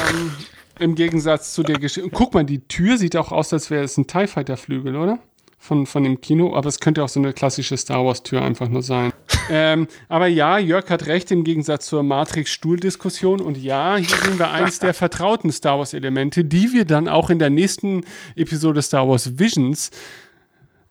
[0.80, 2.10] Im Gegensatz zu der Geschichte.
[2.10, 5.20] Guck mal, die Tür sieht auch aus, als wäre es ein TIE Fighter Flügel, oder?
[5.66, 8.70] Von, von dem Kino, aber es könnte auch so eine klassische Star Wars Tür einfach
[8.70, 9.12] nur sein.
[9.50, 13.42] ähm, aber ja, Jörg hat recht im Gegensatz zur Matrix-Stuhl-Diskussion.
[13.42, 17.40] Und ja, hier sehen wir eins der vertrauten Star Wars-Elemente, die wir dann auch in
[17.40, 18.04] der nächsten
[18.36, 19.90] Episode Star Wars Visions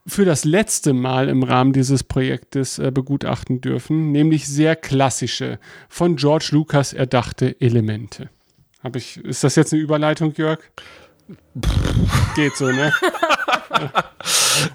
[0.07, 6.17] für das letzte Mal im Rahmen dieses Projektes äh, begutachten dürfen, nämlich sehr klassische, von
[6.17, 8.29] George Lucas erdachte Elemente.
[8.83, 10.59] Hab ich, ist das jetzt eine Überleitung, Jörg?
[12.35, 12.93] Geht so, ne?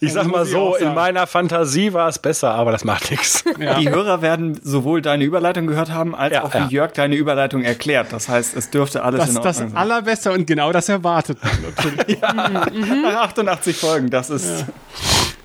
[0.02, 3.44] Ich sag mal so, in meiner Fantasie war es besser, aber das macht nichts.
[3.60, 3.80] Ja.
[3.80, 6.70] Die Hörer werden sowohl deine Überleitung gehört haben, als Ja, auch ja.
[6.70, 8.12] wie Jörg deine Überleitung erklärt.
[8.12, 9.78] Das heißt, es dürfte alles Das in ist das Ordnung sein.
[9.78, 13.02] Allerbeste und genau das erwartet man.
[13.04, 14.66] Nach 88 Folgen, das ist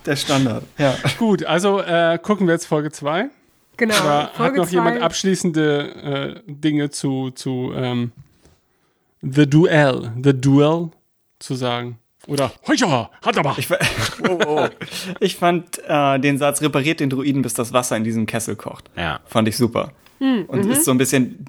[0.05, 0.65] der Standard.
[0.79, 0.95] Ja.
[1.19, 3.27] Gut, also äh, gucken wir jetzt Folge 2.
[3.77, 3.95] Genau.
[3.95, 5.05] Hat Folge noch jemand zwei.
[5.05, 8.13] abschließende äh, Dinge zu, zu ähm,
[9.23, 10.91] The Duel, The Duel
[11.39, 11.99] zu sagen?
[12.27, 13.55] Oder Heucher, hat aber.
[13.59, 13.79] Ich, fa-
[14.29, 14.69] oh, oh.
[15.21, 18.91] ich fand äh, den Satz, repariert den Druiden, bis das Wasser in diesem Kessel kocht.
[18.97, 19.21] Ja.
[19.27, 19.93] Fand ich super.
[20.21, 21.45] Und ist so ein bisschen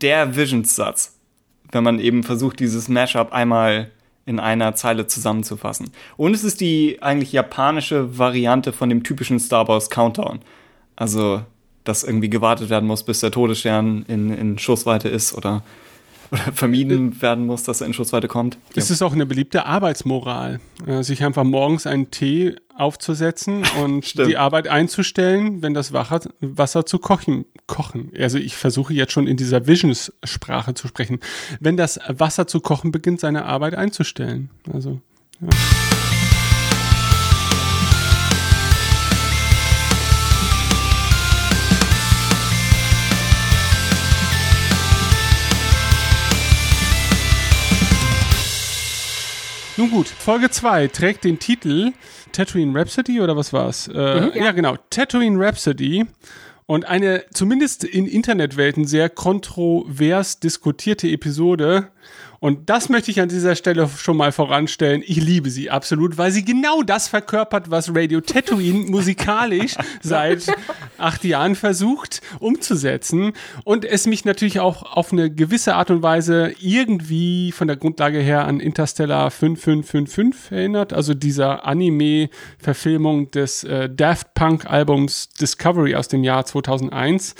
[0.00, 1.16] der Visions-Satz,
[1.72, 3.90] wenn man eben versucht, dieses Mashup einmal
[4.26, 5.90] in einer Zeile zusammenzufassen.
[6.16, 10.40] Und es ist die eigentlich japanische Variante von dem typischen Star Wars Countdown.
[10.94, 11.42] Also,
[11.82, 15.64] dass irgendwie gewartet werden muss, bis der Todesstern in, in Schussweite ist oder,
[16.30, 18.58] oder vermieden werden muss, dass er in Schussweite kommt.
[18.74, 24.36] Es ist auch eine beliebte Arbeitsmoral, äh, sich einfach morgens einen Tee aufzusetzen und die
[24.36, 28.12] Arbeit einzustellen, wenn das Wasser, zu kochen, kochen.
[28.18, 31.20] Also ich versuche jetzt schon in dieser Visions-Sprache zu sprechen.
[31.60, 34.50] Wenn das Wasser zu kochen beginnt, seine Arbeit einzustellen.
[34.72, 35.00] Also
[49.76, 51.92] Nun gut, Folge 2 trägt den Titel
[52.32, 53.88] Tatooine Rhapsody oder was war's?
[53.88, 54.52] Äh, ja.
[54.52, 56.06] genau, Tatooine Rhapsody.
[56.66, 61.88] Und eine zumindest in Internetwelten sehr kontrovers diskutierte Episode.
[62.40, 65.02] Und das möchte ich an dieser Stelle schon mal voranstellen.
[65.06, 70.46] Ich liebe sie absolut, weil sie genau das verkörpert, was Radio Tatooine musikalisch seit
[70.96, 73.34] acht Jahren versucht umzusetzen.
[73.64, 78.20] Und es mich natürlich auch auf eine gewisse Art und Weise irgendwie von der Grundlage
[78.20, 80.94] her an Interstellar 5555 erinnert.
[80.94, 87.34] Also dieser Anime-Verfilmung des äh, Daft Punk-Albums Discovery aus dem Jahr 2001.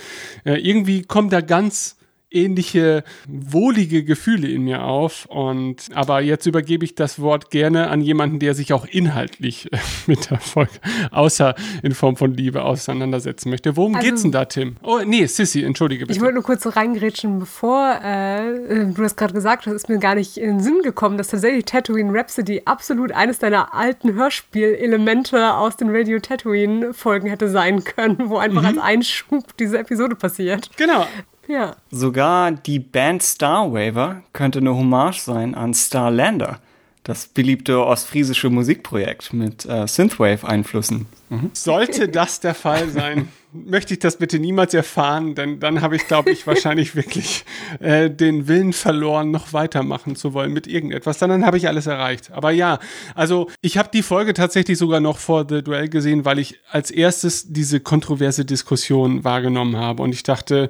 [0.45, 1.95] Äh, irgendwie kommt da ganz
[2.31, 5.25] ähnliche wohlige Gefühle in mir auf.
[5.27, 9.69] Und aber jetzt übergebe ich das Wort gerne an jemanden, der sich auch inhaltlich
[10.07, 10.71] mit der Folge,
[11.11, 13.75] außer in Form von Liebe, auseinandersetzen möchte.
[13.75, 14.77] Worum also, geht's denn da, Tim?
[14.81, 16.17] Oh, nee, Sissy, entschuldige bitte.
[16.17, 19.99] Ich wollte nur kurz so reingrätschen, bevor äh, du das gerade gesagt hast, ist mir
[19.99, 25.53] gar nicht in den Sinn gekommen, dass tatsächlich Tatooine Rhapsody absolut eines deiner alten Hörspielelemente
[25.53, 28.67] aus den Radio Tatooine-Folgen hätte sein können, wo einfach mhm.
[28.67, 30.69] als Einschub diese Episode passiert.
[30.77, 31.05] Genau.
[31.47, 31.75] Ja.
[31.89, 36.59] Sogar die Band Star Waver könnte eine Hommage sein an Starlander,
[37.03, 41.07] das beliebte ostfriesische Musikprojekt mit äh, Synthwave-Einflüssen.
[41.31, 41.51] Mhm.
[41.53, 46.05] Sollte das der Fall sein, möchte ich das bitte niemals erfahren, denn dann habe ich,
[46.05, 47.45] glaube ich, wahrscheinlich wirklich
[47.79, 51.19] äh, den Willen verloren, noch weitermachen zu wollen mit irgendetwas.
[51.19, 52.31] Dann, dann habe ich alles erreicht.
[52.31, 52.79] Aber ja,
[53.15, 56.91] also ich habe die Folge tatsächlich sogar noch vor The Duell gesehen, weil ich als
[56.91, 60.03] erstes diese kontroverse Diskussion wahrgenommen habe.
[60.03, 60.67] Und ich dachte,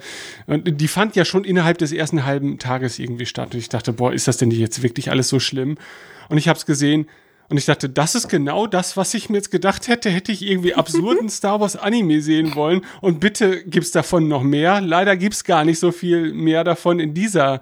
[0.47, 3.55] die fand ja schon innerhalb des ersten halben Tages irgendwie statt.
[3.55, 5.79] Und ich dachte, boah, ist das denn jetzt wirklich alles so schlimm?
[6.29, 7.07] Und ich habe es gesehen
[7.51, 10.41] und ich dachte, das ist genau das, was ich mir jetzt gedacht hätte, hätte ich
[10.41, 12.85] irgendwie absurden Star Wars Anime sehen wollen.
[13.01, 14.79] Und bitte gibt's davon noch mehr.
[14.79, 17.59] Leider gibt's gar nicht so viel mehr davon in dieser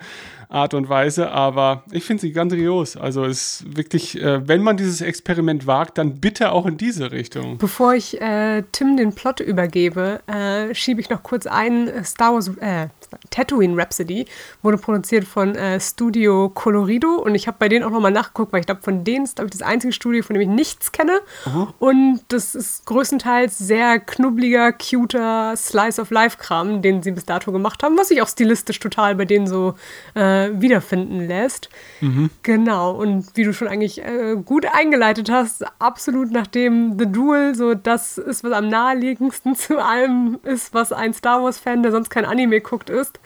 [0.49, 2.97] Art und Weise, aber ich finde sie grandios.
[2.97, 7.11] Also es ist wirklich, äh, wenn man dieses Experiment wagt, dann bitte auch in diese
[7.11, 7.59] Richtung.
[7.59, 11.87] Bevor ich äh, Tim den Plot übergebe, äh, schiebe ich noch kurz ein.
[11.87, 12.87] Äh, Star Wars, äh,
[13.29, 14.25] Tatooine Rhapsody
[14.61, 18.61] wurde produziert von äh, Studio Colorido und ich habe bei denen auch nochmal nachgeguckt, weil
[18.61, 21.19] ich glaube, von denen ist glaube ich das einzige Studio, von dem ich nichts kenne.
[21.45, 21.73] Aha.
[21.79, 27.51] Und das ist größtenteils sehr knubbeliger, cuter Slice of Life Kram, den sie bis dato
[27.51, 29.75] gemacht haben, was sich auch stilistisch total bei denen so
[30.15, 31.69] äh, wiederfinden lässt.
[32.01, 32.29] Mhm.
[32.43, 37.73] Genau, und wie du schon eigentlich äh, gut eingeleitet hast, absolut nachdem The Duel so
[37.73, 42.25] das ist, was am naheliegendsten zu allem ist, was ein Star Wars-Fan, der sonst kein
[42.25, 43.19] Anime guckt, ist,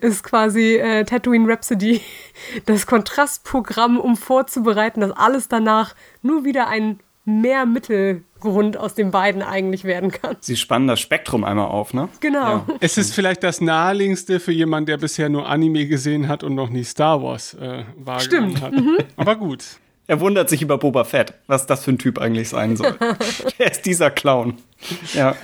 [0.00, 2.00] ist quasi äh, Tatooine Rhapsody
[2.66, 9.42] das Kontrastprogramm, um vorzubereiten, dass alles danach nur wieder ein mehr Mittelgrund aus den beiden
[9.42, 10.36] eigentlich werden kann.
[10.40, 12.08] Sie spannen das Spektrum einmal auf, ne?
[12.20, 12.38] Genau.
[12.38, 12.66] Ja.
[12.80, 16.70] Es ist vielleicht das naheliegendste für jemanden, der bisher nur Anime gesehen hat und noch
[16.70, 18.62] nie Star Wars äh, wahrgenommen Stimmt.
[18.62, 18.72] hat.
[18.72, 18.98] Mhm.
[19.16, 19.64] Aber gut.
[20.08, 22.96] Er wundert sich über Boba Fett, was das für ein Typ eigentlich sein soll.
[23.58, 24.54] er ist dieser Clown.
[25.14, 25.34] Ja.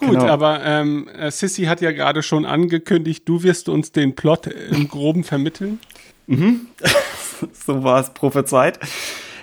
[0.00, 0.26] Gut, genau.
[0.26, 4.88] aber ähm, äh, Sissy hat ja gerade schon angekündigt, du wirst uns den Plot im
[4.88, 5.78] Groben vermitteln.
[6.26, 6.66] Mhm.
[7.52, 8.78] so war es prophezeit.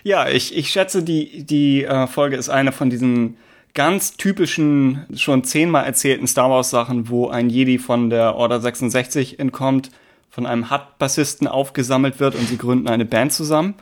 [0.03, 3.37] Ja, ich, ich schätze, die, die äh, Folge ist eine von diesen
[3.73, 9.39] ganz typischen, schon zehnmal erzählten Star Wars Sachen, wo ein Jedi von der Order 66
[9.39, 9.91] entkommt,
[10.31, 13.75] von einem Hut-Bassisten aufgesammelt wird und sie gründen eine Band zusammen.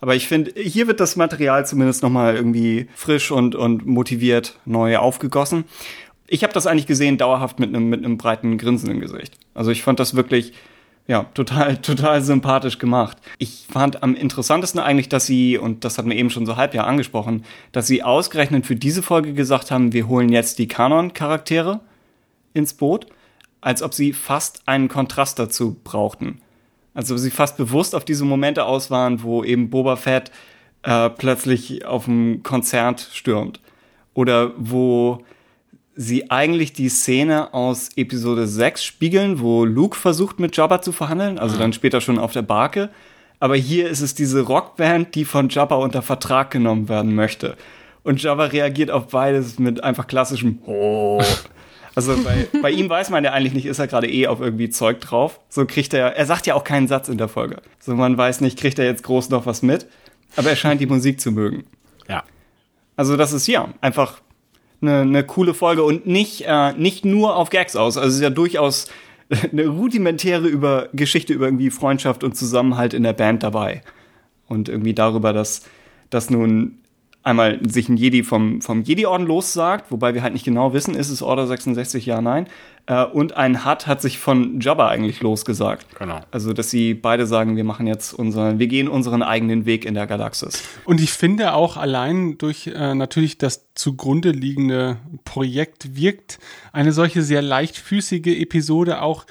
[0.00, 4.96] Aber ich finde, hier wird das Material zumindest nochmal irgendwie frisch und, und motiviert neu
[4.96, 5.64] aufgegossen.
[6.28, 9.38] Ich habe das eigentlich gesehen, dauerhaft mit einem mit einem breiten Grinsen im Gesicht.
[9.54, 10.52] Also ich fand das wirklich
[11.08, 13.16] ja, total, total sympathisch gemacht.
[13.38, 16.74] Ich fand am interessantesten eigentlich, dass sie, und das hat mir eben schon so halb
[16.74, 21.80] ja angesprochen, dass sie ausgerechnet für diese Folge gesagt haben, wir holen jetzt die Kanon-Charaktere
[22.52, 23.06] ins Boot,
[23.60, 26.40] als ob sie fast einen Kontrast dazu brauchten.
[26.94, 30.30] Also sie fast bewusst auf diese Momente aus waren, wo eben Boba Fett
[30.82, 33.60] äh, plötzlich auf dem Konzert stürmt.
[34.14, 35.24] Oder wo
[36.00, 41.40] sie eigentlich die Szene aus Episode 6 spiegeln, wo Luke versucht mit Jabba zu verhandeln,
[41.40, 41.60] also mhm.
[41.60, 42.90] dann später schon auf der Barke.
[43.40, 47.56] Aber hier ist es diese Rockband, die von Jabba unter Vertrag genommen werden möchte.
[48.04, 51.20] Und Jabba reagiert auf beides mit einfach klassischem Oh.
[51.94, 54.70] Also bei, bei ihm weiß man ja eigentlich nicht, ist er gerade eh auf irgendwie
[54.70, 55.40] Zeug drauf.
[55.48, 57.60] So kriegt er, er sagt ja auch keinen Satz in der Folge.
[57.80, 59.88] So man weiß nicht, kriegt er jetzt groß noch was mit.
[60.36, 61.64] Aber er scheint die Musik zu mögen.
[62.08, 62.22] Ja.
[62.94, 64.20] Also das ist ja einfach
[64.80, 67.96] eine, eine coole Folge und nicht, äh, nicht nur auf Gags aus.
[67.96, 68.88] Also es ist ja durchaus
[69.52, 73.82] eine rudimentäre über Geschichte über irgendwie Freundschaft und Zusammenhalt in der Band dabei.
[74.46, 75.62] Und irgendwie darüber, dass,
[76.10, 76.78] dass nun
[77.22, 81.10] einmal sich ein Jedi vom, vom Jedi-Orden lossagt, wobei wir halt nicht genau wissen, ist
[81.10, 82.46] es Order 66, ja, nein.
[82.88, 85.86] Äh, und ein Hut hat sich von Jabba eigentlich losgesagt.
[85.98, 86.20] Genau.
[86.30, 89.94] Also, dass sie beide sagen, wir machen jetzt unseren, wir gehen unseren eigenen Weg in
[89.94, 90.64] der Galaxis.
[90.84, 96.40] Und ich finde auch allein durch äh, natürlich das zugrunde liegende Projekt wirkt
[96.72, 99.24] eine solche sehr leichtfüßige Episode auch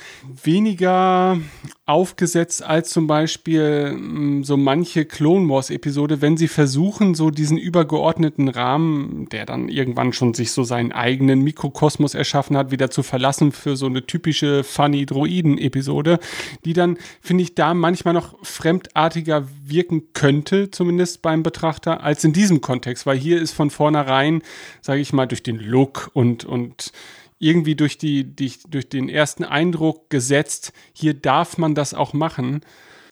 [0.43, 1.38] weniger
[1.85, 7.57] aufgesetzt als zum Beispiel mh, so manche Clone Wars Episode, wenn sie versuchen, so diesen
[7.57, 13.03] übergeordneten Rahmen, der dann irgendwann schon sich so seinen eigenen Mikrokosmos erschaffen hat, wieder zu
[13.03, 16.19] verlassen offen für so eine typische Funny Droiden-Episode,
[16.65, 22.34] die dann, finde ich, da manchmal noch fremdartiger wirken könnte, zumindest beim Betrachter, als in
[22.34, 24.41] diesem Kontext, weil hier ist von vornherein,
[24.82, 26.91] sage ich mal, durch den Look und, und
[27.40, 32.61] irgendwie durch, die, die, durch den ersten Eindruck gesetzt, hier darf man das auch machen.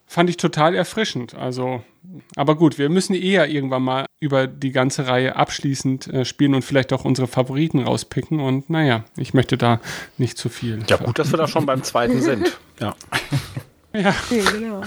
[0.07, 1.35] Fand ich total erfrischend.
[1.35, 1.83] Also,
[2.35, 6.63] aber gut, wir müssen eher irgendwann mal über die ganze Reihe abschließend äh, spielen und
[6.63, 8.39] vielleicht auch unsere Favoriten rauspicken.
[8.39, 9.81] Und naja, ich möchte da
[10.17, 10.83] nicht zu viel.
[10.87, 12.57] Ja, gut, dass wir da schon beim zweiten sind.
[12.81, 12.93] Ja.
[13.93, 14.09] Ja.
[14.25, 14.81] Okay, genau.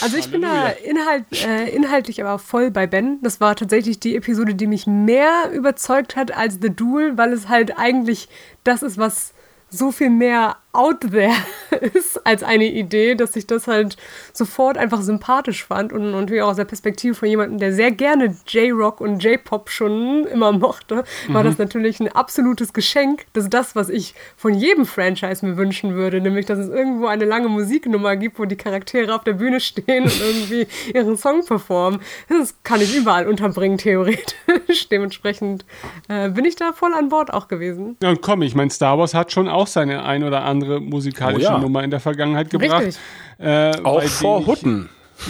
[0.00, 3.20] Also ich bin da inhalt, äh, inhaltlich aber voll bei Ben.
[3.22, 7.48] Das war tatsächlich die Episode, die mich mehr überzeugt hat als The Duel, weil es
[7.48, 8.28] halt eigentlich
[8.64, 9.32] das ist, was
[9.70, 11.34] so viel mehr out there
[11.94, 13.96] ist als eine Idee, dass ich das halt
[14.32, 18.36] sofort einfach sympathisch fand und, und auch aus der Perspektive von jemandem, der sehr gerne
[18.46, 21.46] J-Rock und J-Pop schon immer mochte, war mhm.
[21.46, 23.26] das natürlich ein absolutes Geschenk.
[23.34, 27.06] Das ist das, was ich von jedem Franchise mir wünschen würde, nämlich, dass es irgendwo
[27.06, 31.44] eine lange Musiknummer gibt, wo die Charaktere auf der Bühne stehen und irgendwie ihren Song
[31.44, 32.00] performen.
[32.28, 34.88] Das kann ich überall unterbringen, theoretisch.
[34.90, 35.66] Dementsprechend
[36.08, 37.96] äh, bin ich da voll an Bord auch gewesen.
[38.02, 41.48] Ja, und komm, ich meine, Star Wars hat schon auch seine ein oder andere musikalische
[41.48, 41.58] oh ja.
[41.58, 42.98] Nummer in der Vergangenheit gebracht.
[43.38, 44.88] Äh, auch vor Hutten.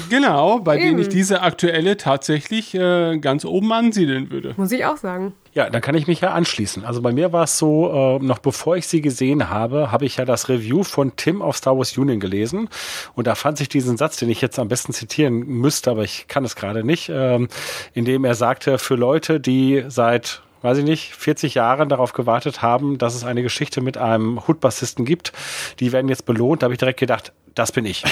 [0.09, 0.87] Genau, bei Eben.
[0.87, 4.55] denen ich diese aktuelle tatsächlich äh, ganz oben ansiedeln würde.
[4.57, 5.35] Muss ich auch sagen.
[5.53, 6.85] Ja, dann kann ich mich ja anschließen.
[6.85, 10.17] Also bei mir war es so, äh, noch bevor ich sie gesehen habe, habe ich
[10.17, 12.69] ja das Review von Tim auf Star Wars Union gelesen.
[13.15, 16.27] Und da fand sich diesen Satz, den ich jetzt am besten zitieren müsste, aber ich
[16.27, 17.49] kann es gerade nicht, ähm,
[17.93, 22.63] in dem er sagte, für Leute, die seit weiß ich nicht, 40 Jahren darauf gewartet
[22.63, 25.33] haben, dass es eine Geschichte mit einem Hood-Bassisten gibt.
[25.81, 26.63] Die werden jetzt belohnt.
[26.63, 28.05] Da habe ich direkt gedacht, das bin ich.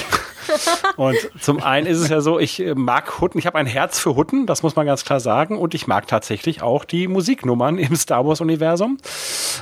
[0.97, 4.15] und zum einen ist es ja so, ich mag Hutten, ich habe ein Herz für
[4.15, 5.57] Hutten, das muss man ganz klar sagen.
[5.57, 8.97] Und ich mag tatsächlich auch die Musiknummern im Star Wars-Universum,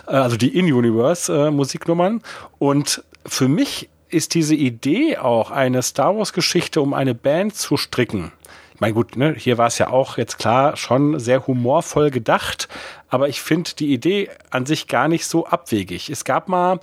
[0.08, 2.22] äh, also die In-Universe-Musiknummern.
[2.58, 8.32] Und für mich ist diese Idee auch, eine Star Wars-Geschichte um eine Band zu stricken,
[8.80, 12.68] mein gut, ne, hier war es ja auch jetzt klar schon sehr humorvoll gedacht,
[13.10, 16.10] aber ich finde die Idee an sich gar nicht so abwegig.
[16.10, 16.80] Es gab mal,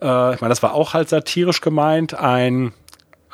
[0.00, 2.72] äh, ich meine, das war auch halt satirisch gemeint, ein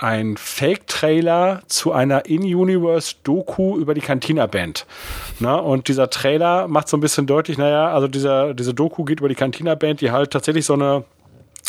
[0.01, 4.87] ein Fake-Trailer zu einer In-Universe-Doku über die Cantina-Band.
[5.41, 9.19] Na, und dieser Trailer macht so ein bisschen deutlich, naja, also dieser, diese Doku geht
[9.19, 11.05] über die Cantina-Band, die halt tatsächlich so eine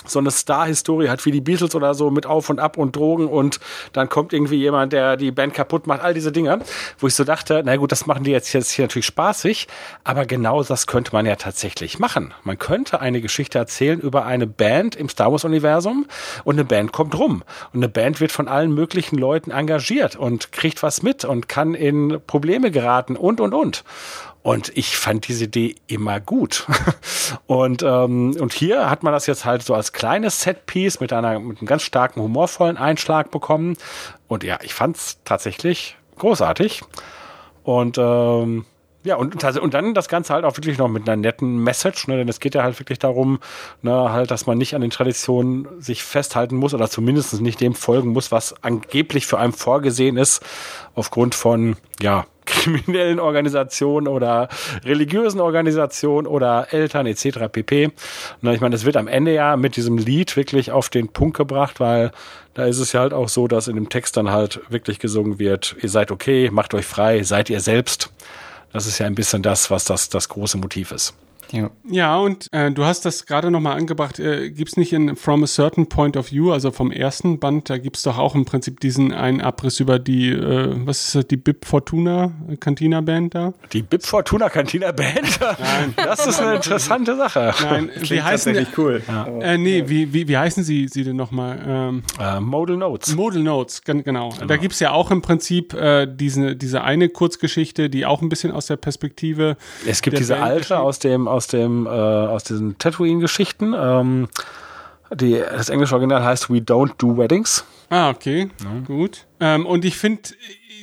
[0.10, 3.28] so eine Star-Historie hat wie die Beatles oder so mit Auf und Ab und Drogen
[3.28, 3.60] und
[3.94, 6.60] dann kommt irgendwie jemand, der die Band kaputt macht, all diese Dinge,
[6.98, 9.68] wo ich so dachte, na gut, das machen die jetzt, jetzt hier natürlich spaßig,
[10.04, 12.34] aber genau das könnte man ja tatsächlich machen.
[12.44, 16.06] Man könnte eine Geschichte erzählen über eine Band im Star Wars-Universum
[16.44, 20.52] und eine Band kommt rum und eine Band wird von allen möglichen Leuten engagiert und
[20.52, 23.84] kriegt was mit und kann in Probleme geraten und, und, und.
[24.50, 26.66] Und ich fand diese Idee immer gut.
[27.46, 31.38] und, ähm, und hier hat man das jetzt halt so als kleines Setpiece mit, einer,
[31.40, 33.78] mit einem ganz starken, humorvollen Einschlag bekommen.
[34.28, 36.82] Und ja, ich fand es tatsächlich großartig.
[37.62, 38.66] Und ähm,
[39.04, 42.18] ja, und, und dann das Ganze halt auch wirklich noch mit einer netten Message, ne?
[42.18, 43.40] denn es geht ja halt wirklich darum,
[43.82, 47.76] ne, halt, dass man nicht an den Traditionen sich festhalten muss oder zumindest nicht dem
[47.76, 50.44] folgen muss, was angeblich für einen vorgesehen ist,
[50.96, 54.50] aufgrund von, ja, kriminellen Organisationen oder
[54.84, 57.48] religiösen Organisationen oder Eltern etc.
[57.52, 57.92] pp.
[58.42, 61.38] Na, ich meine, es wird am Ende ja mit diesem Lied wirklich auf den Punkt
[61.38, 62.12] gebracht, weil
[62.56, 65.40] da ist es ja halt auch so, dass in dem Text dann halt wirklich gesungen
[65.40, 68.12] wird, ihr seid okay, macht euch frei, seid ihr selbst.
[68.72, 71.14] Das ist ja ein bisschen das, was das, das große Motiv ist.
[71.52, 74.20] Ja, ja und äh, du hast das gerade nochmal angebracht.
[74.20, 77.70] Äh, gibt es nicht in From a Certain Point of View, also vom ersten Band,
[77.70, 81.16] da gibt es doch auch im Prinzip diesen einen Abriss über die, äh, was ist
[81.16, 83.54] das, die Bib Fortuna Cantina Band da?
[83.74, 85.40] Die Bib Fortuna Cantina Band?
[85.60, 85.94] Nein.
[85.96, 87.54] Das ist eine interessante Sache.
[87.64, 88.68] Nein, wie heißen die?
[88.78, 89.02] cool.
[89.08, 89.28] Ja.
[89.40, 91.60] Äh, nee, wie, wie, wie heißen sie, sie denn nochmal?
[91.66, 93.16] Ähm, uh, Modal Notes.
[93.16, 94.30] Modal Notes, genau.
[94.30, 94.30] genau.
[94.48, 98.30] Da gibt es ja auch im Prinzip äh, diese, diese eine Kurzgeschichte, die auch ein
[98.30, 99.58] bisschen aus der Perspektive.
[99.88, 103.74] Es gibt diese Band alte aus dem, aus aus dem äh, aus diesen Tatooine-Geschichten.
[103.74, 104.28] Ähm,
[105.14, 107.64] die, das englische Original heißt We Don't Do Weddings.
[107.90, 108.80] Ah, okay, ja.
[108.86, 109.26] gut.
[109.40, 110.22] Ähm, und ich finde,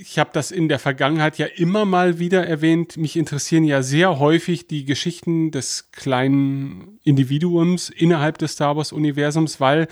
[0.01, 2.97] ich habe das in der Vergangenheit ja immer mal wieder erwähnt.
[2.97, 9.89] Mich interessieren ja sehr häufig die Geschichten des kleinen Individuums innerhalb des Star Wars-Universums, weil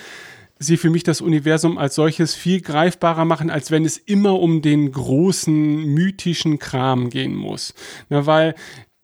[0.59, 4.63] sie für mich das Universum als solches viel greifbarer machen, als wenn es immer um
[4.63, 7.75] den großen mythischen Kram gehen muss.
[8.09, 8.55] Na, weil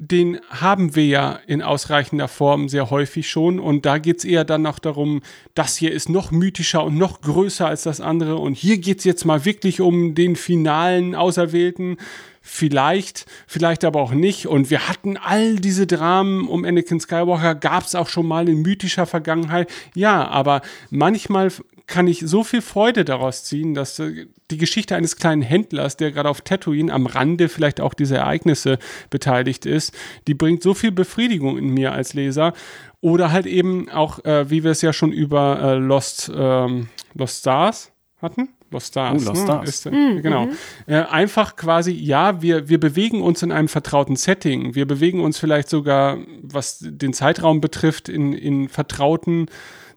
[0.02, 3.60] den haben wir ja in ausreichender Form sehr häufig schon.
[3.60, 5.20] Und da geht es eher dann noch darum,
[5.54, 8.36] das hier ist noch mythischer und noch größer als das andere.
[8.36, 11.98] Und hier geht es jetzt mal wirklich um den finalen Auserwählten.
[12.40, 14.46] Vielleicht, vielleicht aber auch nicht.
[14.46, 18.62] Und wir hatten all diese Dramen um Anakin Skywalker, gab es auch schon mal in
[18.62, 19.70] mythischer Vergangenheit.
[19.94, 21.52] Ja, aber manchmal
[21.90, 26.12] kann ich so viel Freude daraus ziehen, dass äh, die Geschichte eines kleinen Händlers, der
[26.12, 28.78] gerade auf Tatooine am Rande vielleicht auch dieser Ereignisse
[29.10, 29.92] beteiligt ist,
[30.26, 32.54] die bringt so viel Befriedigung in mir als Leser.
[33.02, 37.40] Oder halt eben auch, äh, wie wir es ja schon über äh, Lost, ähm, Lost
[37.40, 37.92] Stars
[38.22, 38.50] hatten.
[38.70, 39.22] Lost Stars.
[39.22, 39.46] Oh, Lost ne?
[39.46, 39.68] Stars.
[39.68, 40.48] Ist, äh, Genau.
[40.86, 44.76] Äh, einfach quasi, ja, wir, wir bewegen uns in einem vertrauten Setting.
[44.76, 49.46] Wir bewegen uns vielleicht sogar, was den Zeitraum betrifft, in, in vertrauten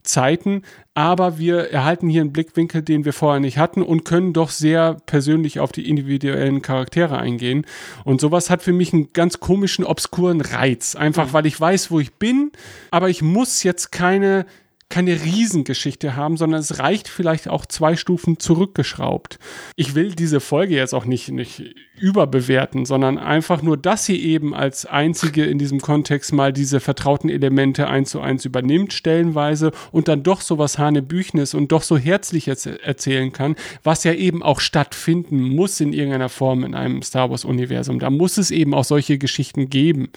[0.04, 0.64] Zeiten,
[0.94, 4.98] aber wir erhalten hier einen Blickwinkel, den wir vorher nicht hatten und können doch sehr
[5.06, 7.66] persönlich auf die individuellen Charaktere eingehen.
[8.04, 10.96] Und sowas hat für mich einen ganz komischen, obskuren Reiz.
[10.96, 12.52] Einfach weil ich weiß, wo ich bin,
[12.92, 14.46] aber ich muss jetzt keine
[14.94, 19.40] keine Riesengeschichte haben, sondern es reicht vielleicht auch zwei Stufen zurückgeschraubt.
[19.76, 21.64] Ich will diese Folge jetzt auch nicht, nicht
[22.00, 27.30] überbewerten, sondern einfach nur, dass sie eben als einzige in diesem Kontext mal diese vertrauten
[27.30, 31.98] Elemente eins zu eins übernimmt, stellenweise und dann doch so was Hanebüchnes und doch so
[31.98, 37.32] herzlich erzählen kann, was ja eben auch stattfinden muss in irgendeiner Form in einem Star
[37.32, 37.98] Wars Universum.
[37.98, 40.10] Da muss es eben auch solche Geschichten geben,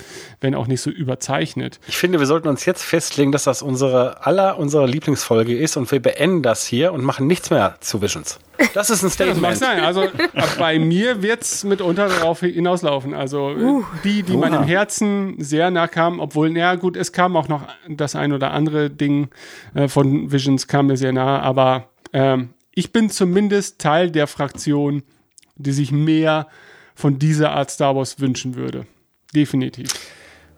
[0.42, 1.80] wenn auch nicht so überzeichnet.
[1.88, 5.90] Ich finde, wir sollten uns jetzt festlegen, dass das unsere aller unsere Lieblingsfolge ist und
[5.92, 8.40] wir beenden das hier und machen nichts mehr zu Visions.
[8.74, 9.58] Das ist ein Das mag Statement.
[9.58, 9.80] sein.
[9.84, 10.08] Also
[10.58, 13.14] bei mir wird es mitunter darauf hinauslaufen.
[13.14, 17.46] Also äh, die, die meinem Herzen sehr nah kamen, obwohl, ja gut, es kam auch
[17.46, 19.28] noch das ein oder andere Ding
[19.74, 25.04] äh, von Visions kam mir sehr nah, aber ähm, ich bin zumindest Teil der Fraktion,
[25.54, 26.48] die sich mehr
[26.96, 28.86] von dieser Art Star Wars wünschen würde.
[29.32, 29.90] Definitiv.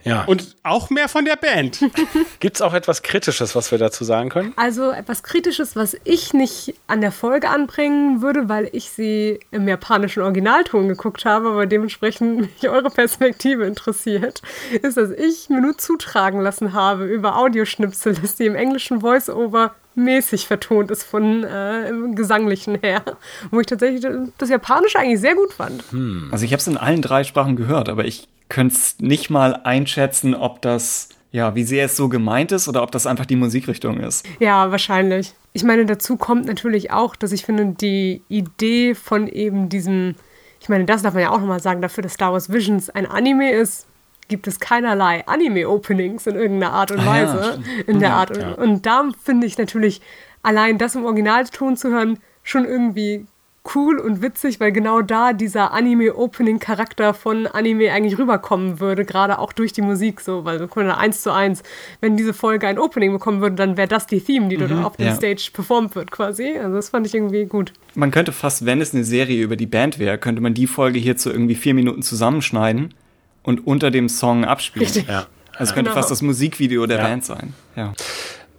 [0.08, 0.24] Ja.
[0.24, 1.80] Und auch mehr von der Band.
[2.40, 4.52] Gibt es auch etwas Kritisches, was wir dazu sagen können?
[4.56, 9.68] Also etwas Kritisches, was ich nicht an der Folge anbringen würde, weil ich sie im
[9.68, 14.42] japanischen Originalton geguckt habe, aber dementsprechend mich eure Perspektive interessiert,
[14.82, 19.74] ist, dass ich mir nur zutragen lassen habe über Audioschnipsel, dass die im englischen Voice-Over
[19.98, 23.02] mäßig vertont ist von äh, im Gesanglichen her.
[23.50, 24.06] Wo ich tatsächlich
[24.38, 25.84] das Japanische eigentlich sehr gut fand.
[26.30, 29.60] Also ich habe es in allen drei Sprachen gehört, aber ich könnte es nicht mal
[29.64, 33.36] einschätzen, ob das, ja, wie sehr es so gemeint ist oder ob das einfach die
[33.36, 34.26] Musikrichtung ist.
[34.40, 35.34] Ja, wahrscheinlich.
[35.52, 40.14] Ich meine, dazu kommt natürlich auch, dass ich finde, die Idee von eben diesem,
[40.60, 43.06] ich meine, das darf man ja auch nochmal sagen, dafür, dass Star Wars Visions ein
[43.06, 43.86] Anime ist,
[44.28, 47.52] gibt es keinerlei Anime-Openings in irgendeiner Art und Ah ja, Weise.
[47.62, 47.88] stimmt.
[47.88, 48.36] in der Art.
[48.36, 50.00] Und, und da finde ich natürlich
[50.42, 53.26] allein das im Originalton zu hören schon irgendwie
[53.74, 59.52] cool und witzig, weil genau da dieser Anime-Opening-Charakter von Anime eigentlich rüberkommen würde, gerade auch
[59.52, 61.62] durch die Musik so, weil wir können eins zu eins,
[62.00, 64.96] wenn diese Folge ein Opening bekommen würde, dann wäre das die Theme, die dort auf
[64.96, 65.14] dem ja.
[65.14, 66.56] Stage performt wird quasi.
[66.58, 67.72] Also das fand ich irgendwie gut.
[67.94, 70.98] Man könnte fast, wenn es eine Serie über die Band wäre, könnte man die Folge
[70.98, 72.94] hier zu irgendwie vier Minuten zusammenschneiden
[73.42, 74.86] und unter dem Song abspielen.
[74.86, 75.08] Richtig.
[75.08, 75.26] Ja.
[75.56, 76.00] Also könnte Genau.
[76.00, 77.02] fast das Musikvideo der Ja.
[77.04, 77.54] Band sein.
[77.74, 77.92] Ja.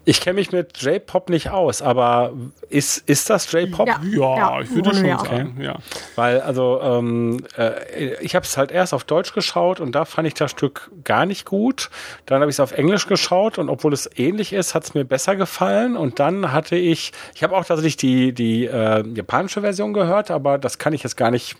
[0.10, 2.34] Ich kenne mich mit J-Pop nicht aus, aber
[2.68, 3.88] ist, ist das J-Pop?
[3.88, 4.38] Ja.
[4.38, 5.60] Ja, ich würde schon ja sagen.
[5.62, 5.76] Ja.
[6.16, 10.28] Weil, also, ähm, äh, ich habe es halt erst auf Deutsch geschaut und da fand
[10.28, 11.92] ich das Stück gar nicht gut.
[12.26, 15.06] Dann habe ich es auf Englisch geschaut und obwohl es ähnlich ist, hat es mir
[15.06, 15.96] besser gefallen.
[15.96, 20.58] Und dann hatte ich, ich habe auch tatsächlich die, die äh, japanische Version gehört, aber
[20.58, 21.56] das kann ich jetzt gar nicht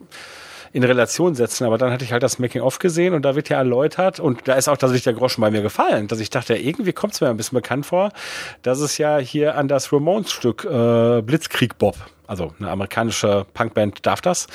[0.72, 3.58] in Relation setzen, aber dann hatte ich halt das Making-of gesehen und da wird ja
[3.58, 6.94] erläutert und da ist auch tatsächlich der Groschen bei mir gefallen, dass ich dachte, irgendwie
[6.94, 8.12] kommt es mir ein bisschen bekannt vor,
[8.62, 11.96] dass es ja hier an das Ramones-Stück äh, Blitzkrieg Bob,
[12.28, 14.48] also eine amerikanische Punkband darf das,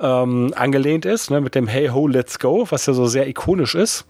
[0.00, 3.74] ähm, angelehnt ist, ne, mit dem Hey Ho, Let's Go, was ja so sehr ikonisch
[3.74, 4.06] ist.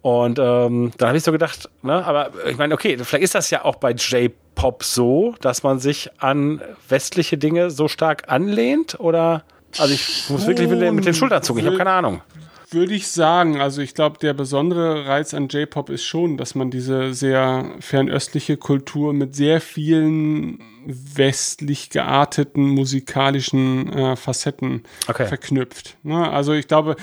[0.00, 3.50] Und ähm, da habe ich so gedacht, ne, aber ich meine, okay, vielleicht ist das
[3.50, 9.44] ja auch bei J-Pop so, dass man sich an westliche Dinge so stark anlehnt oder
[9.76, 12.22] also ich muss wirklich mit den, mit den Schultern zucken, ich habe keine Ahnung.
[12.70, 16.70] Würde ich sagen, also ich glaube, der besondere Reiz an J-Pop ist schon, dass man
[16.70, 25.26] diese sehr fernöstliche Kultur mit sehr vielen westlich gearteten musikalischen äh, Facetten Okay.
[25.26, 25.96] verknüpft.
[26.02, 26.30] Ne?
[26.30, 26.96] Also ich glaube,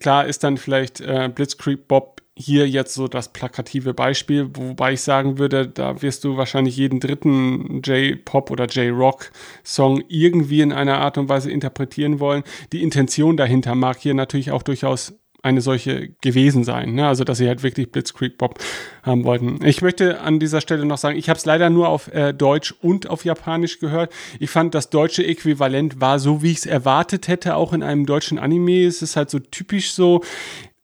[0.00, 5.02] klar ist dann vielleicht äh, Blitzkrieg Bob hier jetzt so das plakative Beispiel, wobei ich
[5.02, 11.18] sagen würde, da wirst du wahrscheinlich jeden dritten J-Pop oder J-Rock-Song irgendwie in einer Art
[11.18, 12.42] und Weise interpretieren wollen.
[12.72, 16.94] Die Intention dahinter mag hier natürlich auch durchaus eine solche gewesen sein.
[16.94, 17.06] Ne?
[17.06, 18.60] Also, dass sie halt wirklich Blitzkrieg Bob
[19.02, 19.58] haben wollten.
[19.64, 22.72] Ich möchte an dieser Stelle noch sagen, ich habe es leider nur auf äh, Deutsch
[22.80, 24.12] und auf Japanisch gehört.
[24.38, 28.06] Ich fand, das deutsche Äquivalent war so, wie ich es erwartet hätte, auch in einem
[28.06, 28.86] deutschen Anime.
[28.86, 30.22] Es ist halt so typisch so,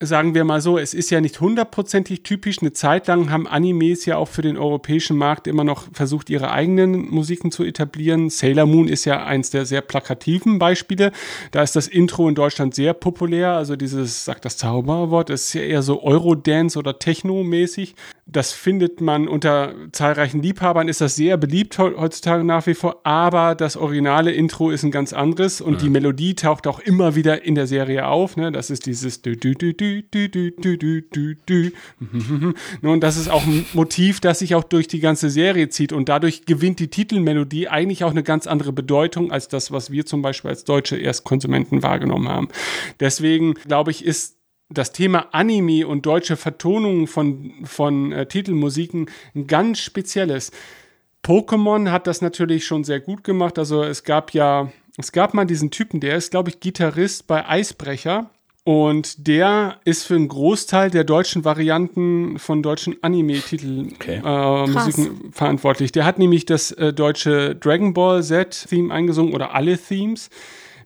[0.01, 2.59] sagen wir mal so, es ist ja nicht hundertprozentig typisch.
[2.61, 6.53] Eine Zeit lang haben Animes ja auch für den europäischen Markt immer noch versucht, ihre
[6.53, 8.31] eigenen Musiken zu etablieren.
[8.31, 11.11] Sailor Moon ist ja eins der sehr plakativen Beispiele.
[11.51, 13.55] Da ist das Intro in Deutschland sehr populär.
[13.55, 17.97] Also dieses, sagt das Zauberwort, ist ja eher so Eurodance oder Techno-mäßig
[18.31, 23.55] das findet man unter zahlreichen Liebhabern, ist das sehr beliebt heutzutage nach wie vor, aber
[23.55, 25.79] das originale Intro ist ein ganz anderes und ja.
[25.81, 28.37] die Melodie taucht auch immer wieder in der Serie auf.
[28.37, 28.53] Ne?
[28.53, 29.23] Das ist dieses
[32.83, 36.11] und das ist auch ein Motiv, das sich auch durch die ganze Serie zieht und
[36.11, 40.21] dadurch gewinnt die Titelmelodie eigentlich auch eine ganz andere Bedeutung als das, was wir zum
[40.21, 42.49] Beispiel als deutsche Erstkonsumenten wahrgenommen haben.
[43.01, 44.38] Deswegen glaube ich, ist
[44.70, 50.53] das Thema Anime und deutsche Vertonungen von, von äh, Titelmusiken ein ganz spezielles.
[51.24, 53.59] Pokémon hat das natürlich schon sehr gut gemacht.
[53.59, 57.47] Also es gab ja, es gab mal diesen Typen, der ist, glaube ich, Gitarrist bei
[57.49, 58.31] Eisbrecher.
[58.65, 65.28] Und der ist für einen Großteil der deutschen Varianten von deutschen Anime-Titelmusiken okay.
[65.28, 65.90] äh, verantwortlich.
[65.93, 70.28] Der hat nämlich das äh, deutsche Dragon Ball Z-Theme eingesungen oder alle Themes.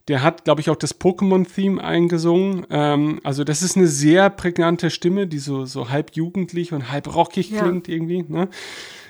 [0.08, 2.66] Der hat, glaube ich, auch das Pokémon-Theme eingesungen.
[2.70, 7.14] Ähm, also das ist eine sehr prägnante Stimme, die so, so halb jugendlich und halb
[7.14, 7.62] rockig ja.
[7.62, 8.24] klingt irgendwie.
[8.26, 8.48] Ne?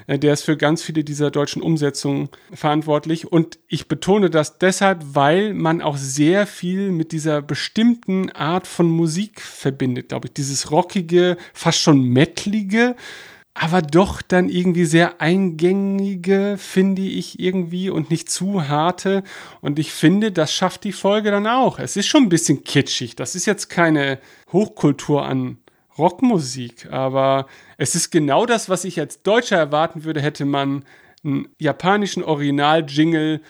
[0.06, 3.31] Äh, der ist für ganz viele dieser deutschen Umsetzungen verantwortlich.
[3.31, 8.89] Und ich betone das deshalb, weil man auch sehr viel mit dieser bestimmten Art von
[8.89, 10.35] Musik verbindet, glaube ich.
[10.35, 12.97] Dieses rockige, fast schon metalige,
[13.55, 19.23] aber doch dann irgendwie sehr eingängige, finde ich irgendwie, und nicht zu harte.
[19.61, 21.79] Und ich finde, das schafft die Folge dann auch.
[21.79, 23.15] Es ist schon ein bisschen kitschig.
[23.15, 24.19] Das ist jetzt keine
[24.53, 25.59] Hochkultur an
[25.99, 27.47] Rockmusik, aber
[27.77, 30.85] es ist genau das, was ich als Deutscher erwarten würde, hätte man
[31.23, 33.43] einen japanischen Original-Jingle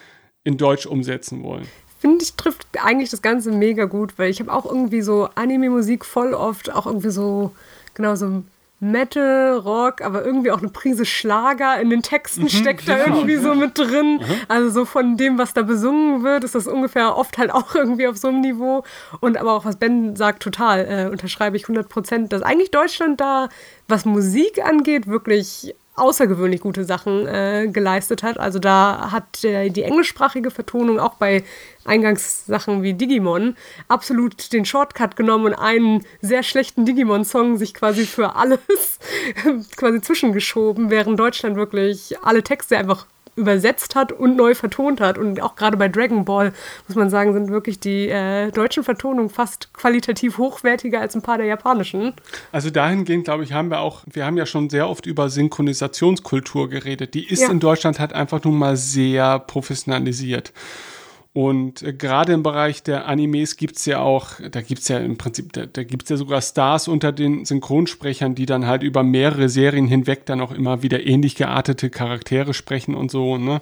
[0.43, 1.65] in Deutsch umsetzen wollen.
[1.99, 6.03] Finde ich, trifft eigentlich das Ganze mega gut, weil ich habe auch irgendwie so Anime-Musik
[6.03, 7.51] voll oft, auch irgendwie so,
[7.93, 8.43] genau so
[8.83, 13.37] Metal, Rock, aber irgendwie auch eine Prise Schlager in den Texten mhm, steckt da irgendwie
[13.37, 14.17] so mit drin.
[14.17, 14.35] Mhm.
[14.47, 18.07] Also so von dem, was da besungen wird, ist das ungefähr oft halt auch irgendwie
[18.07, 18.83] auf so einem Niveau.
[19.19, 23.19] Und aber auch was Ben sagt, total, äh, unterschreibe ich 100 Prozent, dass eigentlich Deutschland
[23.21, 23.49] da,
[23.87, 28.39] was Musik angeht, wirklich außergewöhnlich gute Sachen äh, geleistet hat.
[28.39, 31.43] Also da hat äh, die englischsprachige Vertonung auch bei
[31.85, 33.55] Eingangssachen wie Digimon
[33.87, 38.59] absolut den Shortcut genommen und einen sehr schlechten Digimon-Song sich quasi für alles
[39.75, 43.05] quasi zwischengeschoben, während Deutschland wirklich alle Texte einfach
[43.35, 45.17] übersetzt hat und neu vertont hat.
[45.17, 46.53] Und auch gerade bei Dragon Ball,
[46.87, 51.37] muss man sagen, sind wirklich die äh, deutschen Vertonungen fast qualitativ hochwertiger als ein paar
[51.37, 52.13] der japanischen.
[52.51, 56.69] Also dahingehend, glaube ich, haben wir auch, wir haben ja schon sehr oft über Synchronisationskultur
[56.69, 57.13] geredet.
[57.13, 57.49] Die ist ja.
[57.49, 60.53] in Deutschland halt einfach nun mal sehr professionalisiert.
[61.33, 65.51] Und äh, gerade im Bereich der Animes gibt's ja auch, da gibt's ja im Prinzip,
[65.53, 69.87] da, da gibt's ja sogar Stars unter den Synchronsprechern, die dann halt über mehrere Serien
[69.87, 73.37] hinweg dann auch immer wieder ähnlich geartete Charaktere sprechen und so.
[73.37, 73.61] Ne?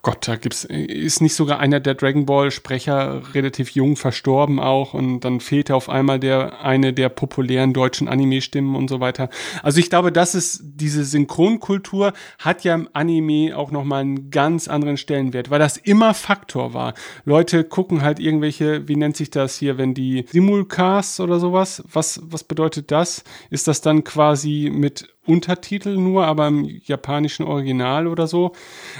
[0.00, 4.94] Gott, da gibt's, ist nicht sogar einer der Dragon Ball Sprecher relativ jung verstorben auch
[4.94, 9.28] und dann fehlte auf einmal der eine der populären deutschen Anime-Stimmen und so weiter.
[9.62, 14.68] Also ich glaube, das ist diese Synchronkultur hat ja im Anime auch nochmal einen ganz
[14.68, 16.94] anderen Stellenwert, weil das immer Faktor war.
[17.24, 22.20] Leute gucken halt irgendwelche, wie nennt sich das hier, wenn die Simulcasts oder sowas, was,
[22.24, 23.24] was bedeutet das?
[23.50, 28.52] Ist das dann quasi mit Untertitel nur, aber im japanischen Original oder so?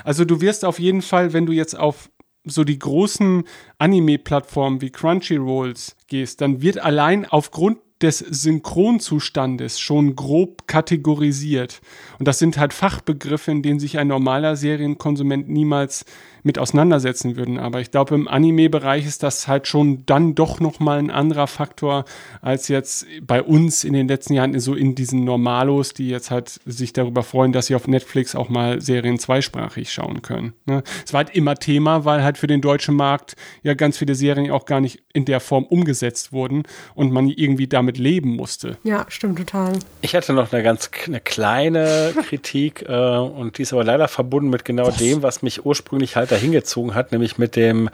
[0.04, 2.10] Also du wirst auf jeden Fall, wenn du jetzt auf
[2.44, 3.44] so die großen
[3.78, 11.80] Anime-Plattformen wie Crunchyrolls gehst, dann wird allein aufgrund des Synchronzustandes schon grob kategorisiert.
[12.18, 16.04] Und das sind halt Fachbegriffe, in denen sich ein normaler Serienkonsument niemals
[16.42, 17.58] mit auseinandersetzen würden.
[17.58, 22.04] Aber ich glaube, im Anime-Bereich ist das halt schon dann doch nochmal ein anderer Faktor
[22.40, 26.60] als jetzt bei uns in den letzten Jahren so in diesen Normalos, die jetzt halt
[26.64, 30.54] sich darüber freuen, dass sie auf Netflix auch mal Serien zweisprachig schauen können.
[30.66, 30.82] Ne?
[31.04, 34.50] Es war halt immer Thema, weil halt für den deutschen Markt ja ganz viele Serien
[34.50, 36.62] auch gar nicht in der Form umgesetzt wurden
[36.94, 38.78] und man irgendwie damit leben musste.
[38.82, 39.74] Ja, stimmt total.
[40.00, 44.48] Ich hatte noch eine ganz eine kleine Kritik äh, und die ist aber leider verbunden
[44.48, 44.96] mit genau was?
[44.96, 47.90] dem, was mich ursprünglich halt weiter hingezogen hat, nämlich mit dem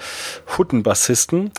[0.57, 1.51] Huttenbassisten.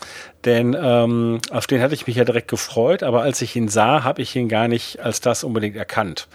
[0.44, 4.04] Denn ähm, auf den hatte ich mich ja direkt gefreut, aber als ich ihn sah,
[4.04, 6.28] habe ich ihn gar nicht als das unbedingt erkannt.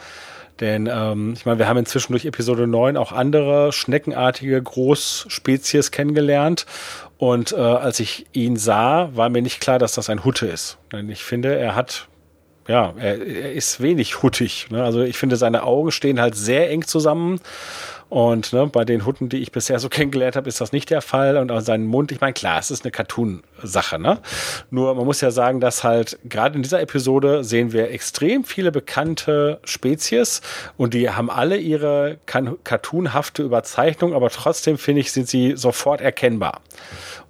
[0.59, 6.65] Denn ähm, ich meine, wir haben inzwischen durch Episode 9 auch andere schneckenartige Großspezies kennengelernt.
[7.17, 10.77] Und äh, als ich ihn sah, war mir nicht klar, dass das ein Hutte ist.
[10.91, 12.07] Denn ich finde, er hat
[12.67, 14.67] ja, er, er ist wenig huttig.
[14.69, 14.83] Ne?
[14.83, 17.41] Also ich finde, seine Augen stehen halt sehr eng zusammen
[18.13, 21.01] Und ne, bei den Hutten, die ich bisher so kennengelernt habe, ist das nicht der
[21.01, 21.35] Fall.
[21.35, 24.19] Und auch seinen Mund, ich meine, klar, es ist eine Cartoon-Sache, ne?
[24.69, 28.71] Nur man muss ja sagen, dass halt gerade in dieser Episode sehen wir extrem viele
[28.71, 30.41] bekannte Spezies
[30.77, 36.61] und die haben alle ihre cartoonhafte Überzeichnung, aber trotzdem finde ich, sind sie sofort erkennbar.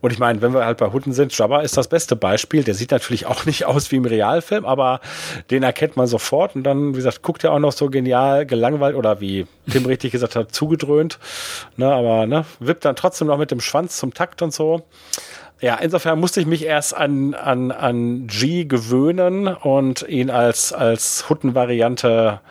[0.04, 2.66] Und ich meine, wenn wir halt bei Hutten sind, Jabba ist das beste Beispiel.
[2.66, 5.00] Der sieht natürlich auch nicht aus wie im Realfilm, aber
[5.50, 6.58] den erkennt man sofort.
[6.58, 10.12] Und dann, wie gesagt, guckt er auch noch so genial gelangweilt oder wie Tim richtig
[10.12, 11.20] gesagt hat, zugedröhnt.
[11.78, 14.84] Ne, aber ne, wippt dann trotzdem noch mit dem Schwanz zum Takt und so.
[15.62, 21.30] Ja, insofern musste ich mich erst an, an, an G gewöhnen und ihn als, als
[21.30, 22.42] Hutten-Variante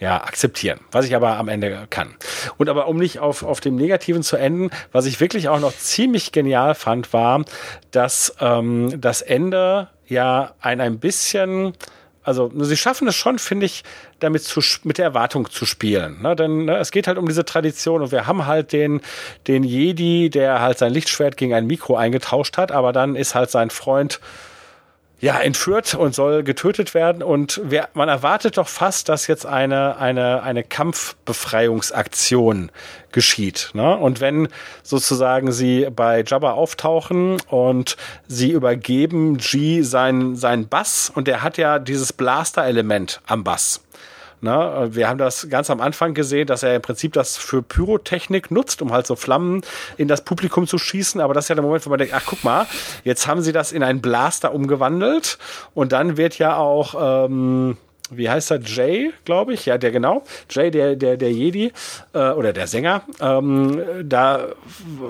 [0.00, 2.14] ja, akzeptieren, was ich aber am Ende kann.
[2.56, 5.76] Und aber um nicht auf, auf dem Negativen zu enden, was ich wirklich auch noch
[5.76, 7.44] ziemlich genial fand, war,
[7.90, 11.74] dass ähm, das Ende ja ein ein bisschen
[12.22, 13.82] also sie schaffen es schon, finde ich,
[14.18, 16.20] damit zu, mit der Erwartung zu spielen.
[16.20, 16.36] Ne?
[16.36, 19.00] Denn ne, es geht halt um diese Tradition und wir haben halt den,
[19.48, 23.50] den Jedi, der halt sein Lichtschwert gegen ein Mikro eingetauscht hat, aber dann ist halt
[23.50, 24.20] sein Freund
[25.20, 27.22] ja, entführt und soll getötet werden.
[27.22, 32.70] Und wer, man erwartet doch fast, dass jetzt eine, eine, eine Kampfbefreiungsaktion
[33.12, 33.70] geschieht.
[33.74, 33.96] Ne?
[33.96, 34.48] Und wenn
[34.82, 37.96] sozusagen sie bei Jabba auftauchen und
[38.28, 43.82] sie übergeben G seinen, seinen Bass und der hat ja dieses Blaster-Element am Bass.
[44.40, 44.88] Ne?
[44.92, 48.82] Wir haben das ganz am Anfang gesehen, dass er im Prinzip das für Pyrotechnik nutzt,
[48.82, 49.62] um halt so Flammen
[49.96, 51.20] in das Publikum zu schießen.
[51.20, 52.66] Aber das ist ja der Moment, wo man denkt, ach guck mal,
[53.04, 55.38] jetzt haben sie das in einen Blaster umgewandelt.
[55.74, 57.76] Und dann wird ja auch ähm,
[58.10, 61.72] wie heißt er, Jay, glaube ich, ja, der genau, Jay, der, der, der Jedi,
[62.12, 64.48] äh, oder der Sänger, ähm, da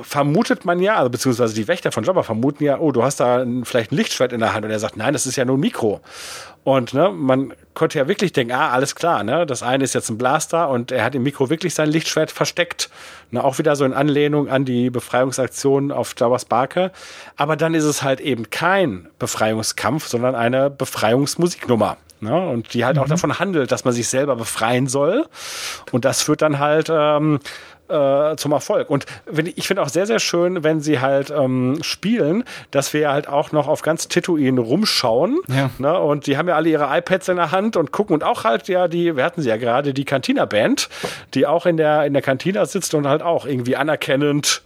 [0.02, 3.38] vermutet man ja, also beziehungsweise die Wächter von Jabba vermuten ja, oh, du hast da
[3.38, 5.56] ein, vielleicht ein Lichtschwert in der Hand und er sagt, nein, das ist ja nur
[5.56, 6.00] ein Mikro.
[6.62, 10.10] Und ne, man konnte ja wirklich denken, ah, alles klar, ne, das eine ist jetzt
[10.10, 12.90] ein Blaster und er hat im Mikro wirklich sein Lichtschwert versteckt.
[13.30, 16.92] Ne, auch wieder so in Anlehnung an die Befreiungsaktion auf Jabba's Barke.
[17.36, 21.96] Aber dann ist es halt eben kein Befreiungskampf, sondern eine Befreiungsmusiknummer.
[22.20, 22.38] Ne?
[22.50, 23.02] Und die halt mhm.
[23.02, 25.26] auch davon handelt, dass man sich selber befreien soll.
[25.90, 27.40] Und das führt dann halt ähm,
[27.90, 28.90] äh, zum Erfolg.
[28.90, 29.06] Und
[29.56, 33.52] ich finde auch sehr, sehr schön, wenn sie halt ähm, spielen, dass wir halt auch
[33.52, 35.38] noch auf ganz Tituin rumschauen.
[35.48, 35.70] Ja.
[35.78, 35.98] Ne?
[35.98, 38.68] Und die haben ja alle ihre iPads in der Hand und gucken und auch halt
[38.68, 40.88] ja die, wir hatten sie ja gerade, die Cantina-Band,
[41.34, 44.62] die auch in der, in der Cantina sitzt und halt auch irgendwie anerkennend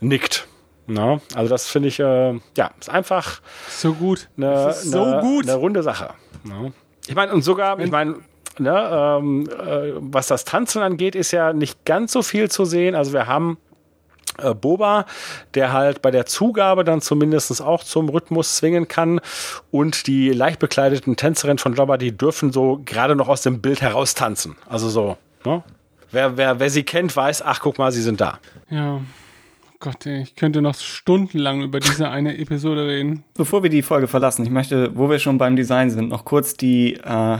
[0.00, 0.46] nickt.
[0.86, 4.28] No, also das finde ich, äh, ja, ist einfach so gut.
[4.38, 5.44] Eine, so eine, gut.
[5.44, 6.14] Eine runde Sache.
[6.44, 6.72] No.
[7.06, 8.16] Ich meine, und sogar, ich meine,
[8.60, 12.94] ne, ähm, äh, was das Tanzen angeht, ist ja nicht ganz so viel zu sehen.
[12.94, 13.58] Also wir haben
[14.38, 15.06] äh, Boba,
[15.54, 19.20] der halt bei der Zugabe dann zumindest auch zum Rhythmus zwingen kann.
[19.70, 23.82] Und die leicht bekleideten Tänzerinnen von Jabba, die dürfen so gerade noch aus dem Bild
[23.82, 24.56] heraus tanzen.
[24.68, 25.62] Also so, ne?
[26.10, 28.38] Wer, wer, wer sie kennt, weiß, ach, guck mal, sie sind da.
[28.70, 29.00] Ja.
[29.80, 33.22] Gott, ey, ich könnte noch stundenlang über diese eine Episode reden.
[33.34, 36.54] Bevor wir die Folge verlassen, ich möchte, wo wir schon beim Design sind, noch kurz
[36.54, 37.38] die äh,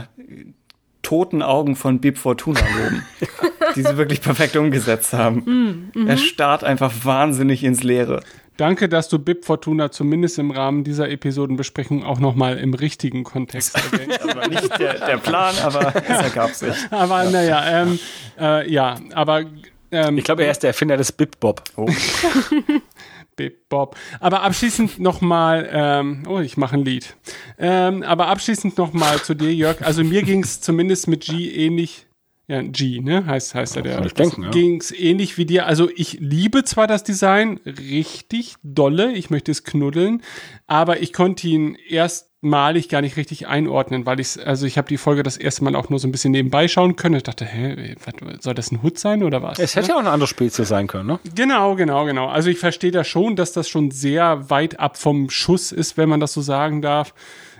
[1.01, 3.03] toten Augen von Bib Fortuna loben,
[3.75, 5.91] die sie wirklich perfekt umgesetzt haben.
[5.93, 8.21] Mm, mm Er starrt einfach wahnsinnig ins Leere.
[8.57, 13.73] Danke, dass du Bib Fortuna zumindest im Rahmen dieser Episodenbesprechung auch nochmal im richtigen Kontext
[13.75, 14.19] erwähnt.
[14.21, 16.75] aber nicht der, der, Plan, aber es ergab sich.
[16.91, 17.31] Aber ja.
[17.31, 17.99] naja, ähm,
[18.37, 19.45] äh, ja, aber
[19.91, 21.63] ähm, ich glaube, er ist der Erfinder des Bip-Bob.
[21.77, 21.87] Oh.
[23.39, 23.95] Bip-Bob.
[24.19, 27.15] Aber abschließend nochmal, ähm, oh, ich mache ein Lied.
[27.57, 29.81] Ähm, aber abschließend nochmal zu dir, Jörg.
[29.81, 32.05] Also mir ging es zumindest mit G ähnlich.
[32.49, 33.25] Ja, G, ne?
[33.25, 34.05] Heißt, heißt er der.
[34.05, 34.49] Ich denken, ja.
[34.49, 35.67] Ging es ähnlich wie dir.
[35.67, 40.23] Also ich liebe zwar das Design richtig dolle, ich möchte es knuddeln,
[40.65, 44.87] aber ich konnte ihn erst malig gar nicht richtig einordnen, weil ich also ich habe
[44.87, 47.15] die Folge das erste Mal auch nur so ein bisschen nebenbei schauen können.
[47.15, 47.95] Ich dachte, hä,
[48.39, 49.59] soll das ein Hut sein oder was?
[49.59, 51.19] Es hätte ja auch eine andere Spezies sein können, ne?
[51.35, 52.27] Genau, genau, genau.
[52.27, 56.07] Also ich verstehe da schon, dass das schon sehr weit ab vom Schuss ist, wenn
[56.07, 57.13] man das so sagen darf.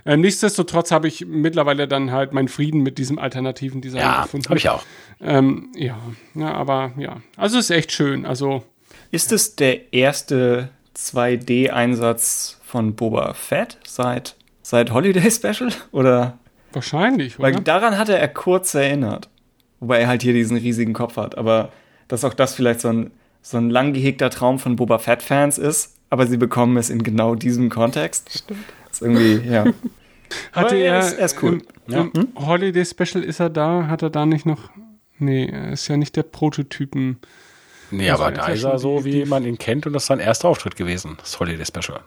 [0.06, 4.48] Ähm, nichtsdestotrotz habe ich mittlerweile dann halt meinen Frieden mit diesem alternativen Design ja, gefunden.
[4.48, 4.84] habe ich auch.
[5.20, 5.98] Ähm, ja,
[6.36, 8.26] ja, aber ja, also ist echt schön.
[8.26, 8.64] Also
[9.12, 14.36] ist es der erste 2D-Einsatz von Boba Fett seit
[14.70, 15.72] Seit Holiday Special?
[15.92, 16.38] Oder?
[16.74, 17.48] Wahrscheinlich, oder?
[17.48, 19.28] Weil daran hatte er kurz erinnert.
[19.80, 21.40] Wobei er halt hier diesen riesigen Kopf hat.
[21.40, 21.72] Aber
[22.08, 23.10] dass auch das vielleicht so ein,
[23.42, 25.96] so ein lang gehegter Traum von Boba Fett-Fans ist.
[26.12, 28.30] Aber sie bekommen es in genau diesem Kontext.
[28.32, 28.60] Stimmt.
[28.90, 29.66] Das ist irgendwie, ja.
[30.52, 31.64] Hatte er, er, ist, er ist cool.
[31.88, 32.02] Im, ja.
[32.02, 32.28] im hm?
[32.36, 33.88] Holiday Special ist er da?
[33.88, 34.70] Hat er da nicht noch.
[35.18, 37.18] Nee, er ist ja nicht der Prototypen.
[37.90, 40.20] Nee, also aber da ist er so, wie man ihn kennt und das ist sein
[40.20, 42.02] erster Auftritt gewesen, das Holiday Special.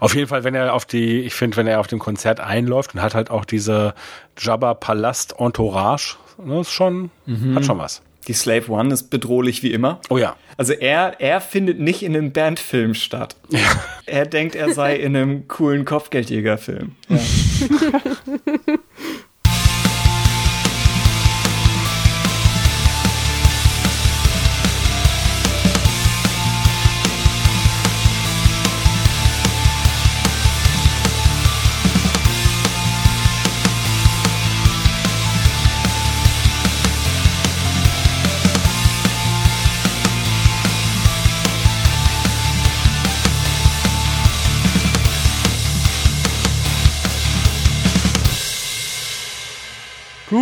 [0.00, 2.94] Auf jeden Fall, wenn er auf die, ich finde, wenn er auf dem Konzert einläuft
[2.94, 3.94] und hat halt auch diese
[4.38, 7.54] Jabba Palast Entourage, ne, ist schon, mhm.
[7.54, 8.02] hat schon was.
[8.28, 10.00] Die Slave One ist bedrohlich wie immer.
[10.10, 10.34] Oh ja.
[10.56, 13.36] Also er, er findet nicht in einem Bandfilm statt.
[13.50, 13.60] Ja.
[14.06, 16.96] Er denkt, er sei in einem coolen Kopfgeldjägerfilm.
[17.08, 17.18] Ja.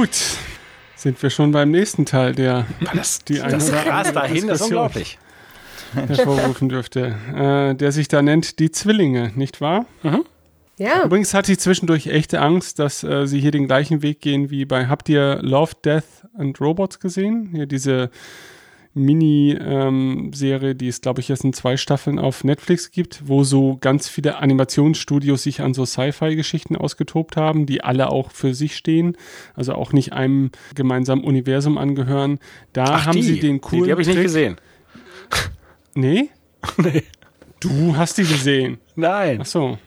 [0.04, 0.36] Gut,
[0.96, 5.18] sind wir schon beim nächsten Teil, der das, die das Gras dahin ist unglaublich.
[5.94, 9.86] hervorrufen dürfte, äh, der sich da nennt Die Zwillinge, nicht wahr?
[10.02, 10.26] Mhm.
[10.76, 11.04] Ja.
[11.04, 14.66] Übrigens hatte ich zwischendurch echte Angst, dass äh, sie hier den gleichen Weg gehen wie
[14.66, 16.04] bei, habt ihr Love, Death
[16.36, 17.48] and Robots gesehen?
[17.54, 18.10] Hier diese
[18.94, 23.76] Mini-Serie, ähm, die es, glaube ich, jetzt in zwei Staffeln auf Netflix gibt, wo so
[23.80, 29.16] ganz viele Animationsstudios sich an so Sci-Fi-Geschichten ausgetobt haben, die alle auch für sich stehen,
[29.54, 32.38] also auch nicht einem gemeinsamen Universum angehören.
[32.72, 33.82] Da Ach, haben die, sie den coolen.
[33.82, 34.56] Die, die habe ich nicht gesehen.
[35.94, 36.30] Nee?
[36.76, 37.02] nee.
[37.58, 38.78] Du hast die gesehen.
[38.94, 39.40] Nein.
[39.42, 39.78] Ach so.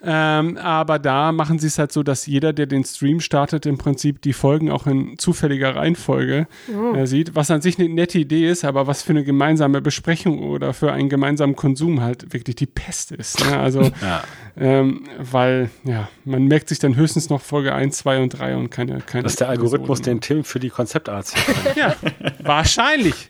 [0.00, 0.08] Hm.
[0.08, 3.78] Ähm, aber da machen sie es halt so, dass jeder, der den Stream startet, im
[3.78, 6.94] Prinzip die Folgen auch in zufälliger Reihenfolge oh.
[6.94, 7.34] äh, sieht.
[7.34, 10.92] Was an sich eine nette Idee ist, aber was für eine gemeinsame Besprechung oder für
[10.92, 13.44] einen gemeinsamen Konsum halt wirklich die Pest ist.
[13.44, 13.58] Ne?
[13.58, 14.22] Also, ja.
[14.56, 18.70] ähm, weil, ja, man merkt sich dann höchstens noch Folge 1, 2 und 3 und
[18.70, 19.00] keine.
[19.00, 21.36] keine das ist der Algorithmus, den Tim für die Konzeptarzt
[21.76, 21.94] Ja,
[22.40, 23.28] wahrscheinlich.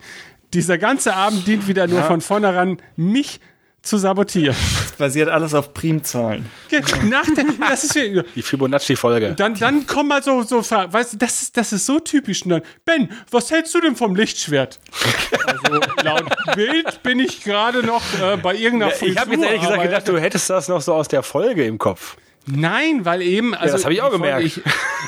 [0.54, 2.04] Dieser ganze Abend dient wieder nur ja.
[2.06, 3.40] von vornherein, mich
[3.86, 4.56] zu sabotieren.
[4.56, 6.46] Das basiert alles auf Primzahlen.
[7.04, 9.34] Nach der, das ist die Fibonacci-Folge.
[9.34, 12.42] Dann, dann kommen mal so, so weißt du, das ist, das ist so typisch.
[12.42, 14.78] Und dann, Ben, was hältst du denn vom Lichtschwert?
[15.46, 19.08] Also laut Bild bin ich gerade noch äh, bei irgendeiner Frisur.
[19.08, 21.78] Ich habe jetzt ehrlich gesagt gedacht, du hättest das noch so aus der Folge im
[21.78, 22.16] Kopf.
[22.46, 23.54] Nein, weil eben.
[23.54, 24.44] Also ja, das habe ich auch gemerkt.
[24.44, 24.60] Ich,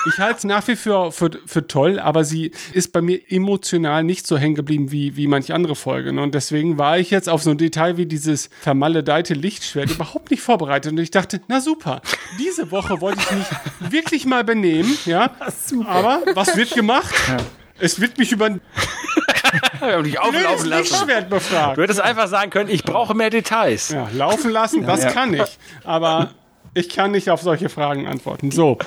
[0.06, 4.02] ich halte es nach wie vor für, für toll, aber sie ist bei mir emotional
[4.02, 6.19] nicht so hängen geblieben wie, wie manche andere Folgen.
[6.19, 10.43] Und deswegen war ich jetzt auf so ein Detail wie dieses vermaledeite Lichtschwert überhaupt nicht
[10.43, 10.93] vorbereitet.
[10.93, 12.02] Und ich dachte, na super,
[12.40, 14.98] diese Woche wollte ich mich wirklich mal benehmen.
[15.05, 15.31] Ja,
[15.66, 15.89] super.
[15.89, 17.15] aber was wird gemacht?
[17.28, 17.36] Ja.
[17.81, 18.51] Es wird mich über
[20.02, 20.69] dich auflaufen lassen.
[20.70, 21.78] Lichtschwert befragt.
[21.78, 23.90] Du hättest einfach sagen können, ich brauche mehr Details.
[23.90, 25.12] Ja, laufen lassen, das ja.
[25.12, 25.59] kann ich.
[25.85, 26.32] Aber
[26.79, 28.51] ich kann nicht auf solche Fragen antworten.
[28.51, 28.79] So,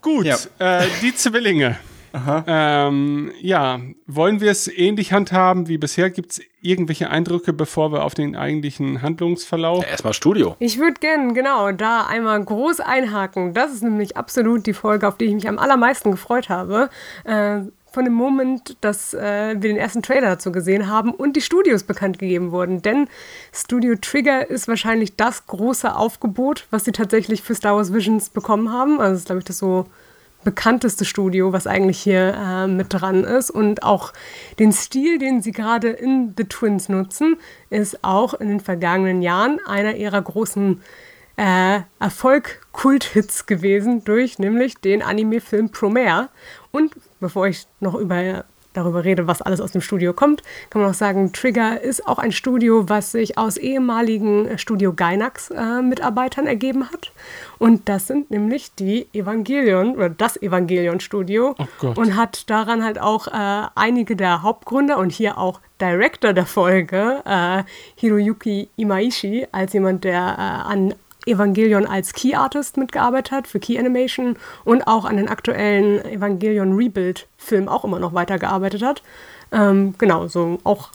[0.00, 0.36] gut, ja.
[0.58, 1.76] äh, die Zwillinge.
[2.46, 6.10] Ähm, ja, wollen wir es ähnlich handhaben wie bisher?
[6.10, 9.82] Gibt es irgendwelche Eindrücke, bevor wir auf den eigentlichen Handlungsverlauf?
[9.82, 10.54] Ja, erstmal Studio.
[10.60, 13.52] Ich würde gerne, genau, da einmal groß einhaken.
[13.52, 16.88] Das ist nämlich absolut die Folge, auf die ich mich am allermeisten gefreut habe.
[17.24, 17.62] Äh,
[17.94, 21.84] von dem Moment, dass äh, wir den ersten Trailer dazu gesehen haben und die Studios
[21.84, 22.82] bekannt gegeben wurden.
[22.82, 23.08] Denn
[23.52, 28.72] Studio Trigger ist wahrscheinlich das große Aufgebot, was sie tatsächlich für Star Wars Visions bekommen
[28.72, 29.00] haben.
[29.00, 29.86] Also ist, glaube ich, das so
[30.42, 33.50] bekannteste Studio, was eigentlich hier äh, mit dran ist.
[33.50, 34.12] Und auch
[34.58, 37.36] den Stil, den sie gerade in The Twins nutzen,
[37.70, 40.82] ist auch in den vergangenen Jahren einer ihrer großen
[41.36, 46.28] äh, Erfolg-Kult-Hits gewesen durch nämlich den Anime-Film Promare.
[46.70, 46.92] Und
[47.24, 48.44] bevor ich noch über,
[48.74, 52.18] darüber rede, was alles aus dem Studio kommt, kann man auch sagen, Trigger ist auch
[52.18, 57.12] ein Studio, was sich aus ehemaligen Studio Gainax-Mitarbeitern äh, ergeben hat.
[57.58, 61.54] Und das sind nämlich die Evangelion oder das Evangelion-Studio.
[61.58, 66.46] Oh und hat daran halt auch äh, einige der Hauptgründer und hier auch Director der
[66.46, 67.62] Folge, äh,
[67.96, 70.94] Hiroyuki Imaishi, als jemand, der äh, an
[71.26, 76.76] Evangelion als Key Artist mitgearbeitet hat für Key Animation und auch an den aktuellen Evangelion
[76.76, 79.02] Rebuild Film auch immer noch weitergearbeitet hat.
[79.52, 80.90] Ähm, genau, so auch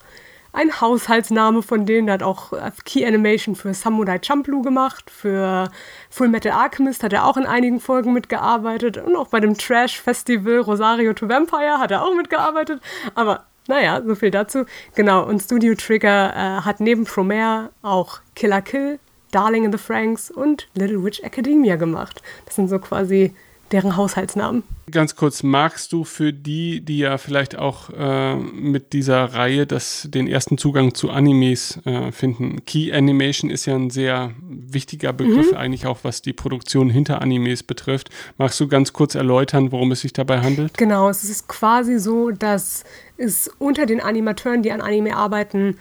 [0.51, 2.53] ein Haushaltsname von denen, der hat auch
[2.84, 5.69] Key Animation für Samurai Champloo gemacht, für
[6.10, 10.01] Full Metal Alchemist hat er auch in einigen Folgen mitgearbeitet und auch bei dem Trash
[10.01, 12.81] Festival Rosario to Vampire hat er auch mitgearbeitet,
[13.14, 14.65] aber naja, so viel dazu.
[14.95, 18.99] Genau, und Studio Trigger äh, hat neben Promare auch Killer Kill,
[19.31, 22.22] Darling in the Franks und Little Witch Academia gemacht.
[22.45, 23.34] Das sind so quasi
[23.72, 24.64] deren Haushaltsnamen.
[24.91, 30.07] Ganz kurz, magst du für die, die ja vielleicht auch äh, mit dieser Reihe das,
[30.10, 32.65] den ersten Zugang zu Animes äh, finden?
[32.65, 35.57] Key Animation ist ja ein sehr wichtiger Begriff, mhm.
[35.57, 38.10] eigentlich auch was die Produktion hinter Animes betrifft.
[38.38, 40.76] Magst du ganz kurz erläutern, worum es sich dabei handelt?
[40.77, 42.84] Genau, es ist quasi so, dass
[43.18, 45.77] es unter den Animateuren, die an Anime arbeiten,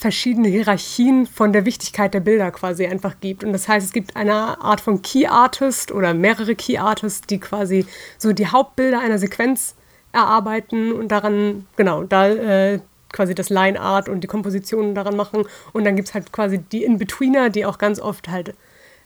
[0.00, 3.44] verschiedene Hierarchien von der Wichtigkeit der Bilder quasi einfach gibt.
[3.44, 7.38] Und das heißt, es gibt eine Art von Key Artist oder mehrere Key Artists, die
[7.38, 7.84] quasi
[8.16, 9.74] so die Hauptbilder einer Sequenz
[10.12, 12.80] erarbeiten und daran, genau, da äh,
[13.12, 15.44] quasi das Line Art und die Kompositionen daran machen.
[15.74, 18.54] Und dann gibt es halt quasi die In-Betweener, die auch ganz oft halt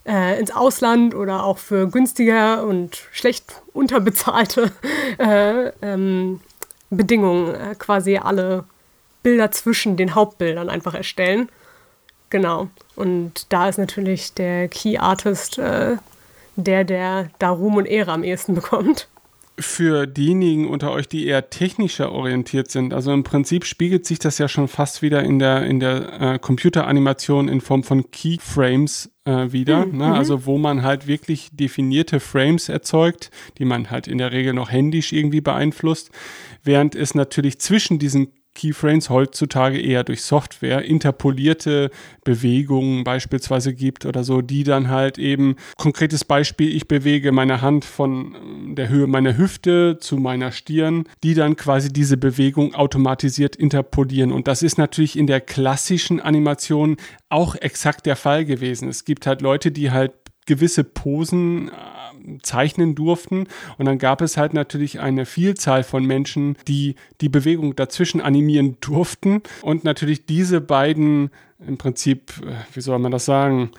[0.07, 4.71] äh, ins Ausland oder auch für günstiger und schlecht unterbezahlte
[5.19, 6.41] äh, ähm,
[6.89, 8.65] Bedingungen äh, quasi alle
[9.25, 11.49] Bilder zwischen den Hauptbildern einfach erstellen.
[12.31, 12.69] Genau.
[12.95, 15.97] Und da ist natürlich der Key Artist äh,
[16.55, 19.09] der, der da Ruhm und Ehre am ehesten bekommt
[19.59, 24.39] für diejenigen unter euch, die eher technischer orientiert sind, also im Prinzip spiegelt sich das
[24.39, 29.53] ja schon fast wieder in der, in der äh, Computeranimation in Form von Keyframes äh,
[29.53, 29.87] wieder.
[29.87, 29.99] Mhm.
[29.99, 30.07] Ne?
[30.09, 30.13] Mhm.
[30.13, 34.73] Also wo man halt wirklich definierte Frames erzeugt, die man halt in der Regel noch
[34.73, 36.11] händisch irgendwie beeinflusst,
[36.65, 41.91] während es natürlich zwischen diesen Keyframes heutzutage eher durch Software interpolierte
[42.25, 47.85] Bewegungen beispielsweise gibt oder so, die dann halt eben, konkretes Beispiel, ich bewege meine Hand
[47.85, 53.57] von äh, der Höhe meiner Hüfte zu meiner Stirn, die dann quasi diese Bewegung automatisiert
[53.57, 54.33] interpolieren.
[54.33, 56.97] Und das ist natürlich in der klassischen Animation
[57.29, 58.89] auch exakt der Fall gewesen.
[58.89, 60.13] Es gibt halt Leute, die halt
[60.47, 61.73] gewisse Posen äh,
[62.43, 63.47] zeichnen durften.
[63.79, 68.77] Und dann gab es halt natürlich eine Vielzahl von Menschen, die die Bewegung dazwischen animieren
[68.81, 69.43] durften.
[69.63, 71.31] Und natürlich diese beiden,
[71.67, 73.71] im Prinzip, äh, wie soll man das sagen,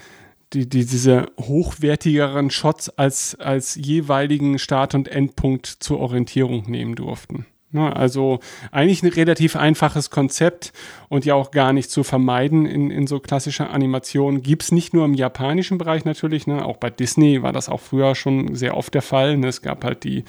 [0.53, 7.45] die, die, diese hochwertigeren Shots als, als jeweiligen Start- und Endpunkt zur Orientierung nehmen durften.
[7.75, 7.95] Ne?
[7.95, 8.39] Also
[8.71, 10.73] eigentlich ein relativ einfaches Konzept
[11.09, 14.41] und ja auch gar nicht zu vermeiden in, in so klassischer Animation.
[14.41, 16.65] Gibt es nicht nur im japanischen Bereich natürlich, ne?
[16.65, 19.37] auch bei Disney war das auch früher schon sehr oft der Fall.
[19.37, 19.49] Ne?
[19.49, 20.23] Es gab halt die,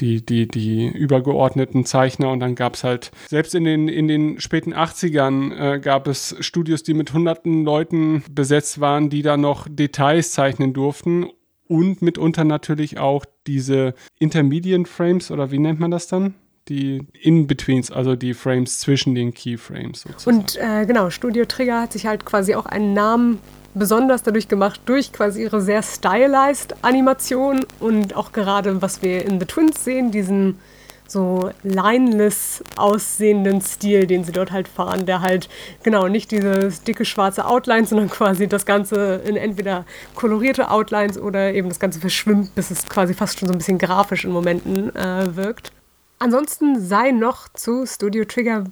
[0.00, 4.40] die, die, die übergeordneten Zeichner und dann gab es halt, selbst in den, in den
[4.40, 9.68] späten 80ern äh, gab es Studios, die mit hunderten Leuten besetzt waren, die da noch
[9.70, 11.26] Details zeichnen durften
[11.68, 16.34] und mitunter natürlich auch diese Intermediate Frames oder wie nennt man das dann?
[16.68, 20.38] Die In-Betweens, also die Frames zwischen den Keyframes sozusagen.
[20.38, 23.38] Und äh, genau, Studio Trigger hat sich halt quasi auch einen Namen
[23.74, 29.38] besonders dadurch gemacht, durch quasi ihre sehr stylized Animation und auch gerade, was wir in
[29.40, 30.58] The Twins sehen, diesen
[31.06, 35.48] so lineless aussehenden Stil, den sie dort halt fahren, der halt
[35.82, 41.54] genau nicht dieses dicke schwarze Outline, sondern quasi das Ganze in entweder kolorierte Outlines oder
[41.54, 44.94] eben das Ganze verschwimmt, bis es quasi fast schon so ein bisschen grafisch in Momenten
[44.94, 45.72] äh, wirkt.
[46.18, 48.64] Ansonsten sei noch zu Studio Trigger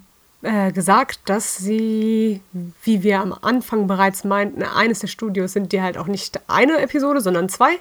[0.42, 2.40] äh, gesagt, dass sie,
[2.82, 6.80] wie wir am Anfang bereits meinten, eines der Studios sind, die halt auch nicht eine
[6.80, 7.78] Episode, sondern zwei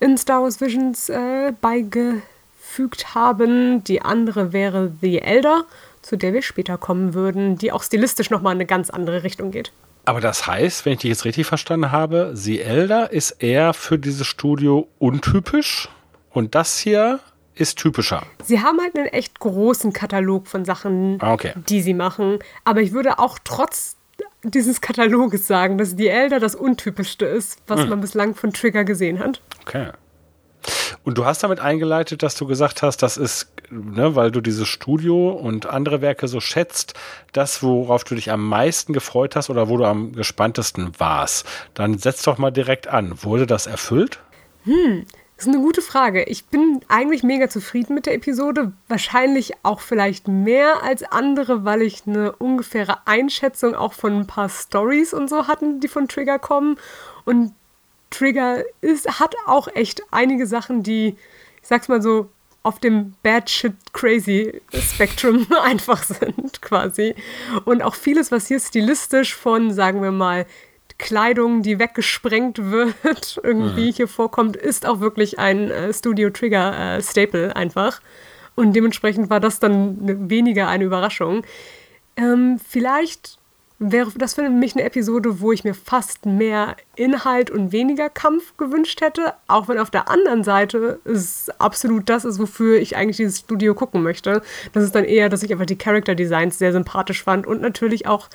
[0.00, 3.82] in Star Wars Visions äh, beigefügt haben.
[3.84, 5.64] Die andere wäre The Elder,
[6.02, 9.50] zu der wir später kommen würden, die auch stilistisch nochmal in eine ganz andere Richtung
[9.50, 9.72] geht.
[10.04, 13.98] Aber das heißt, wenn ich dich jetzt richtig verstanden habe, The Elder ist eher für
[13.98, 15.88] dieses Studio untypisch
[16.30, 17.20] und das hier
[17.58, 18.22] ist typischer.
[18.42, 21.52] Sie haben halt einen echt großen Katalog von Sachen, ah, okay.
[21.68, 22.38] die sie machen.
[22.64, 23.96] Aber ich würde auch trotz
[24.42, 27.88] dieses Kataloges sagen, dass die Elder das untypischste ist, was hm.
[27.90, 29.40] man bislang von Trigger gesehen hat.
[29.62, 29.90] Okay.
[31.04, 34.68] Und du hast damit eingeleitet, dass du gesagt hast, das ist, ne, weil du dieses
[34.68, 36.94] Studio und andere Werke so schätzt,
[37.32, 41.46] das, worauf du dich am meisten gefreut hast oder wo du am gespanntesten warst.
[41.74, 43.22] Dann setz doch mal direkt an.
[43.22, 44.20] Wurde das erfüllt?
[44.64, 45.06] Hm,
[45.38, 46.24] das ist eine gute Frage.
[46.24, 48.72] Ich bin eigentlich mega zufrieden mit der Episode.
[48.88, 54.48] Wahrscheinlich auch vielleicht mehr als andere, weil ich eine ungefähre Einschätzung auch von ein paar
[54.48, 56.76] Stories und so hatten, die von Trigger kommen.
[57.24, 57.54] Und
[58.10, 61.16] Trigger ist, hat auch echt einige Sachen, die,
[61.62, 62.28] ich sag's mal so,
[62.64, 67.14] auf dem Bad Shit Crazy Spektrum einfach sind, quasi.
[67.64, 70.46] Und auch vieles, was hier stilistisch von, sagen wir mal,
[70.98, 73.94] Kleidung, die weggesprengt wird, irgendwie mhm.
[73.94, 78.00] hier vorkommt, ist auch wirklich ein äh, Studio Trigger äh, Staple einfach.
[78.54, 81.44] Und dementsprechend war das dann ne, weniger eine Überraschung.
[82.16, 83.38] Ähm, vielleicht
[83.78, 88.56] wäre das für mich eine Episode, wo ich mir fast mehr Inhalt und weniger Kampf
[88.56, 93.18] gewünscht hätte, auch wenn auf der anderen Seite es absolut das ist, wofür ich eigentlich
[93.18, 94.42] dieses Studio gucken möchte.
[94.72, 98.08] Das ist dann eher, dass ich einfach die Character Designs sehr sympathisch fand und natürlich
[98.08, 98.28] auch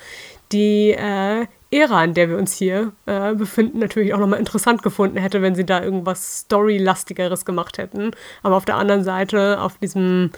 [0.54, 5.18] die äh, Ära, in der wir uns hier äh, befinden, natürlich auch nochmal interessant gefunden
[5.18, 8.12] hätte, wenn sie da irgendwas Storylastigeres gemacht hätten.
[8.42, 10.30] Aber auf der anderen Seite, auf diesem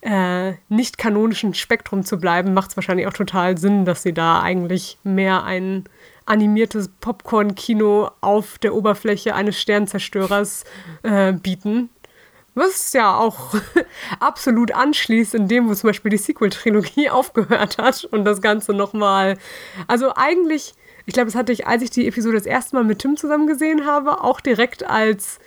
[0.00, 4.40] äh, nicht kanonischen Spektrum zu bleiben, macht es wahrscheinlich auch total Sinn, dass sie da
[4.40, 5.84] eigentlich mehr ein
[6.24, 10.64] animiertes Popcorn-Kino auf der Oberfläche eines Sternzerstörers
[11.02, 11.90] äh, bieten.
[12.54, 13.54] Was ja auch
[14.20, 19.38] absolut anschließt in dem, wo zum Beispiel die Sequel-Trilogie aufgehört hat und das Ganze nochmal.
[19.86, 20.74] Also eigentlich,
[21.06, 23.46] ich glaube, das hatte ich, als ich die Episode das erste Mal mit Tim zusammen
[23.46, 25.38] gesehen habe, auch direkt als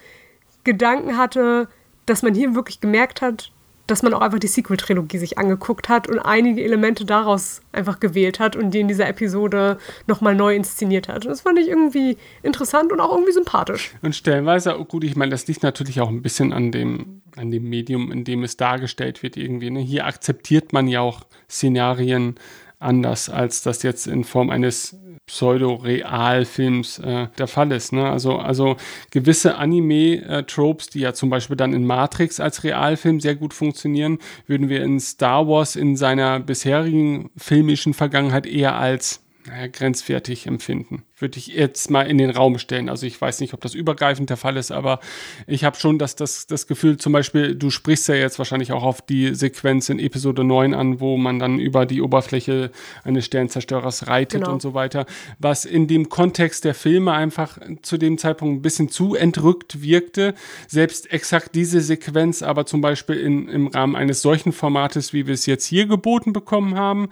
[0.64, 1.70] Gedanken hatte,
[2.08, 3.52] dass man hier wirklich gemerkt hat,
[3.88, 8.40] dass man auch einfach die Sequel-Trilogie sich angeguckt hat und einige Elemente daraus einfach gewählt
[8.40, 11.26] hat und die in dieser Episode nochmal neu inszeniert hat.
[11.26, 13.94] Das fand ich irgendwie interessant und auch irgendwie sympathisch.
[14.02, 17.52] Und stellenweise, oh gut, ich meine, das liegt natürlich auch ein bisschen an dem, an
[17.52, 19.70] dem Medium, in dem es dargestellt wird irgendwie.
[19.70, 19.80] Ne?
[19.80, 22.36] Hier akzeptiert man ja auch Szenarien
[22.80, 24.98] anders, als das jetzt in Form eines
[25.28, 27.94] Pseudo-Realfilms äh, der Fall ist.
[27.94, 28.08] Ne?
[28.08, 28.78] Also, also
[29.12, 34.70] gewisse Anime-Tropes, die ja zum Beispiel dann in Matrix als Realfilm sehr gut funktionieren, würden
[34.70, 41.38] wir in Star Wars in seiner bisherigen filmischen Vergangenheit eher als naja, grenzwertig empfinden würde
[41.38, 42.90] ich jetzt mal in den Raum stellen.
[42.90, 45.00] Also ich weiß nicht, ob das übergreifend der Fall ist, aber
[45.48, 48.84] ich habe schon das, das, das Gefühl, zum Beispiel, du sprichst ja jetzt wahrscheinlich auch
[48.84, 52.72] auf die Sequenz in Episode 9 an, wo man dann über die Oberfläche
[53.04, 54.54] eines Sternzerstörers reitet genau.
[54.54, 55.06] und so weiter,
[55.40, 60.34] was in dem Kontext der Filme einfach zu dem Zeitpunkt ein bisschen zu entrückt wirkte.
[60.68, 65.34] Selbst exakt diese Sequenz aber zum Beispiel in, im Rahmen eines solchen Formates, wie wir
[65.34, 67.10] es jetzt hier geboten bekommen haben,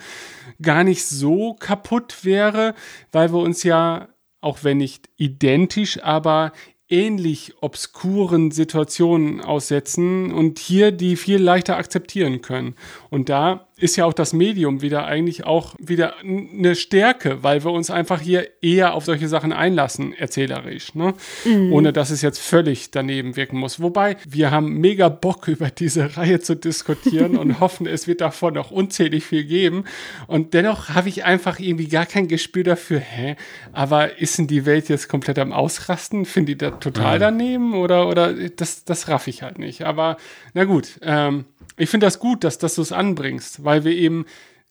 [0.62, 2.74] gar nicht so kaputt wäre,
[3.12, 4.03] weil wir uns ja
[4.44, 6.52] auch wenn nicht identisch, aber
[6.90, 12.76] ähnlich obskuren Situationen aussetzen und hier die viel leichter akzeptieren können.
[13.10, 17.72] Und da ist ja auch das Medium wieder eigentlich auch wieder eine Stärke, weil wir
[17.72, 21.14] uns einfach hier eher auf solche Sachen einlassen, erzählerisch, ne?
[21.44, 21.74] Mhm.
[21.74, 23.82] ohne dass es jetzt völlig daneben wirken muss.
[23.82, 28.54] Wobei wir haben mega Bock über diese Reihe zu diskutieren und hoffen, es wird davon
[28.54, 29.84] noch unzählig viel geben.
[30.28, 33.36] Und dennoch habe ich einfach irgendwie gar kein Gespür dafür, hä,
[33.74, 36.24] aber ist denn die Welt jetzt komplett am Ausrasten?
[36.24, 39.84] Finde ich das total daneben oder, oder das, das raff ich halt nicht.
[39.84, 40.16] Aber
[40.54, 41.44] na gut, ähm,
[41.78, 44.26] ich finde das gut, dass, dass du es anbringst, weil wir eben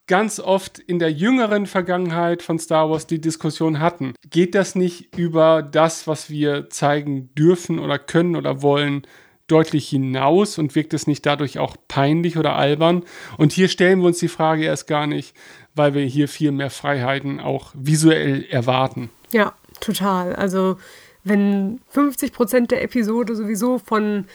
[0.07, 4.15] ganz oft in der jüngeren Vergangenheit von Star Wars die Diskussion hatten.
[4.29, 9.07] Geht das nicht über das, was wir zeigen dürfen oder können oder wollen,
[9.47, 13.05] deutlich hinaus und wirkt es nicht dadurch auch peinlich oder albern?
[13.39, 15.37] Und hier stellen wir uns die Frage erst gar nicht,
[15.74, 19.11] weil wir hier viel mehr Freiheiten auch visuell erwarten.
[19.33, 20.35] Ja, total.
[20.35, 20.79] Also
[21.24, 24.27] wenn 50 Prozent der Episode sowieso von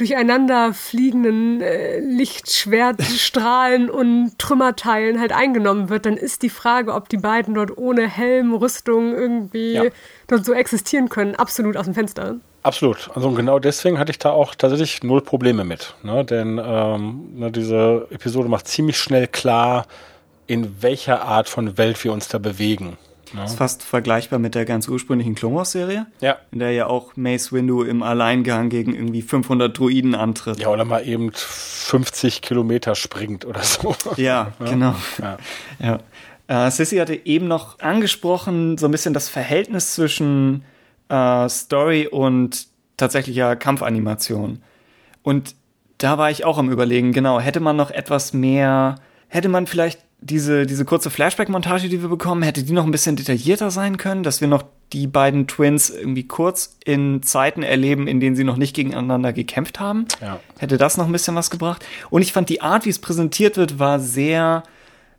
[0.00, 7.18] durcheinander fliegenden äh, Lichtschwertstrahlen und Trümmerteilen halt eingenommen wird, dann ist die Frage, ob die
[7.18, 9.84] beiden dort ohne Helm, Rüstung irgendwie ja.
[10.26, 12.36] dort so existieren können, absolut aus dem Fenster.
[12.62, 13.10] Absolut.
[13.14, 15.94] Also genau deswegen hatte ich da auch tatsächlich null Probleme mit.
[16.02, 16.24] Ne?
[16.24, 19.86] Denn ähm, ne, diese Episode macht ziemlich schnell klar,
[20.46, 22.96] in welcher Art von Welt wir uns da bewegen.
[23.34, 23.44] Ja.
[23.44, 26.06] Ist fast vergleichbar mit der ganz ursprünglichen Clone Wars Serie.
[26.20, 26.38] Ja.
[26.50, 30.60] In der ja auch Mace Windu im Alleingang gegen irgendwie 500 Druiden antritt.
[30.60, 33.94] Ja, oder mal eben 50 Kilometer springt oder so.
[34.16, 34.66] Ja, ja.
[34.66, 34.94] genau.
[35.18, 35.38] Ja.
[36.48, 36.66] ja.
[36.66, 40.64] Äh, Sissy hatte eben noch angesprochen, so ein bisschen das Verhältnis zwischen
[41.08, 42.66] äh, Story und
[42.96, 44.62] tatsächlicher Kampfanimation.
[45.22, 45.54] Und
[45.98, 48.96] da war ich auch am Überlegen, genau, hätte man noch etwas mehr,
[49.28, 53.16] hätte man vielleicht diese, diese kurze Flashback-Montage, die wir bekommen, hätte die noch ein bisschen
[53.16, 58.20] detaillierter sein können, dass wir noch die beiden Twins irgendwie kurz in Zeiten erleben, in
[58.20, 60.06] denen sie noch nicht gegeneinander gekämpft haben.
[60.20, 60.40] Ja.
[60.58, 61.84] Hätte das noch ein bisschen was gebracht.
[62.10, 64.62] Und ich fand die Art, wie es präsentiert wird, war sehr,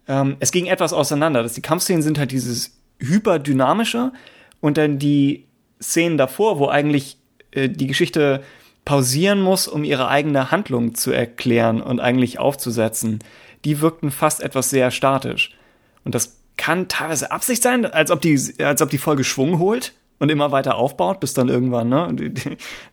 [0.08, 1.42] ähm, es ging etwas auseinander.
[1.42, 4.12] Dass die Kampfszenen sind halt dieses hyperdynamische
[4.60, 5.46] und dann die
[5.82, 7.18] Szenen davor, wo eigentlich
[7.52, 8.44] äh, die Geschichte
[8.86, 13.20] pausieren muss, um ihre eigene Handlung zu erklären und eigentlich aufzusetzen
[13.66, 15.56] die wirkten fast etwas sehr statisch.
[16.04, 19.94] Und das kann teilweise Absicht sein, als ob die, als ob die Folge Schwung holt
[20.20, 22.32] und immer weiter aufbaut, bis dann irgendwann ne,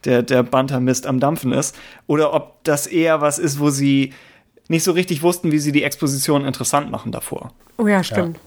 [0.05, 1.77] der, der Bantermist am Dampfen ist.
[2.07, 4.15] Oder ob das eher was ist, wo sie
[4.69, 7.53] nicht so richtig wussten, wie sie die Exposition interessant machen davor.
[7.77, 8.37] Oh ja, stimmt.
[8.37, 8.43] Ja.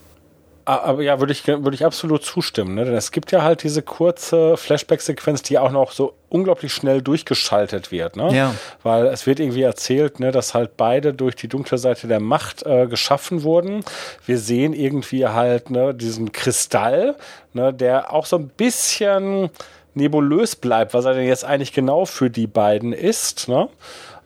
[0.66, 2.76] Ah, aber ja, würde ich, würde ich absolut zustimmen.
[2.76, 2.86] Ne?
[2.86, 7.92] Denn es gibt ja halt diese kurze Flashback-Sequenz, die auch noch so unglaublich schnell durchgeschaltet
[7.92, 8.16] wird.
[8.16, 8.36] Ne?
[8.36, 8.56] Ja.
[8.84, 12.66] Weil es wird irgendwie erzählt, ne, dass halt beide durch die dunkle Seite der Macht
[12.66, 13.84] äh, geschaffen wurden.
[14.26, 17.16] Wir sehen irgendwie halt ne, diesen Kristall,
[17.54, 19.50] ne, der auch so ein bisschen
[19.94, 23.48] nebulös bleibt, was er denn jetzt eigentlich genau für die beiden ist.
[23.48, 23.68] Ne?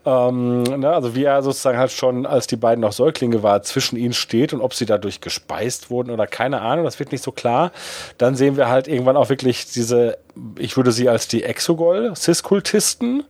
[0.06, 3.98] Ähm, ne, also wie er sozusagen halt schon, als die beiden noch Säuglinge war, zwischen
[3.98, 7.32] ihnen steht und ob sie dadurch gespeist wurden oder keine Ahnung, das wird nicht so
[7.32, 7.72] klar.
[8.20, 10.18] Dann sehen wir halt irgendwann auch wirklich diese,
[10.60, 13.24] ich würde sie als die Exogol, Cis-Kultisten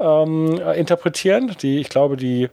[0.00, 2.48] ähm, interpretieren, die, ich glaube, die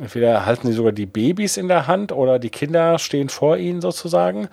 [0.00, 3.80] entweder halten sie sogar die Babys in der Hand oder die Kinder stehen vor ihnen
[3.80, 4.48] sozusagen.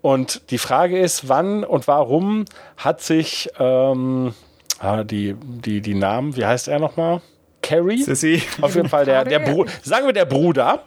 [0.00, 2.46] Und die Frage ist, wann und warum
[2.76, 4.34] hat sich ähm,
[4.80, 7.20] ah, die, die, die Namen, wie heißt er nochmal?
[7.62, 8.02] Carrie.
[8.02, 8.42] Sissy.
[8.60, 10.80] Auf jeden Fall der, der Bruder, sagen wir der Bruder,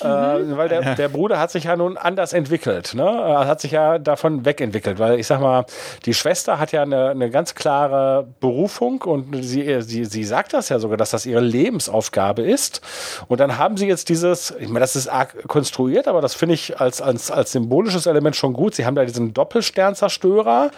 [0.00, 3.04] äh, weil der, der Bruder hat sich ja nun anders entwickelt, ne?
[3.04, 5.64] Er hat sich ja davon wegentwickelt, weil ich sag mal,
[6.04, 10.68] die Schwester hat ja eine, eine ganz klare Berufung und sie, sie, sie sagt das
[10.68, 12.80] ja sogar, dass das ihre Lebensaufgabe ist.
[13.28, 16.54] Und dann haben sie jetzt dieses, ich meine, das ist arg konstruiert, aber das finde
[16.54, 18.74] ich als, als, als symbolisches Element schon gut.
[18.74, 20.70] Sie haben da diesen Doppelsternzerstörer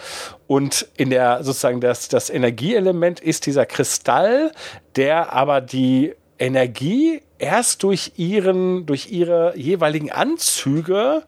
[0.47, 4.53] und in der sozusagen das, das Energieelement ist dieser Kristall,
[4.97, 11.23] der aber die Energie erst durch ihren, durch ihre jeweiligen Anzüge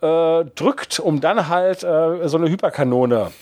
[0.00, 3.32] äh, drückt, um dann halt äh, so eine Hyperkanone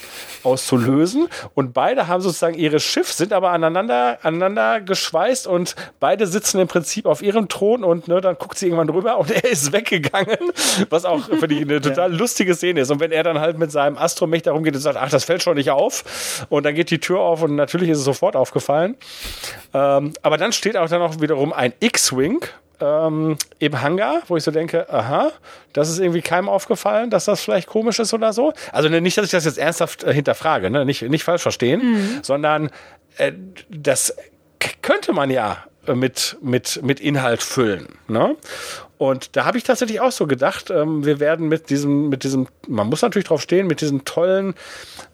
[0.43, 1.29] auszulösen.
[1.55, 6.69] Und beide haben sozusagen ihre Schiff, sind aber aneinander, aneinander geschweißt und beide sitzen im
[6.69, 10.39] Prinzip auf ihrem Thron und ne, dann guckt sie irgendwann drüber und er ist weggegangen,
[10.89, 12.17] was auch für die eine total ja.
[12.17, 12.91] lustige Szene ist.
[12.91, 15.43] Und wenn er dann halt mit seinem Astromech darum geht und sagt, ach, das fällt
[15.43, 18.97] schon nicht auf und dann geht die Tür auf und natürlich ist es sofort aufgefallen.
[19.75, 22.41] Ähm, aber dann steht auch dann auch wiederum ein X-Wing
[22.81, 25.33] ähm, im Hangar, wo ich so denke, aha,
[25.73, 28.53] das ist irgendwie keinem aufgefallen, dass das vielleicht komisch ist oder so.
[28.73, 30.85] Also ne, nicht, dass ich das jetzt ernsthaft äh, hinterfrage, ne?
[30.85, 32.19] nicht, nicht falsch verstehen, mhm.
[32.23, 32.71] sondern
[33.19, 33.33] äh,
[33.69, 34.15] das
[34.83, 37.89] könnte man ja mit, mit, mit Inhalt füllen.
[38.09, 38.37] Ne?
[38.99, 42.49] Und da habe ich tatsächlich auch so gedacht, ähm, wir werden mit diesem, mit diesem,
[42.67, 44.55] man muss natürlich drauf stehen, mit diesen tollen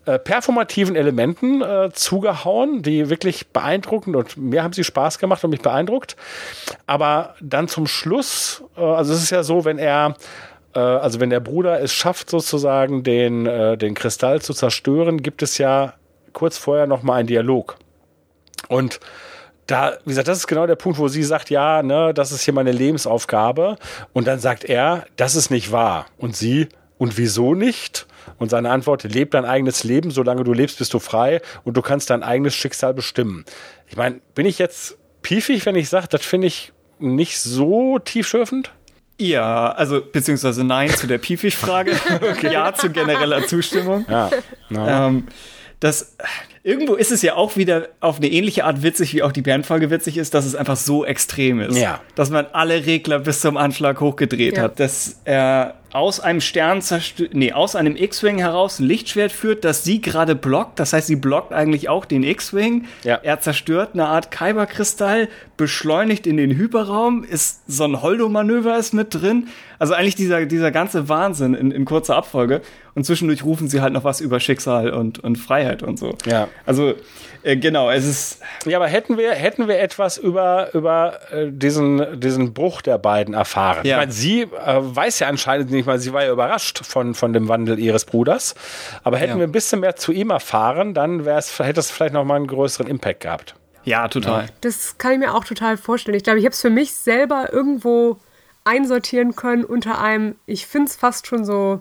[0.05, 5.51] äh, performativen Elementen äh, zugehauen, die wirklich beeindruckend und mir haben sie Spaß gemacht und
[5.51, 6.17] mich beeindruckt.
[6.87, 10.15] Aber dann zum Schluss, äh, also es ist ja so, wenn er
[10.75, 15.43] äh, also wenn der Bruder es schafft, sozusagen den, äh, den Kristall zu zerstören, gibt
[15.43, 15.95] es ja
[16.33, 17.77] kurz vorher nochmal einen Dialog.
[18.69, 19.01] Und
[19.67, 22.43] da, wie gesagt, das ist genau der Punkt, wo sie sagt, ja, ne, das ist
[22.43, 23.77] hier meine Lebensaufgabe.
[24.13, 26.07] Und dann sagt er, das ist nicht wahr.
[26.19, 26.69] Und sie,
[26.99, 28.07] und wieso nicht?
[28.39, 31.83] Und seine Antwort, leb dein eigenes Leben, solange du lebst, bist du frei und du
[31.83, 33.45] kannst dein eigenes Schicksal bestimmen.
[33.89, 38.73] Ich meine, bin ich jetzt piefig, wenn ich sage, das finde ich nicht so tiefschürfend?
[39.19, 41.93] Ja, also beziehungsweise nein zu der Piefig-Frage.
[42.31, 42.53] okay.
[42.53, 44.05] Ja zu genereller Zustimmung.
[44.09, 44.31] Ja.
[44.69, 44.89] No.
[44.89, 45.29] Ähm,
[45.81, 46.17] das,
[46.65, 49.91] irgendwo ist es ja auch wieder auf eine ähnliche Art witzig, wie auch die Bärenfolge
[49.91, 51.77] witzig ist, dass es einfach so extrem ist.
[51.77, 52.01] Ja.
[52.15, 54.65] Dass man alle Regler bis zum Anschlag hochgedreht ja.
[54.65, 54.81] hat.
[54.81, 56.83] Dass er aus einem Stern
[57.33, 60.79] nee, aus einem X-Wing heraus ein Lichtschwert führt, das sie gerade blockt.
[60.79, 62.87] Das heißt, sie blockt eigentlich auch den X-Wing.
[63.05, 63.17] Ja.
[63.23, 65.29] Er zerstört eine Art Kyberkristall,
[65.59, 69.49] beschleunigt in den Hyperraum, ist so ein Holdo-Manöver ist mit drin.
[69.79, 72.63] Also eigentlich dieser, dieser ganze Wahnsinn in, in kurzer Abfolge.
[72.95, 76.15] Und zwischendurch rufen sie halt noch was über Schicksal und, und Freiheit und so.
[76.25, 76.49] Ja.
[76.65, 76.95] Also
[77.43, 78.43] äh, genau, es ist.
[78.65, 83.35] Ja, aber hätten wir, hätten wir etwas über, über äh, diesen, diesen Bruch der beiden
[83.35, 83.85] erfahren?
[83.85, 83.97] Ja.
[83.97, 84.49] Ich meine, sie äh,
[84.79, 88.55] weiß ja anscheinend nicht mal, sie war ja überrascht von, von dem Wandel ihres Bruders.
[89.03, 89.39] Aber hätten ja.
[89.39, 92.47] wir ein bisschen mehr zu ihm erfahren, dann wär's, hätte es vielleicht noch mal einen
[92.47, 93.55] größeren Impact gehabt.
[93.85, 94.47] Ja, total.
[94.61, 96.17] Das kann ich mir auch total vorstellen.
[96.17, 98.19] Ich glaube, ich habe es für mich selber irgendwo
[98.65, 101.81] einsortieren können unter einem, ich finde es fast schon so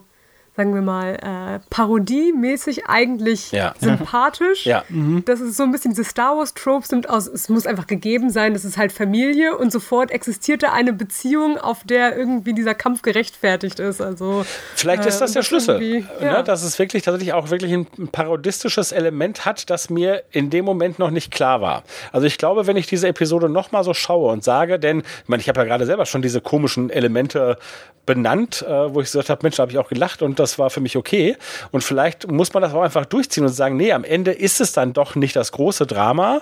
[0.55, 3.73] sagen wir mal, äh, parodiemäßig eigentlich ja.
[3.79, 4.65] sympathisch.
[4.71, 4.83] Ja.
[4.89, 5.23] Mhm.
[5.25, 8.53] Das ist so ein bisschen diese Star Wars-Tropes nimmt aus, es muss einfach gegeben sein,
[8.53, 13.01] das ist halt Familie und sofort existiert da eine Beziehung, auf der irgendwie dieser Kampf
[13.01, 13.99] gerechtfertigt ist.
[14.01, 14.45] Also,
[14.75, 16.05] Vielleicht ist das äh, der Schlüssel, ne?
[16.21, 16.41] ja.
[16.43, 20.99] dass es wirklich tatsächlich auch wirklich ein parodistisches Element hat, das mir in dem Moment
[20.99, 21.83] noch nicht klar war.
[22.11, 25.41] Also ich glaube, wenn ich diese Episode nochmal so schaue und sage, denn ich meine,
[25.41, 27.57] ich habe ja gerade selber schon diese komischen Elemente
[28.05, 30.69] benannt, äh, wo ich gesagt habe, Mensch, da habe ich auch gelacht und das war
[30.69, 31.37] für mich okay.
[31.71, 34.73] Und vielleicht muss man das auch einfach durchziehen und sagen, nee, am Ende ist es
[34.73, 36.41] dann doch nicht das große Drama,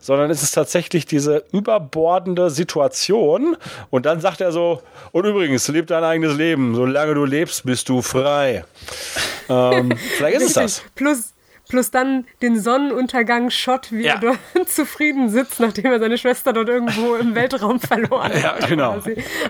[0.00, 3.56] sondern es ist tatsächlich diese überbordende Situation.
[3.90, 6.74] Und dann sagt er so, und übrigens, leb dein eigenes Leben.
[6.74, 8.64] Solange du lebst, bist du frei.
[9.48, 10.82] ähm, vielleicht ist es das.
[10.94, 11.34] Plus,
[11.68, 14.14] plus dann den Sonnenuntergang-Shot, wie ja.
[14.14, 14.38] er dort
[14.68, 18.60] zufrieden sitzt, nachdem er seine Schwester dort irgendwo im Weltraum verloren hat.
[18.60, 19.02] Ja, genau.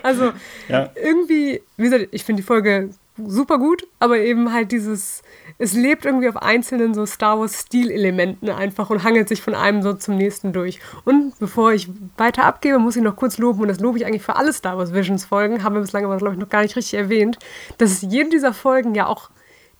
[0.03, 0.33] Also
[0.67, 0.89] ja.
[0.95, 5.23] irgendwie, wie gesagt, ich finde die Folge super gut, aber eben halt dieses,
[5.57, 9.93] es lebt irgendwie auf einzelnen so Star Wars-Stilelementen einfach und hangelt sich von einem so
[9.93, 10.79] zum nächsten durch.
[11.05, 14.23] Und bevor ich weiter abgebe, muss ich noch kurz loben, und das lobe ich eigentlich
[14.23, 16.95] für alle Star Wars Visions-Folgen, haben wir bislang aber, glaube ich, noch gar nicht richtig
[16.95, 17.39] erwähnt,
[17.77, 19.29] dass jede dieser Folgen ja auch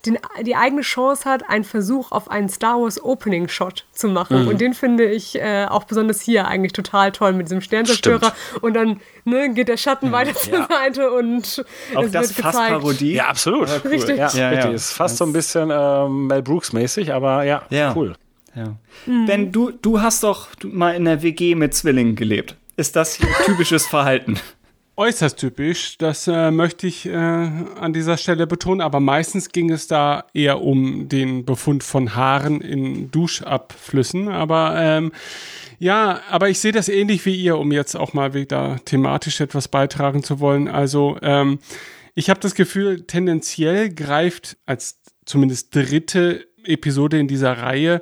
[0.06, 4.44] den, die eigene Chance hat, einen Versuch auf einen Star Wars Opening Shot zu machen.
[4.44, 4.48] Mhm.
[4.48, 8.34] Und den finde ich äh, auch besonders hier eigentlich total toll mit diesem Sternzerstörer.
[8.62, 10.14] Und dann ne, geht der Schatten mhm.
[10.14, 10.68] weiter zur ja.
[10.68, 11.66] Seite und
[11.96, 12.82] auch es das wird fast gezeigt.
[12.82, 13.14] Parodie.
[13.14, 13.70] Ja, absolut.
[13.70, 13.92] Ja, cool.
[13.92, 14.18] Richtig.
[14.18, 14.74] Ja, ja, richtig.
[14.74, 17.64] Ist fast das so ein bisschen äh, Mel Brooks mäßig, aber ja,
[17.96, 18.16] cool.
[18.56, 18.76] Ja.
[19.06, 19.26] Mhm.
[19.26, 22.56] Ben, du, du hast doch mal in der WG mit Zwillingen gelebt.
[22.78, 24.40] Ist das hier typisches Verhalten?
[24.98, 25.98] Äußerst typisch.
[25.98, 28.82] Das äh, möchte ich äh, an dieser Stelle betonen.
[28.82, 34.30] Aber meistens ging es da eher um den Befund von Haaren in Duschabflüssen.
[34.30, 35.12] Aber ähm,
[35.80, 39.68] ja, aber ich sehe das ähnlich wie ihr, um jetzt auch mal wieder thematisch etwas
[39.68, 40.68] beitragen zu wollen.
[40.68, 41.60] Also ähm,
[42.14, 48.02] ich habe das Gefühl, tendenziell greift als zumindest dritte Episode in dieser Reihe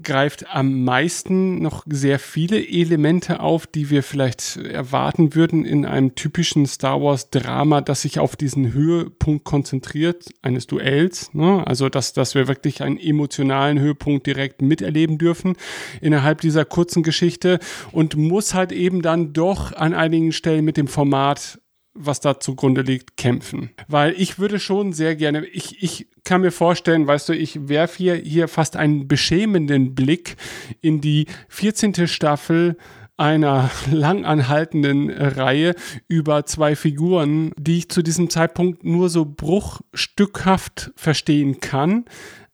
[0.00, 6.14] greift am meisten noch sehr viele Elemente auf, die wir vielleicht erwarten würden in einem
[6.14, 11.34] typischen Star Wars Drama, das sich auf diesen Höhepunkt konzentriert, eines Duells.
[11.34, 11.66] Ne?
[11.66, 15.56] Also, dass, dass wir wirklich einen emotionalen Höhepunkt direkt miterleben dürfen
[16.00, 17.58] innerhalb dieser kurzen Geschichte
[17.92, 21.58] und muss halt eben dann doch an einigen Stellen mit dem Format
[21.94, 23.70] was da zugrunde liegt, kämpfen.
[23.88, 27.98] Weil ich würde schon sehr gerne, ich, ich kann mir vorstellen, weißt du, ich werfe
[27.98, 30.36] hier, hier fast einen beschämenden Blick
[30.80, 32.06] in die 14.
[32.06, 32.76] Staffel
[33.16, 35.74] einer langanhaltenden Reihe
[36.08, 42.04] über zwei Figuren, die ich zu diesem Zeitpunkt nur so bruchstückhaft verstehen kann,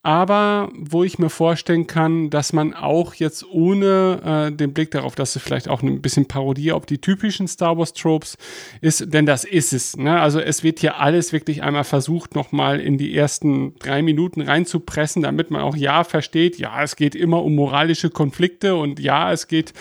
[0.02, 5.16] aber wo ich mir vorstellen kann, dass man auch jetzt ohne äh, den Blick darauf,
[5.16, 8.36] dass es vielleicht auch ein bisschen Parodie auf die typischen Star Wars Tropes
[8.80, 9.96] ist, denn das ist es.
[9.96, 10.20] Ne?
[10.20, 15.22] Also es wird hier alles wirklich einmal versucht, nochmal in die ersten drei Minuten reinzupressen,
[15.22, 19.48] damit man auch ja versteht, ja, es geht immer um moralische Konflikte und ja, es
[19.48, 19.72] geht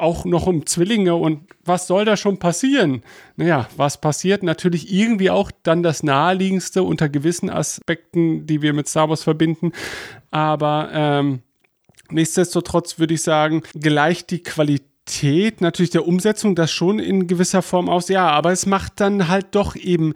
[0.00, 3.02] auch noch um Zwillinge und was soll da schon passieren?
[3.36, 4.42] Naja, was passiert?
[4.42, 9.72] Natürlich irgendwie auch dann das Naheliegendste unter gewissen Aspekten, die wir mit Star Wars verbinden.
[10.30, 11.40] Aber ähm,
[12.10, 17.88] nichtsdestotrotz würde ich sagen, gleicht die Qualität natürlich der Umsetzung das schon in gewisser Form
[17.88, 18.08] aus.
[18.08, 20.14] Ja, aber es macht dann halt doch eben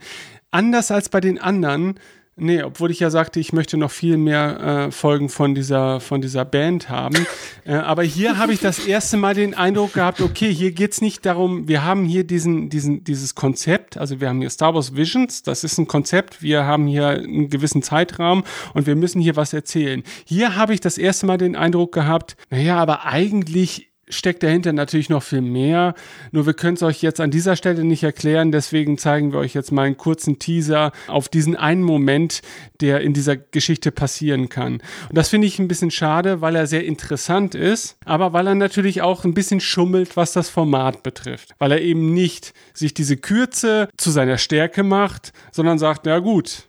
[0.51, 1.99] anders als bei den anderen
[2.37, 6.19] Nee, obwohl ich ja sagte, ich möchte noch viel mehr äh, Folgen von dieser, von
[6.19, 7.15] dieser Band haben.
[7.67, 11.25] Äh, aber hier habe ich das erste Mal den Eindruck gehabt, okay, hier geht's nicht
[11.25, 15.41] darum, wir haben hier diesen, diesen, dieses Konzept, also wir haben hier Star Wars Visions,
[15.41, 18.43] das ist ein Konzept, wir haben hier einen gewissen Zeitraum
[18.75, 20.03] und wir müssen hier was erzählen.
[20.25, 25.09] Hier habe ich das erste Mal den Eindruck gehabt, naja, aber eigentlich steckt dahinter natürlich
[25.09, 25.95] noch viel mehr.
[26.31, 28.51] Nur wir können es euch jetzt an dieser Stelle nicht erklären.
[28.51, 32.41] Deswegen zeigen wir euch jetzt mal einen kurzen Teaser auf diesen einen Moment,
[32.81, 34.73] der in dieser Geschichte passieren kann.
[35.09, 38.55] Und das finde ich ein bisschen schade, weil er sehr interessant ist, aber weil er
[38.55, 41.55] natürlich auch ein bisschen schummelt, was das Format betrifft.
[41.57, 46.67] Weil er eben nicht sich diese Kürze zu seiner Stärke macht, sondern sagt, na gut,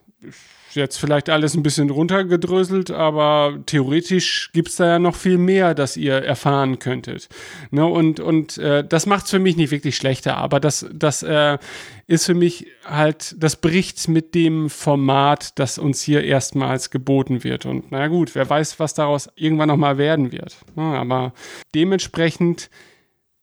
[0.76, 5.74] jetzt vielleicht alles ein bisschen runtergedröselt, aber theoretisch gibt es da ja noch viel mehr,
[5.74, 7.28] das ihr erfahren könntet.
[7.70, 7.84] Ne?
[7.84, 11.58] Und, und äh, das macht es für mich nicht wirklich schlechter, aber das, das äh,
[12.06, 17.66] ist für mich halt, das bricht mit dem Format, das uns hier erstmals geboten wird.
[17.66, 20.56] Und naja gut, wer weiß, was daraus irgendwann nochmal werden wird.
[20.76, 20.82] Ne?
[20.82, 21.32] Aber
[21.74, 22.70] dementsprechend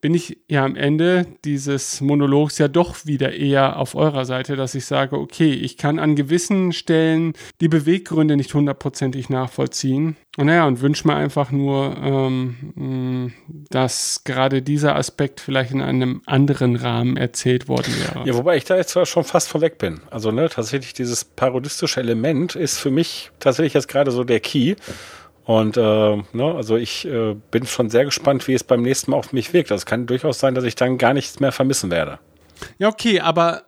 [0.04, 4.76] bin ich ja am Ende dieses Monologs ja doch wieder eher auf eurer Seite, dass
[4.76, 7.32] ich sage, okay, ich kann an gewissen Stellen
[7.62, 10.18] die Beweggründe nicht hundertprozentig nachvollziehen.
[10.36, 13.32] Und naja, und wünsche mir einfach nur, ähm,
[13.70, 18.28] dass gerade dieser Aspekt vielleicht in einem anderen Rahmen erzählt worden wäre.
[18.28, 20.02] Ja, wobei ich da jetzt schon fast vorweg bin.
[20.12, 24.76] Also, ne, tatsächlich dieses parodistische Element ist für mich tatsächlich jetzt gerade so der Key.
[25.46, 29.18] Und äh, ne, also ich äh, bin schon sehr gespannt, wie es beim nächsten Mal
[29.18, 29.72] auf mich wirkt.
[29.72, 32.20] Das kann durchaus sein, dass ich dann gar nichts mehr vermissen werde.
[32.78, 33.64] Ja, okay, aber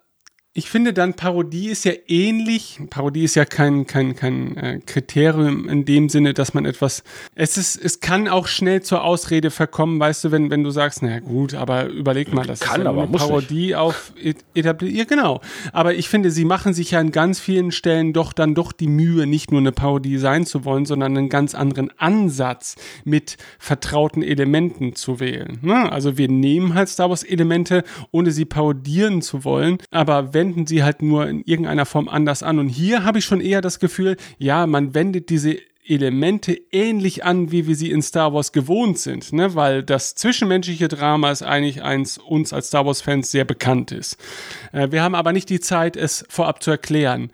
[0.57, 2.79] ich finde dann Parodie ist ja ähnlich.
[2.89, 7.03] Parodie ist ja kein, kein, kein äh, Kriterium in dem Sinne, dass man etwas.
[7.35, 11.01] Es ist, es kann auch schnell zur Ausrede verkommen, weißt du, wenn, wenn du sagst,
[11.01, 13.75] na gut, aber überleg mal, das kann ist ja aber, eine Parodie nicht.
[13.75, 14.13] auf
[14.53, 14.95] etabliert.
[14.95, 15.41] Ja, genau.
[15.73, 18.87] Aber ich finde, sie machen sich ja an ganz vielen Stellen doch dann doch die
[18.87, 24.23] Mühe, nicht nur eine Parodie sein zu wollen, sondern einen ganz anderen Ansatz mit vertrauten
[24.23, 25.59] Elementen zu wählen.
[25.63, 25.91] Ne?
[25.91, 30.67] Also wir nehmen halt Star Wars Elemente, ohne sie parodieren zu wollen, aber wenn wenden
[30.67, 32.59] sie halt nur in irgendeiner Form anders an.
[32.59, 35.57] Und hier habe ich schon eher das Gefühl, ja, man wendet diese
[35.87, 39.53] Elemente ähnlich an, wie wir sie in Star Wars gewohnt sind, ne?
[39.53, 44.17] weil das zwischenmenschliche Drama ist eigentlich eins uns als Star Wars-Fans sehr bekannt ist.
[44.71, 47.31] Äh, wir haben aber nicht die Zeit, es vorab zu erklären.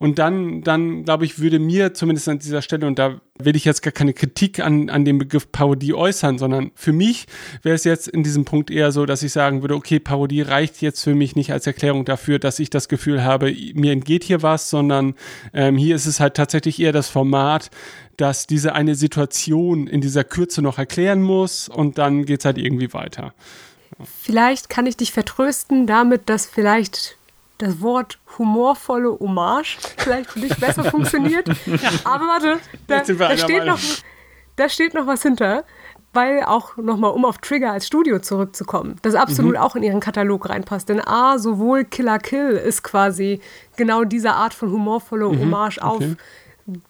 [0.00, 3.66] Und dann, dann glaube ich, würde mir zumindest an dieser Stelle, und da will ich
[3.66, 7.26] jetzt gar keine Kritik an, an dem Begriff Parodie äußern, sondern für mich
[7.62, 10.80] wäre es jetzt in diesem Punkt eher so, dass ich sagen würde, okay, Parodie reicht
[10.80, 14.42] jetzt für mich nicht als Erklärung dafür, dass ich das Gefühl habe, mir entgeht hier
[14.42, 15.16] was, sondern
[15.52, 17.70] ähm, hier ist es halt tatsächlich eher das Format,
[18.16, 22.56] dass diese eine Situation in dieser Kürze noch erklären muss und dann geht es halt
[22.56, 23.34] irgendwie weiter.
[24.22, 27.18] Vielleicht kann ich dich vertrösten damit, dass vielleicht
[27.62, 31.48] das Wort humorvolle Hommage vielleicht für dich besser funktioniert.
[32.04, 33.78] Aber warte, da, da steht noch,
[34.56, 35.64] da steht noch was hinter.
[36.12, 39.60] weil auch nochmal, um auf Trigger als Studio zurückzukommen, das absolut mhm.
[39.60, 40.88] auch in ihren Katalog reinpasst.
[40.88, 43.40] Denn A, sowohl Killer Kill ist quasi
[43.76, 45.40] genau diese Art von humorvolle mhm.
[45.40, 45.86] Hommage okay.
[45.86, 46.04] auf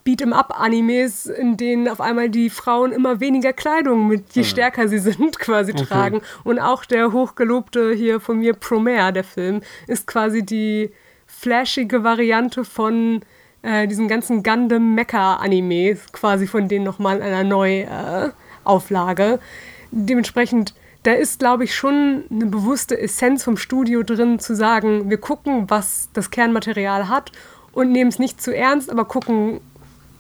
[0.05, 5.39] Beat'em-up-Animes, in denen auf einmal die Frauen immer weniger Kleidung mit je stärker sie sind
[5.41, 5.85] quasi okay.
[5.85, 6.21] tragen.
[6.45, 10.91] Und auch der hochgelobte hier von mir Promare, der Film, ist quasi die
[11.27, 13.21] flashige Variante von
[13.63, 19.35] äh, diesen ganzen Gundam-Mecha-Animes, quasi von denen nochmal in einer Neuauflage.
[19.35, 19.39] Äh,
[19.93, 25.19] Dementsprechend da ist, glaube ich, schon eine bewusste Essenz vom Studio drin, zu sagen, wir
[25.19, 27.33] gucken, was das Kernmaterial hat
[27.73, 29.61] und nehmen es nicht zu ernst, aber gucken,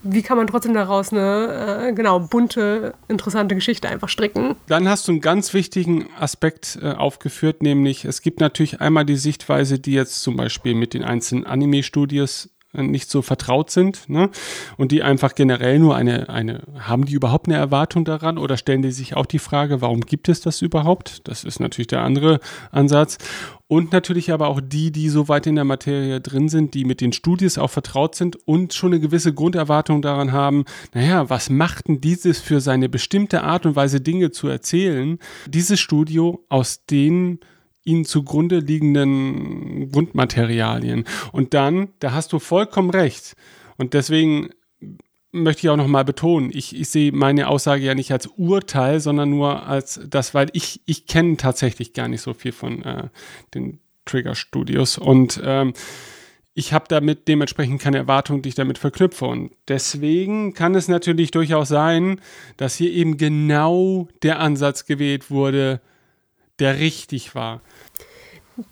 [0.02, 4.56] wie kann man trotzdem daraus eine äh, genau bunte, interessante Geschichte einfach stricken.
[4.66, 9.16] Dann hast du einen ganz wichtigen Aspekt äh, aufgeführt, nämlich es gibt natürlich einmal die
[9.16, 14.30] Sichtweise, die jetzt zum Beispiel mit den einzelnen Anime-Studios nicht so vertraut sind, ne?
[14.76, 18.82] Und die einfach generell nur eine, eine, haben die überhaupt eine Erwartung daran oder stellen
[18.82, 21.26] die sich auch die Frage, warum gibt es das überhaupt?
[21.28, 22.38] Das ist natürlich der andere
[22.70, 23.18] Ansatz.
[23.66, 27.01] Und natürlich aber auch die, die so weit in der Materie drin sind, die mit
[27.01, 31.86] den Studios auch vertraut sind und schon eine gewisse Grunderwartung daran haben, naja, was macht
[31.86, 35.18] denn dieses für seine bestimmte Art und Weise Dinge zu erzählen?
[35.47, 37.38] Dieses Studio aus den
[37.85, 41.05] ihnen zugrunde liegenden Grundmaterialien.
[41.32, 43.36] Und dann, da hast du vollkommen recht.
[43.77, 44.51] Und deswegen
[45.32, 49.31] möchte ich auch nochmal betonen, ich, ich sehe meine Aussage ja nicht als Urteil, sondern
[49.31, 53.09] nur als das, weil ich, ich kenne tatsächlich gar nicht so viel von äh,
[53.55, 55.73] den Trigger Studios und ähm,
[56.52, 59.24] ich habe damit dementsprechend keine Erwartung, die ich damit verknüpfe.
[59.24, 62.20] Und deswegen kann es natürlich durchaus sein,
[62.57, 65.81] dass hier eben genau der Ansatz gewählt wurde,
[66.60, 67.60] der richtig war.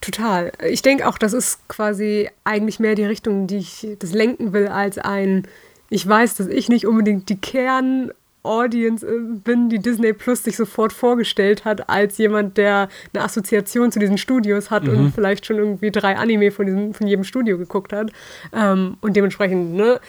[0.01, 0.52] Total.
[0.69, 4.69] Ich denke auch, das ist quasi eigentlich mehr die Richtung, die ich das lenken will,
[4.69, 5.48] als ein,
[5.89, 8.12] ich weiß, dass ich nicht unbedingt die Kern
[8.43, 9.05] Audience
[9.44, 14.16] bin, die Disney Plus sich sofort vorgestellt hat, als jemand, der eine Assoziation zu diesen
[14.16, 14.90] Studios hat mhm.
[14.90, 18.10] und vielleicht schon irgendwie drei Anime von, diesem, von jedem Studio geguckt hat.
[18.52, 20.01] Ähm, und dementsprechend ne,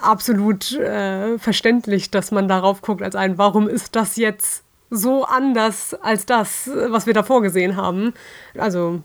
[0.00, 5.94] absolut äh, verständlich, dass man darauf guckt als ein, warum ist das jetzt so anders
[5.94, 8.14] als das, was wir davor gesehen haben.
[8.56, 9.00] Also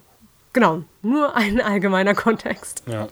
[0.53, 2.83] genau, nur ein allgemeiner Kontext.
[2.87, 3.07] Ja.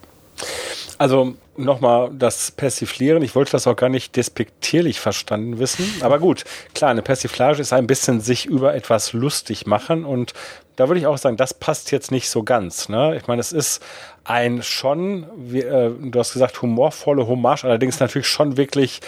[0.98, 3.24] Also nochmal das Persiflieren.
[3.24, 5.86] Ich wollte das auch gar nicht despektierlich verstanden wissen.
[6.02, 6.44] Aber gut,
[6.76, 10.06] klar, eine Persiflage ist ein bisschen sich über etwas lustig machen.
[10.06, 10.34] Und
[10.76, 12.88] da würde ich auch sagen, das passt jetzt nicht so ganz.
[12.88, 13.18] Ne?
[13.18, 13.84] Ich meine, es ist
[14.24, 19.02] ein schon, wie, äh, du hast gesagt, humorvolle Hommage, allerdings natürlich schon wirklich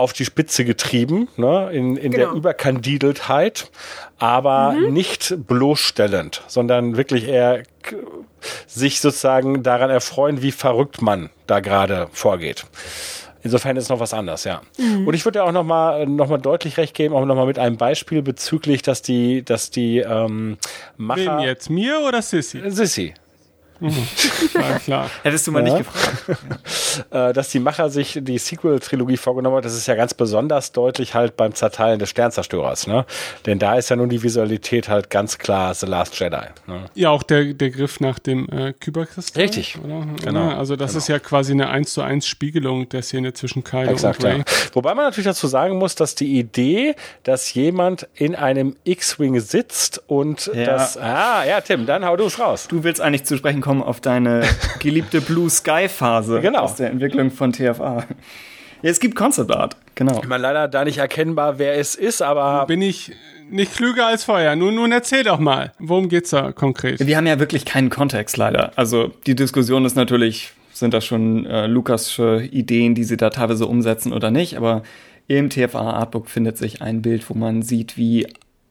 [0.00, 2.30] auf die Spitze getrieben, ne, in, in genau.
[2.30, 3.70] der Überkandideltheit,
[4.18, 4.92] aber mhm.
[4.92, 7.62] nicht bloßstellend, sondern wirklich eher
[8.66, 12.64] sich sozusagen daran erfreuen, wie verrückt man da gerade vorgeht.
[13.42, 14.62] Insofern ist noch was anderes, ja.
[14.78, 15.06] Mhm.
[15.06, 17.76] Und ich würde ja auch nochmal noch mal deutlich recht geben, auch nochmal mit einem
[17.76, 20.58] Beispiel bezüglich, dass die, dass die ähm,
[20.96, 21.38] Macher.
[21.38, 21.70] Wem jetzt?
[21.70, 22.62] Mir oder Sissy?
[22.70, 23.14] Sissy.
[23.80, 24.06] Mhm.
[24.54, 25.10] Ja, klar.
[25.22, 25.74] Hättest du mal ja.
[25.74, 26.40] nicht gefragt.
[27.10, 31.14] Äh, dass die Macher sich die Sequel-Trilogie vorgenommen hat, das ist ja ganz besonders deutlich
[31.14, 33.06] halt beim Zerteilen des Sternzerstörers, ne?
[33.46, 36.46] Denn da ist ja nun die Visualität halt ganz klar The Last Jedi.
[36.66, 36.86] Ne?
[36.94, 39.42] Ja, auch der, der Griff nach dem äh, Kyberkristall.
[39.42, 39.78] Richtig.
[39.82, 40.04] Oder?
[40.24, 40.50] Genau.
[40.50, 40.98] Also das genau.
[40.98, 44.38] ist ja quasi eine 1 zu 1 Spiegelung der Szene zwischen Kylo Exakt, und Rey.
[44.38, 44.44] Ja.
[44.72, 50.02] Wobei man natürlich dazu sagen muss, dass die Idee, dass jemand in einem X-Wing sitzt
[50.08, 50.64] und ja.
[50.64, 50.96] das.
[50.96, 52.66] Ah, ja, Tim, dann hau du es raus.
[52.68, 54.42] Du willst eigentlich zu sprechen kommen kommen auf deine
[54.80, 56.62] geliebte Blue Sky Phase genau.
[56.62, 58.04] aus der Entwicklung von TFA.
[58.82, 60.18] Ja, es gibt Concept Art, genau.
[60.20, 62.66] Ich meine, leider da nicht erkennbar, wer es ist, aber.
[62.66, 63.12] Bin ich
[63.48, 64.56] nicht klüger als vorher.
[64.56, 66.98] Nun, nun erzähl doch mal, worum geht's da konkret?
[67.06, 68.72] Wir haben ja wirklich keinen Kontext, leider.
[68.74, 73.66] Also die Diskussion ist natürlich, sind das schon äh, Lukasche Ideen, die sie da teilweise
[73.66, 74.82] umsetzen oder nicht, aber
[75.28, 78.26] im TFA Artbook findet sich ein Bild, wo man sieht, wie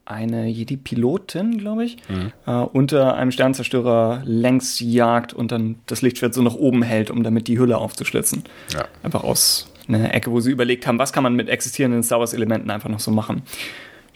[0.09, 2.31] eine Jedi-Pilotin, glaube ich, mhm.
[2.47, 7.23] äh, unter einem Sternzerstörer längs jagt und dann das Lichtschwert so nach oben hält, um
[7.23, 8.43] damit die Hülle aufzuschlitzen.
[8.73, 8.85] Ja.
[9.03, 12.71] Einfach aus einer Ecke, wo sie überlegt haben, was kann man mit existierenden Star Wars-Elementen
[12.71, 13.43] einfach noch so machen.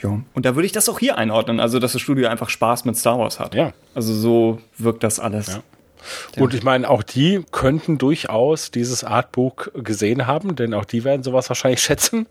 [0.01, 0.19] Ja.
[0.33, 2.97] Und da würde ich das auch hier einordnen, also dass das Studio einfach Spaß mit
[2.97, 3.55] Star Wars hat.
[3.55, 3.71] Ja.
[3.93, 5.47] Also so wirkt das alles.
[5.47, 5.63] Ja.
[6.37, 11.23] Und ich meine, auch die könnten durchaus dieses Artbook gesehen haben, denn auch die werden
[11.23, 12.27] sowas wahrscheinlich schätzen.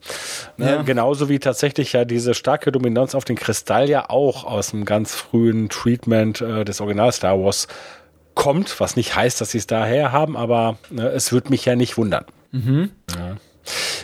[0.57, 0.70] Ne?
[0.70, 0.82] Ja.
[0.82, 5.15] Genauso wie tatsächlich ja diese starke Dominanz auf den Kristall ja auch aus dem ganz
[5.15, 7.69] frühen Treatment äh, des Original Star Wars
[8.35, 11.77] kommt, was nicht heißt, dass sie es daher haben, aber ne, es würde mich ja
[11.77, 12.24] nicht wundern.
[12.51, 12.90] Mhm.
[13.16, 13.36] Ja.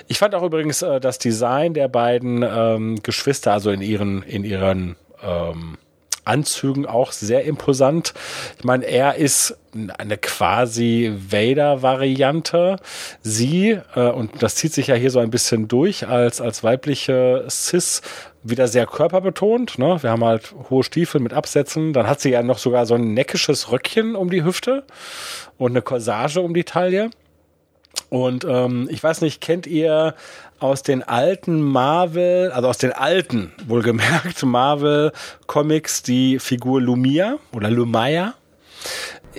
[0.06, 4.44] Ich fand auch übrigens äh, das Design der beiden ähm, Geschwister, also in ihren, in
[4.44, 5.78] ihren ähm,
[6.28, 8.14] Anzügen auch sehr imposant.
[8.58, 9.56] Ich meine, er ist
[9.98, 12.76] eine quasi Vader-Variante.
[13.22, 17.44] Sie, äh, und das zieht sich ja hier so ein bisschen durch, als, als weibliche
[17.48, 18.02] Cis
[18.42, 19.78] wieder sehr körperbetont.
[19.78, 19.98] Ne?
[20.02, 21.92] Wir haben halt hohe Stiefel mit Absätzen.
[21.92, 24.84] Dann hat sie ja noch sogar so ein neckisches Röckchen um die Hüfte
[25.56, 27.10] und eine Corsage um die Taille.
[28.10, 30.14] Und ähm, ich weiß nicht, kennt ihr
[30.60, 35.12] aus den alten Marvel, also aus den alten, wohlgemerkt, Marvel
[35.46, 38.34] Comics die Figur Lumia oder Lumaya?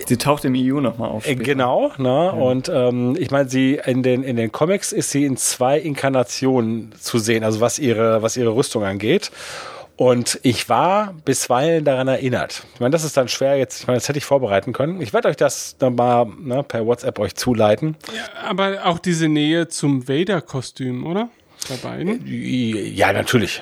[0.08, 1.26] Sie taucht im EU nochmal auf.
[1.26, 1.44] Äh, später.
[1.44, 2.08] Genau, ne?
[2.08, 2.30] Ja.
[2.32, 6.94] Und ähm, ich meine, sie in den, in den Comics ist sie in zwei Inkarnationen
[7.00, 9.32] zu sehen, also was ihre, was ihre Rüstung angeht.
[10.00, 12.64] Und ich war bisweilen daran erinnert.
[12.74, 15.02] Ich meine, das ist dann schwer jetzt, ich meine, das hätte ich vorbereiten können.
[15.02, 17.98] Ich werde euch das dann mal ne, per WhatsApp euch zuleiten.
[18.16, 21.28] Ja, aber auch diese Nähe zum Vader-Kostüm, oder?
[21.68, 22.24] Bei beiden?
[22.26, 23.62] Ja, natürlich.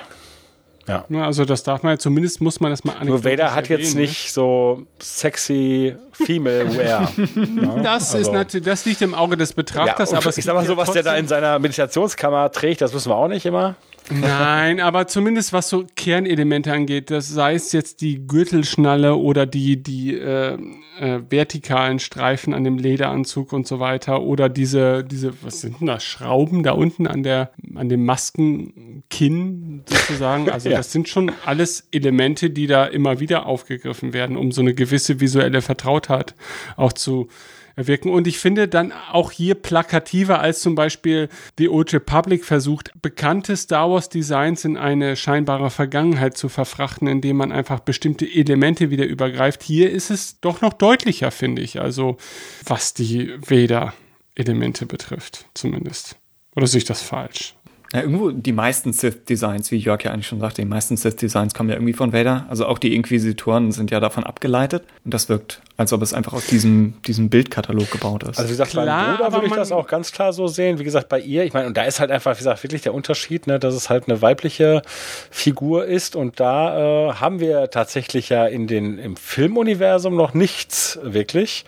[0.86, 1.04] Ja.
[1.22, 3.94] Also das darf man ja, zumindest muss man das mal Nur Vader hat erwähnen, jetzt
[3.96, 4.02] ne?
[4.02, 7.12] nicht so sexy Female Wear.
[7.16, 8.18] ja, das also.
[8.18, 10.92] ist natürlich, das liegt im Auge des Betrachters, ja, aber ich sag mal so, was
[10.92, 13.74] der da in seiner Meditationskammer trägt, das wissen wir auch nicht immer.
[14.10, 19.82] Nein, aber zumindest was so Kernelemente angeht, das sei es jetzt die Gürtelschnalle oder die,
[19.82, 20.58] die äh,
[20.98, 25.86] äh, vertikalen Streifen an dem Lederanzug und so weiter oder diese, diese, was sind denn
[25.86, 30.48] das, Schrauben da unten an der, an dem Maskenkinn sozusagen.
[30.58, 30.78] Also ja.
[30.78, 35.20] das sind schon alles Elemente, die da immer wieder aufgegriffen werden, um so eine gewisse
[35.20, 36.34] visuelle Vertrautheit
[36.76, 37.28] auch zu
[37.86, 38.10] wirken.
[38.10, 41.28] Und ich finde dann auch hier plakativer als zum Beispiel
[41.58, 47.36] The Old Republic versucht, bekannte Star Wars Designs in eine scheinbare Vergangenheit zu verfrachten, indem
[47.36, 49.62] man einfach bestimmte Elemente wieder übergreift.
[49.62, 51.80] Hier ist es doch noch deutlicher, finde ich.
[51.80, 52.16] Also
[52.64, 56.16] was die Vader-Elemente betrifft, zumindest.
[56.56, 57.54] Oder sehe ich das falsch?
[57.92, 61.70] Ja, irgendwo die meisten Sith-Designs, wie Jörg ja eigentlich schon sagte, die meisten Sith-Designs kommen
[61.70, 62.44] ja irgendwie von Vader.
[62.50, 64.84] Also auch die Inquisitoren sind ja davon abgeleitet.
[65.06, 68.38] Und das wirkt, als ob es einfach aus diesem, diesem Bildkatalog gebaut ist.
[68.38, 70.78] Also wie gesagt, klar, beim Bruder würde ich das auch ganz klar so sehen.
[70.78, 72.92] Wie gesagt, bei ihr, ich meine, und da ist halt einfach, wie gesagt, wirklich der
[72.92, 74.82] Unterschied, ne, dass es halt eine weibliche
[75.30, 76.14] Figur ist.
[76.14, 81.64] Und da äh, haben wir tatsächlich ja in den, im Filmuniversum noch nichts wirklich.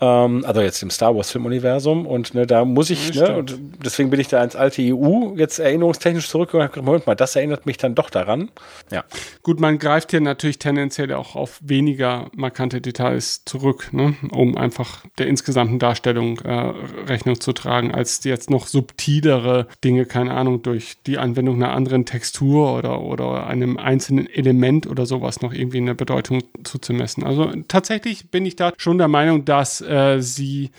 [0.00, 3.58] Ähm, also jetzt im Star Wars Filmuniversum und ne, da muss ich, ja, ne, und
[3.84, 7.36] deswegen bin ich da ins alte EU jetzt erinnerungstechnisch zurückgegangen und habe Moment mal, das
[7.36, 8.50] erinnert mich dann doch daran.
[8.90, 9.04] Ja.
[9.42, 15.04] Gut, man greift hier natürlich tendenziell auch auf weniger markante Details zurück, ne, um einfach
[15.18, 16.72] der insgesamten Darstellung äh,
[17.06, 22.06] Rechnung zu tragen, als jetzt noch subtilere Dinge, keine Ahnung, durch die Anwendung einer anderen
[22.06, 27.24] Textur oder, oder einem einzelnen Element oder sowas noch irgendwie eine Bedeutung zuzumessen.
[27.24, 30.70] Also tatsächlich bin ich da schon der Meinung, dass äh, sie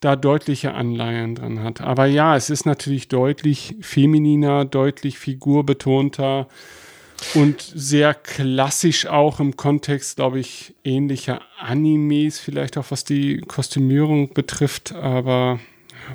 [0.00, 1.80] da deutliche Anleihen dran hat.
[1.80, 6.46] Aber ja, es ist natürlich deutlich femininer, deutlich figurbetonter
[7.34, 14.32] und sehr klassisch auch im Kontext, glaube ich, ähnlicher Animes, vielleicht auch was die Kostümierung
[14.34, 15.58] betrifft, aber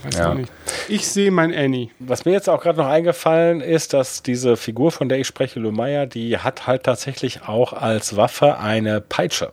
[0.02, 0.34] weiß ja.
[0.34, 0.52] nicht.
[0.88, 1.90] Ich sehe mein Annie.
[2.00, 5.60] Was mir jetzt auch gerade noch eingefallen ist, dass diese Figur, von der ich spreche,
[5.60, 9.52] Lumaya, die hat halt tatsächlich auch als Waffe eine Peitsche.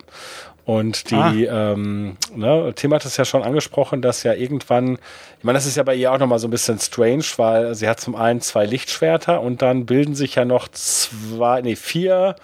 [0.70, 1.16] Und die,
[1.48, 1.72] ah.
[1.72, 5.00] ähm, ne, Tim hat es ja schon angesprochen, dass ja irgendwann,
[5.38, 7.88] ich meine, das ist ja bei ihr auch nochmal so ein bisschen strange, weil sie
[7.88, 12.36] hat zum einen zwei Lichtschwerter und dann bilden sich ja noch zwei, nee, vier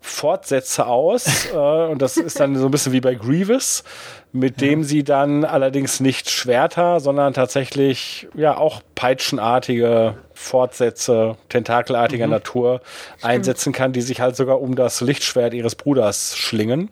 [0.00, 1.46] Fortsätze aus.
[1.52, 3.82] äh, und das ist dann so ein bisschen wie bei Grievous,
[4.30, 12.32] mit dem sie dann allerdings nicht Schwerter, sondern tatsächlich ja auch peitschenartige Fortsätze, tentakelartiger mhm.
[12.32, 12.80] Natur
[13.22, 16.90] einsetzen kann, die sich halt sogar um das Lichtschwert ihres Bruders schlingen.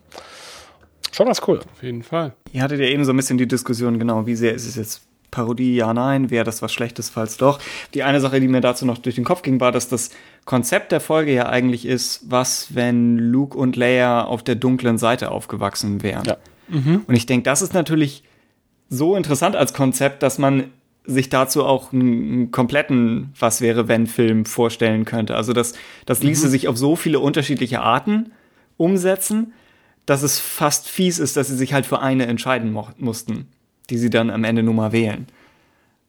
[1.11, 1.59] Schon ganz cool.
[1.59, 2.33] Auf jeden Fall.
[2.51, 5.01] Ihr hattet ja eben so ein bisschen die Diskussion, genau, wie sehr ist es jetzt
[5.31, 7.59] Parodie, ja, nein, wäre das was Schlechtes, falls doch.
[7.93, 10.09] Die eine Sache, die mir dazu noch durch den Kopf ging, war, dass das
[10.45, 15.31] Konzept der Folge ja eigentlich ist, was, wenn Luke und Leia auf der dunklen Seite
[15.31, 16.25] aufgewachsen wären.
[16.25, 16.37] Ja.
[16.67, 17.03] Mhm.
[17.07, 18.23] Und ich denke, das ist natürlich
[18.89, 20.71] so interessant als Konzept, dass man
[21.05, 25.35] sich dazu auch einen, kompletten Was wäre wenn Film vorstellen könnte.
[25.35, 25.73] Also das,
[26.05, 26.51] das ließe mhm.
[26.51, 28.31] sich auf so viele unterschiedliche Arten
[28.77, 29.53] umsetzen
[30.05, 33.47] dass es fast fies ist, dass sie sich halt für eine entscheiden mussten,
[33.89, 35.27] die sie dann am Ende nur mal wählen.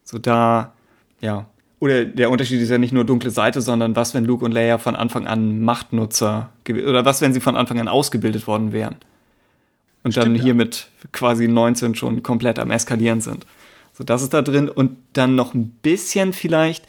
[0.03, 0.73] So da,
[1.19, 1.45] ja.
[1.79, 4.77] Oder der Unterschied ist ja nicht nur dunkle Seite, sondern was, wenn Luke und Leia
[4.77, 8.95] von Anfang an Machtnutzer, oder was, wenn sie von Anfang an ausgebildet worden wären.
[10.03, 10.53] Und Stimmt, dann hier ja.
[10.53, 13.45] mit quasi 19 schon komplett am Eskalieren sind.
[13.93, 14.69] So, das ist da drin.
[14.69, 16.87] Und dann noch ein bisschen vielleicht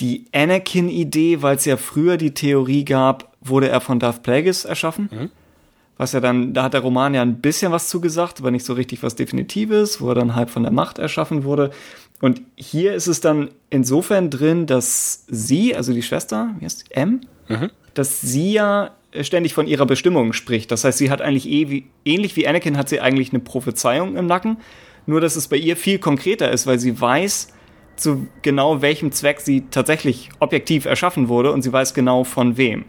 [0.00, 5.08] die Anakin-Idee, weil es ja früher die Theorie gab, wurde er von Darth Plagueis erschaffen.
[5.12, 5.30] Mhm
[6.00, 8.72] was ja dann, da hat der Roman ja ein bisschen was zugesagt, aber nicht so
[8.72, 11.72] richtig was Definitives, wo er dann halt von der Macht erschaffen wurde.
[12.22, 16.94] Und hier ist es dann insofern drin, dass sie, also die Schwester, wie heißt die?
[16.94, 17.68] M, mhm.
[17.92, 20.70] dass sie ja ständig von ihrer Bestimmung spricht.
[20.70, 24.16] Das heißt, sie hat eigentlich eh wie, ähnlich wie Anakin hat sie eigentlich eine Prophezeiung
[24.16, 24.56] im Nacken,
[25.04, 27.52] nur dass es bei ihr viel konkreter ist, weil sie weiß,
[27.96, 32.86] zu genau welchem Zweck sie tatsächlich objektiv erschaffen wurde und sie weiß genau von wem.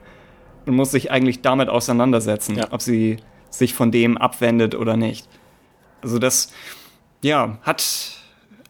[0.65, 2.67] Und muss sich eigentlich damit auseinandersetzen, Ja.
[2.71, 3.17] ob sie
[3.49, 5.27] sich von dem abwendet oder nicht.
[6.01, 6.51] Also das,
[7.21, 7.83] ja, hat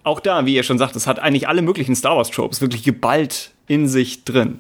[0.04, 2.84] auch da, wie ihr schon sagt, es hat eigentlich alle möglichen Star Wars Tropes wirklich
[2.84, 4.60] geballt in sich drin.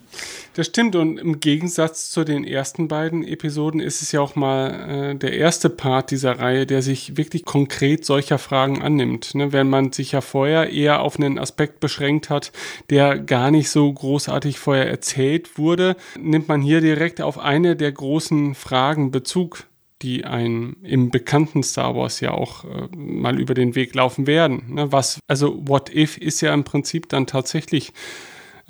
[0.53, 5.11] Das stimmt und im Gegensatz zu den ersten beiden Episoden ist es ja auch mal
[5.13, 9.33] äh, der erste Part dieser Reihe, der sich wirklich konkret solcher Fragen annimmt.
[9.33, 9.53] Ne?
[9.53, 12.51] Wenn man sich ja vorher eher auf einen Aspekt beschränkt hat,
[12.89, 17.93] der gar nicht so großartig vorher erzählt wurde, nimmt man hier direkt auf eine der
[17.93, 19.65] großen Fragen Bezug
[20.01, 24.73] die ein im bekannten Star Wars ja auch äh, mal über den Weg laufen werden.
[24.73, 24.91] Ne?
[24.91, 27.93] Was, also What If ist ja im Prinzip dann tatsächlich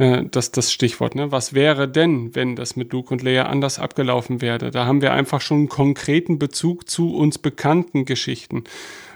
[0.02, 1.14] äh, das, das Stichwort.
[1.14, 1.32] Ne?
[1.32, 4.72] Was wäre denn, wenn das mit Luke und Leia anders abgelaufen wäre?
[4.72, 8.64] Da haben wir einfach schon einen konkreten Bezug zu uns bekannten Geschichten.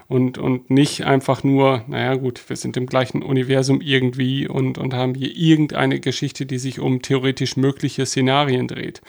[0.07, 4.93] Und, und nicht einfach nur, naja gut, wir sind im gleichen Universum irgendwie und, und
[4.93, 9.01] haben hier irgendeine Geschichte, die sich um theoretisch mögliche Szenarien dreht.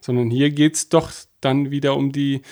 [0.00, 2.42] Sondern hier geht's doch dann wieder um die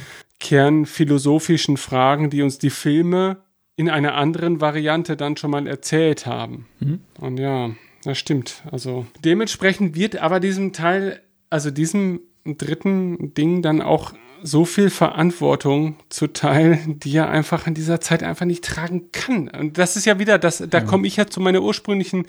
[0.40, 3.44] kernphilosophischen Fragen, die uns die Filme
[3.76, 6.66] in einer anderen Variante dann schon mal erzählt haben.
[7.20, 7.70] Und ja,
[8.04, 8.62] das stimmt.
[8.70, 14.12] Also dementsprechend wird aber diesem Teil, also diesem dritten Ding dann auch
[14.42, 19.48] so viel Verantwortung zuteil, die er einfach in dieser Zeit einfach nicht tragen kann.
[19.48, 22.26] Und das ist ja wieder, das, da komme ich ja zu meiner ursprünglichen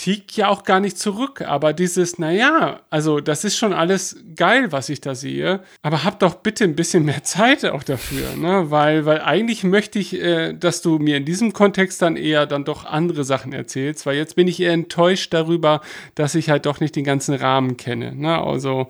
[0.00, 4.72] Kritik ja auch gar nicht zurück, aber dieses, naja, also das ist schon alles geil,
[4.72, 8.70] was ich da sehe, aber hab doch bitte ein bisschen mehr Zeit auch dafür, ne?
[8.70, 12.64] Weil, weil eigentlich möchte ich, äh, dass du mir in diesem Kontext dann eher dann
[12.64, 15.82] doch andere Sachen erzählst, weil jetzt bin ich eher enttäuscht darüber,
[16.14, 18.38] dass ich halt doch nicht den ganzen Rahmen kenne, ne?
[18.42, 18.88] Also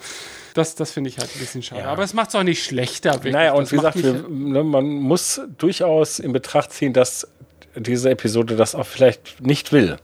[0.54, 1.82] das, das finde ich halt ein bisschen schade.
[1.82, 1.88] Ja.
[1.88, 3.14] Aber es macht es auch nicht schlechter.
[3.14, 3.32] Wirklich.
[3.32, 7.26] Naja, und Das wie gesagt, wir, ne, man muss durchaus in Betracht ziehen, dass
[7.74, 9.96] diese Episode das auch vielleicht nicht will.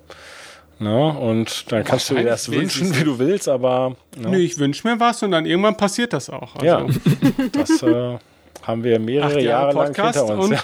[0.78, 1.08] Ne?
[1.08, 4.86] Und dann kannst du dir das wünschen, wie du willst, aber ne, Nö, ich wünsche
[4.86, 6.54] mir was und dann irgendwann passiert das auch.
[6.56, 6.86] Also, ja,
[7.52, 8.18] das äh,
[8.66, 10.44] haben wir mehrere Acht Jahre Jahre lang Podcast hinter uns.
[10.44, 10.62] und Ja.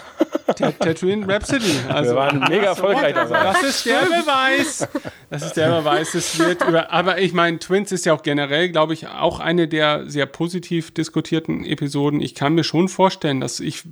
[0.78, 1.64] Tatooine Rhapsody.
[1.88, 3.42] Also, Wir waren mega erfolgreich dabei.
[3.44, 4.88] Das ist der Beweis.
[5.30, 6.14] Das ist der Beweis.
[6.14, 9.68] Es wird über, aber ich meine, Twins ist ja auch generell, glaube ich, auch eine
[9.68, 12.20] der sehr positiv diskutierten Episoden.
[12.20, 13.84] Ich kann mir schon vorstellen, dass ich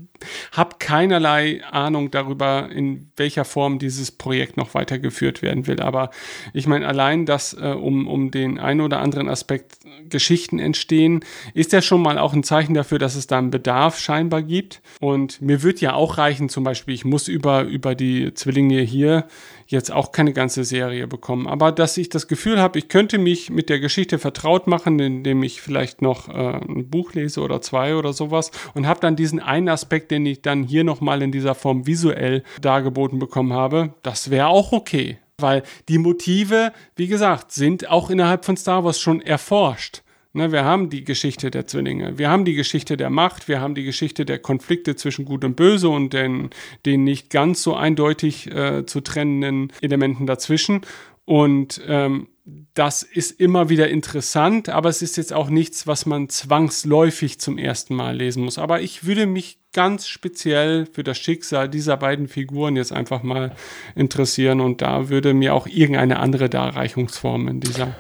[0.53, 5.81] habe keinerlei Ahnung darüber, in welcher Form dieses Projekt noch weitergeführt werden will.
[5.81, 6.11] Aber
[6.53, 9.79] ich meine, allein, dass äh, um, um den einen oder anderen Aspekt
[10.09, 11.25] Geschichten entstehen,
[11.55, 14.83] ist ja schon mal auch ein Zeichen dafür, dass es da einen Bedarf scheinbar gibt.
[15.01, 19.27] Und mir wird ja auch reichen, zum Beispiel, ich muss über, über die Zwillinge hier
[19.67, 21.47] jetzt auch keine ganze Serie bekommen.
[21.47, 25.43] Aber dass ich das Gefühl habe, ich könnte mich mit der Geschichte vertraut machen, indem
[25.43, 29.41] ich vielleicht noch äh, ein Buch lese oder zwei oder sowas und habe dann diesen
[29.41, 34.31] einen Aspekt, den ich dann hier nochmal in dieser Form visuell dargeboten bekommen habe, das
[34.31, 35.19] wäre auch okay.
[35.39, 40.03] Weil die Motive, wie gesagt, sind auch innerhalb von Star Wars schon erforscht.
[40.33, 43.75] Ne, wir haben die Geschichte der Zwillinge, wir haben die Geschichte der Macht, wir haben
[43.75, 46.51] die Geschichte der Konflikte zwischen Gut und Böse und den,
[46.87, 50.83] den nicht ganz so eindeutig äh, zu trennenden Elementen dazwischen.
[51.25, 52.29] Und ähm,
[52.75, 57.59] das ist immer wieder interessant, aber es ist jetzt auch nichts, was man zwangsläufig zum
[57.59, 58.59] ersten Mal lesen muss.
[58.59, 63.55] Aber ich würde mich ganz speziell für das Schicksal dieser beiden Figuren jetzt einfach mal
[63.97, 67.97] interessieren und da würde mir auch irgendeine andere Darreichungsform in dieser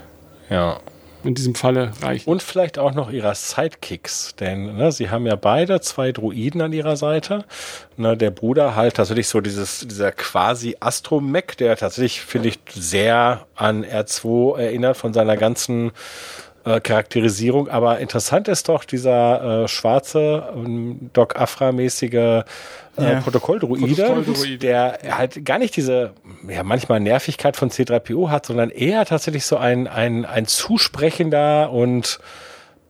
[0.48, 0.80] Ja.
[1.24, 2.28] In diesem Falle reichen.
[2.28, 6.72] Und vielleicht auch noch ihrer Sidekicks, denn ne, sie haben ja beide zwei Druiden an
[6.72, 7.44] ihrer Seite.
[7.96, 13.46] Ne, der Bruder halt tatsächlich so dieses, dieser quasi Astromech, der tatsächlich, finde ich, sehr
[13.54, 15.92] an R2 erinnert von seiner ganzen
[16.64, 17.68] äh, Charakterisierung.
[17.68, 22.42] Aber interessant ist doch dieser äh, schwarze, ähm, Doc Afra-mäßige äh,
[22.98, 23.20] Ja.
[23.20, 24.58] Protokolldruide, Protokolldruide.
[24.58, 26.12] der halt gar nicht diese,
[26.48, 32.18] ja, manchmal Nervigkeit von C3PO hat, sondern eher tatsächlich so ein, ein, ein zusprechender und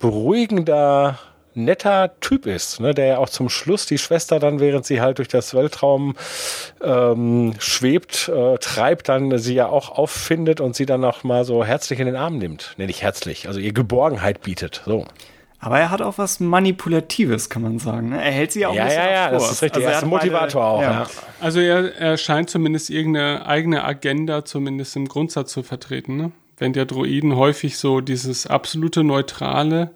[0.00, 1.18] beruhigender,
[1.54, 5.18] netter Typ ist, ne, der ja auch zum Schluss die Schwester dann, während sie halt
[5.18, 6.14] durch das Weltraum
[6.82, 11.64] ähm, schwebt, äh, treibt, dann sie ja auch auffindet und sie dann noch mal so
[11.64, 12.74] herzlich in den Arm nimmt.
[12.76, 14.82] Ne, nicht herzlich, also ihr Geborgenheit bietet.
[14.84, 15.06] So.
[15.62, 18.10] Aber er hat auch was Manipulatives, kann man sagen.
[18.10, 18.24] ne?
[18.24, 19.76] Er hält sie auch Ja, ein bisschen ja, ja, auf das ist richtig.
[19.84, 20.80] Also er ist ein hat beide- Motivator auch.
[20.82, 20.90] ja.
[20.92, 21.06] Ja.
[21.40, 26.16] Also er, er scheint zumindest irgendeine eigene Agenda zumindest im Grundsatz zu vertreten.
[26.16, 26.32] Ne?
[26.56, 29.90] Wenn der Droiden häufig so dieses absolute Neutrale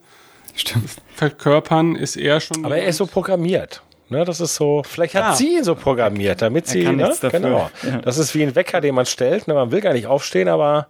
[0.55, 0.91] Stimmt.
[1.15, 2.65] verkörpern, ist er schon.
[2.65, 3.83] Aber er ist so programmiert.
[4.11, 5.35] Ne, das ist so, vielleicht hat Ja.
[5.35, 7.41] sie ihn so programmiert, damit sie, kann ne, nichts dafür.
[7.41, 7.71] genau.
[7.83, 7.99] Ja.
[8.03, 9.49] Das ist wie ein Wecker, den man stellt.
[9.49, 10.89] Ne, man will gar nicht aufstehen, aber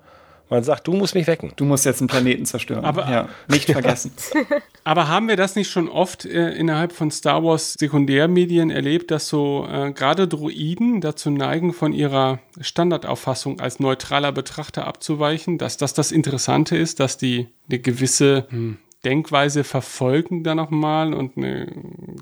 [0.51, 1.53] Man sagt, du musst mich wecken.
[1.57, 2.85] Du musst jetzt einen Planeten zerstören.
[2.85, 4.13] Aber- ja, nicht vergessen.
[4.85, 9.27] Aber haben wir das nicht schon oft äh, innerhalb von Star Wars Sekundärmedien erlebt, dass
[9.27, 15.95] so äh, gerade Droiden dazu neigen, von ihrer Standardauffassung als neutraler Betrachter abzuweichen, dass das
[15.95, 21.73] das Interessante ist, dass die eine gewisse hm, Denkweise verfolgen da nochmal und eine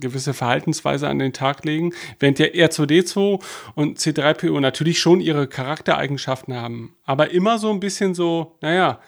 [0.01, 3.43] gewisse Verhaltensweise an den Tag legen, während ja R2D2
[3.75, 9.01] und C3PO natürlich schon ihre Charaktereigenschaften haben, aber immer so ein bisschen so, naja,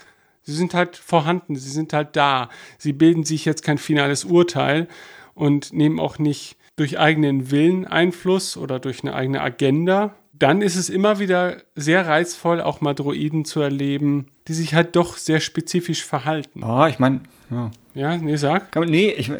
[0.45, 2.51] Sie sind halt vorhanden, sie sind halt da.
[2.79, 4.89] Sie bilden sich jetzt kein finales Urteil
[5.35, 10.15] und nehmen auch nicht durch eigenen Willen Einfluss oder durch eine eigene Agenda.
[10.33, 14.97] Dann ist es immer wieder sehr reizvoll, auch mal Droiden zu erleben, die sich halt
[14.97, 16.63] doch sehr spezifisch verhalten.
[16.63, 17.21] Oh, ich meine,
[17.51, 17.71] ja.
[17.95, 18.73] Ja, nee, sag.
[18.73, 19.31] Kann nee, ich,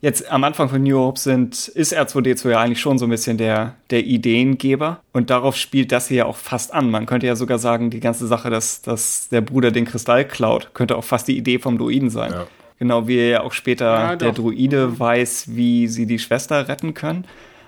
[0.00, 3.36] jetzt am Anfang von New Hope sind, ist R2D2 ja eigentlich schon so ein bisschen
[3.36, 5.00] der, der Ideengeber.
[5.12, 6.90] Und darauf spielt das hier ja auch fast an.
[6.90, 10.70] Man könnte ja sogar sagen, die ganze Sache, dass, dass der Bruder den Kristall klaut,
[10.72, 12.30] könnte auch fast die Idee vom Druiden sein.
[12.32, 12.46] Ja.
[12.78, 14.32] Genau wie er ja auch später Ja, der.
[14.32, 17.24] Druide weiß, wie sie die Schwester retten können.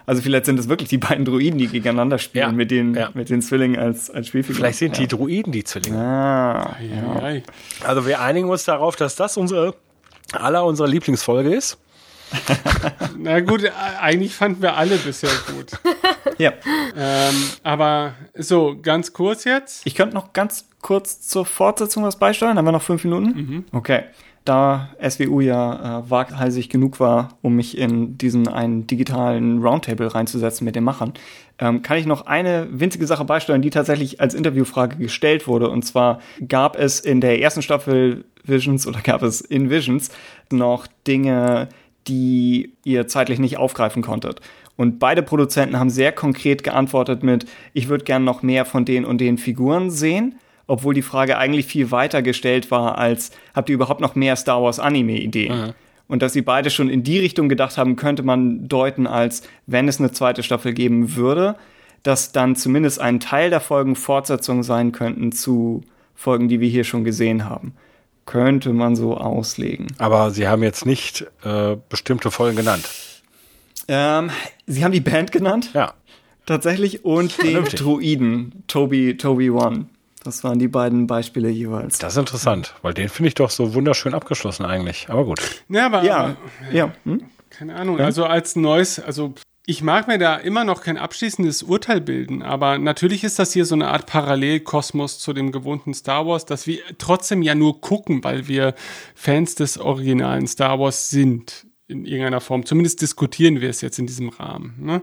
[0.08, 3.10] Also vielleicht sind es wirklich die beiden Druiden, die gegeneinander spielen Ja, mit, den, ja.
[3.12, 4.56] mit den Zwillingen als, als Spielfiguren.
[4.56, 5.02] Vielleicht sind ja.
[5.02, 5.98] die Druiden die Zwillinge.
[5.98, 6.74] Ah.
[7.84, 9.74] Also wir einigen uns darauf, dass das unsere
[10.32, 11.76] aller unsere Lieblingsfolge ist.
[13.18, 13.70] Na gut,
[14.00, 15.72] eigentlich fanden wir alle bisher gut.
[16.38, 16.54] ja.
[16.96, 19.86] ähm, aber so, ganz kurz jetzt.
[19.86, 22.56] Ich könnte noch ganz kurz zur Fortsetzung was beisteuern.
[22.56, 23.66] Haben wir noch fünf Minuten?
[23.72, 24.04] Okay.
[24.44, 30.64] Da SWU ja äh, waghalsig genug war, um mich in diesen einen digitalen Roundtable reinzusetzen
[30.64, 31.12] mit den Machern,
[31.58, 35.68] ähm, kann ich noch eine winzige Sache beisteuern, die tatsächlich als Interviewfrage gestellt wurde.
[35.68, 40.10] Und zwar gab es in der ersten Staffel Visions oder gab es in Visions
[40.50, 41.68] noch Dinge,
[42.06, 44.40] die ihr zeitlich nicht aufgreifen konntet.
[44.76, 49.04] Und beide Produzenten haben sehr konkret geantwortet mit, ich würde gern noch mehr von den
[49.04, 50.36] und den Figuren sehen,
[50.68, 54.62] obwohl die Frage eigentlich viel weiter gestellt war als, habt ihr überhaupt noch mehr Star
[54.62, 55.72] Wars Anime-Ideen?
[56.06, 59.88] Und dass sie beide schon in die Richtung gedacht haben, könnte man deuten als, wenn
[59.88, 61.56] es eine zweite Staffel geben würde,
[62.02, 65.82] dass dann zumindest ein Teil der Folgen Fortsetzungen sein könnten zu
[66.14, 67.74] Folgen, die wir hier schon gesehen haben.
[68.24, 69.88] Könnte man so auslegen.
[69.98, 72.88] Aber sie haben jetzt nicht äh, bestimmte Folgen genannt.
[73.88, 74.30] Ähm,
[74.66, 75.94] sie haben die Band genannt, Ja.
[76.46, 77.64] tatsächlich, und den.
[77.64, 79.86] Druiden, Toby, Toby One.
[80.28, 81.96] Das waren die beiden Beispiele jeweils.
[81.96, 85.08] Das ist interessant, weil den finde ich doch so wunderschön abgeschlossen eigentlich.
[85.08, 85.40] Aber gut.
[85.70, 86.36] Ja, aber, Ja, aber
[86.70, 86.92] ja.
[87.04, 87.22] Hm?
[87.48, 87.98] Keine Ahnung.
[87.98, 89.32] Also als neues, also
[89.64, 93.64] ich mag mir da immer noch kein abschließendes Urteil bilden, aber natürlich ist das hier
[93.64, 98.22] so eine Art Parallelkosmos zu dem gewohnten Star Wars, dass wir trotzdem ja nur gucken,
[98.22, 98.74] weil wir
[99.14, 102.64] Fans des originalen Star Wars sind in irgendeiner Form.
[102.64, 104.74] Zumindest diskutieren wir es jetzt in diesem Rahmen.
[104.78, 105.02] Ne?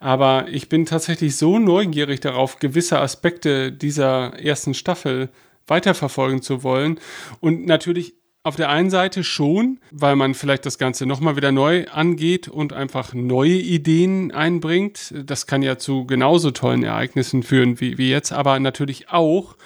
[0.00, 5.28] Aber ich bin tatsächlich so neugierig darauf, gewisse Aspekte dieser ersten Staffel
[5.66, 6.98] weiterverfolgen zu wollen.
[7.40, 11.86] Und natürlich auf der einen Seite schon, weil man vielleicht das Ganze nochmal wieder neu
[11.88, 15.14] angeht und einfach neue Ideen einbringt.
[15.24, 19.56] Das kann ja zu genauso tollen Ereignissen führen wie, wie jetzt, aber natürlich auch,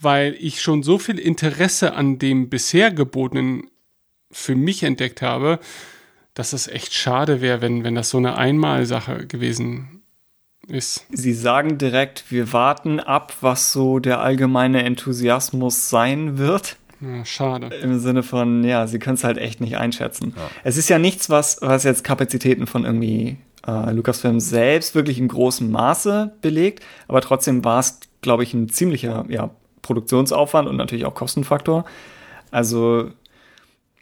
[0.00, 3.68] weil ich schon so viel Interesse an dem bisher gebotenen
[4.30, 5.60] für mich entdeckt habe,
[6.34, 10.02] dass es echt schade wäre, wenn, wenn das so eine Einmalsache gewesen
[10.66, 11.06] ist.
[11.10, 16.76] Sie sagen direkt, wir warten ab, was so der allgemeine Enthusiasmus sein wird.
[17.00, 17.74] Ja, schade.
[17.82, 20.34] Im Sinne von, ja, sie können es halt echt nicht einschätzen.
[20.62, 25.28] Es ist ja nichts, was, was jetzt Kapazitäten von irgendwie äh, Lucasfilm selbst wirklich in
[25.28, 29.50] großem Maße belegt, aber trotzdem war es, glaube ich, ein ziemlicher ja,
[29.82, 31.84] Produktionsaufwand und natürlich auch Kostenfaktor.
[32.50, 33.10] Also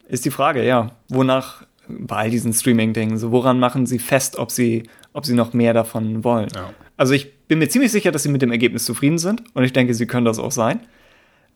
[0.09, 1.65] ist die Frage, ja, wonach
[2.01, 5.75] bei all diesen Streaming-Dingen, so woran machen sie fest, ob sie, ob sie noch mehr
[5.75, 6.49] davon wollen?
[6.55, 6.71] Ja.
[6.97, 9.73] Also ich bin mir ziemlich sicher, dass sie mit dem Ergebnis zufrieden sind und ich
[9.73, 10.81] denke, sie können das auch sein.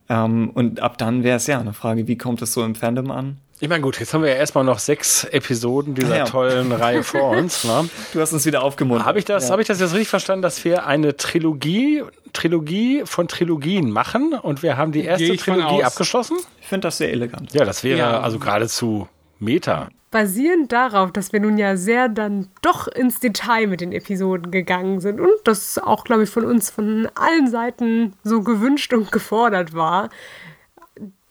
[0.09, 3.11] Ähm, und ab dann wäre es ja eine Frage, wie kommt es so im Fandom
[3.11, 3.39] an?
[3.59, 6.25] Ich meine, gut, jetzt haben wir ja erstmal noch sechs Episoden dieser Ja.
[6.27, 7.65] tollen Reihe vor uns.
[7.65, 7.89] Ne?
[8.13, 9.07] Du hast uns wieder aufgemuntert.
[9.07, 9.53] Habe ich das, Ja.
[9.53, 12.03] habe ich das jetzt richtig verstanden, dass wir eine Trilogie,
[12.35, 16.37] Trilogie von Trilogien machen und wir haben die erste Trilogie abgeschlossen?
[16.61, 17.53] Ich finde das sehr elegant.
[17.55, 18.21] Ja, das wäre Ja.
[18.21, 19.09] also geradezu
[19.39, 19.89] Meta.
[20.11, 25.01] Basierend darauf, dass wir nun ja sehr dann doch ins Detail mit den Episoden gegangen
[25.01, 29.75] sind und das auch, glaube ich, von uns von allen Seiten so gewünscht und gefordert
[29.75, 30.11] war,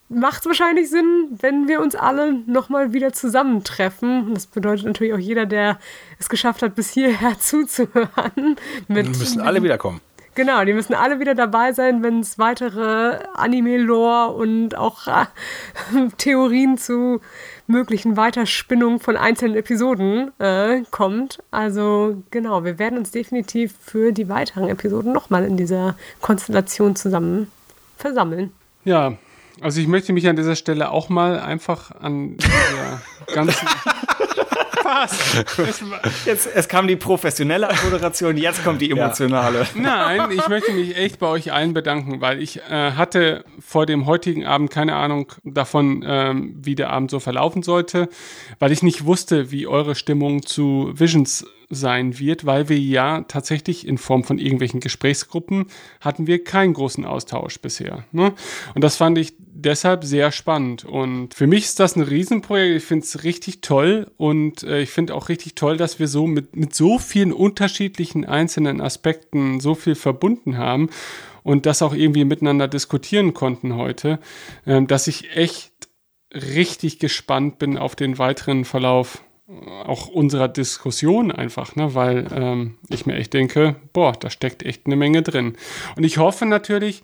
[0.10, 4.34] macht es wahrscheinlich Sinn, wenn wir uns alle nochmal wieder zusammentreffen.
[4.34, 5.80] Das bedeutet natürlich auch jeder, der
[6.20, 8.58] es geschafft hat, bis hierher zuzuhören.
[8.88, 10.02] Mit Wir müssen alle wiederkommen.
[10.36, 15.26] Genau, die müssen alle wieder dabei sein, wenn es weitere Anime-Lore und auch äh,
[16.18, 17.22] Theorien zu
[17.68, 21.40] möglichen Weiterspinnungen von einzelnen Episoden äh, kommt.
[21.52, 27.52] Also genau, wir werden uns definitiv für die weiteren Episoden nochmal in dieser Konstellation zusammen
[27.98, 28.52] versammeln.
[28.84, 29.14] Ja,
[29.62, 33.02] also ich möchte mich an dieser Stelle auch mal einfach an der
[33.34, 33.68] ganzen
[34.86, 35.46] Spaß.
[36.26, 39.60] Jetzt, es kam die professionelle Moderation, jetzt kommt die emotionale.
[39.60, 39.66] Ja.
[39.76, 44.06] Nein, ich möchte mich echt bei euch allen bedanken, weil ich äh, hatte vor dem
[44.06, 48.10] heutigen Abend keine Ahnung davon, ähm, wie der Abend so verlaufen sollte,
[48.60, 53.88] weil ich nicht wusste, wie eure Stimmung zu Visions sein wird, weil wir ja tatsächlich
[53.88, 55.68] in Form von irgendwelchen Gesprächsgruppen
[56.02, 58.06] hatten wir keinen großen Austausch bisher.
[58.12, 58.34] Ne?
[58.74, 60.86] Und das fand ich deshalb sehr spannend.
[60.86, 62.78] Und für mich ist das ein Riesenprojekt.
[62.78, 66.28] Ich finde es richtig toll und äh, ich finde auch richtig toll, dass wir so
[66.28, 70.90] mit, mit so vielen unterschiedlichen einzelnen Aspekten so viel verbunden haben
[71.44, 74.20] und das auch irgendwie miteinander diskutieren konnten heute,
[74.66, 75.72] äh, dass ich echt
[76.34, 81.94] richtig gespannt bin auf den weiteren Verlauf auch unserer Diskussion einfach, ne?
[81.94, 85.56] weil ähm, ich mir echt denke, boah, da steckt echt eine Menge drin.
[85.96, 87.04] Und ich hoffe natürlich,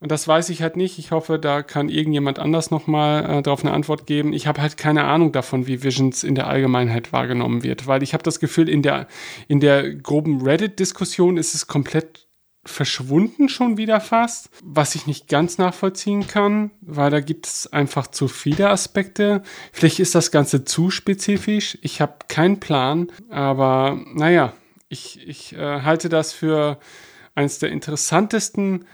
[0.00, 3.62] und das weiß ich halt nicht, ich hoffe, da kann irgendjemand anders nochmal äh, darauf
[3.64, 4.32] eine Antwort geben.
[4.32, 8.12] Ich habe halt keine Ahnung davon, wie Visions in der Allgemeinheit wahrgenommen wird, weil ich
[8.12, 9.06] habe das Gefühl, in der,
[9.48, 12.29] in der groben Reddit-Diskussion ist es komplett
[12.64, 18.06] verschwunden schon wieder fast, was ich nicht ganz nachvollziehen kann, weil da gibt es einfach
[18.06, 19.42] zu viele Aspekte.
[19.72, 21.78] Vielleicht ist das Ganze zu spezifisch.
[21.80, 24.52] Ich habe keinen Plan, aber naja,
[24.88, 26.78] ich, ich äh, halte das für
[27.34, 28.84] eines der interessantesten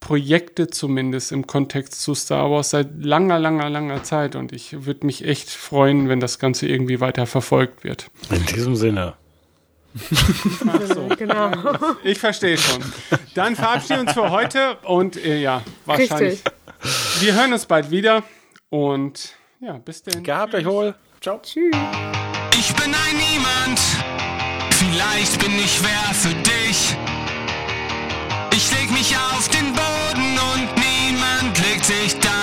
[0.00, 5.06] Projekte zumindest im Kontext zu Star Wars seit langer, langer, langer Zeit und ich würde
[5.06, 8.10] mich echt freuen, wenn das Ganze irgendwie weiter verfolgt wird.
[8.30, 9.14] In diesem Sinne.
[10.68, 11.08] Ach so.
[11.16, 11.50] genau.
[12.04, 12.82] Ich verstehe schon.
[13.34, 16.42] Dann verabschieden wir uns für heute und äh, ja, wahrscheinlich.
[16.82, 17.20] Richtig.
[17.20, 18.22] Wir hören uns bald wieder
[18.70, 20.22] und ja, bis dann.
[20.22, 20.94] Gehabt euch wohl.
[21.20, 21.40] Ciao.
[21.42, 21.74] Tschüss.
[22.58, 23.80] Ich bin ein Niemand.
[24.70, 26.96] Vielleicht bin ich wer für dich.
[28.54, 32.37] Ich leg mich auf den Boden und niemand legt sich dann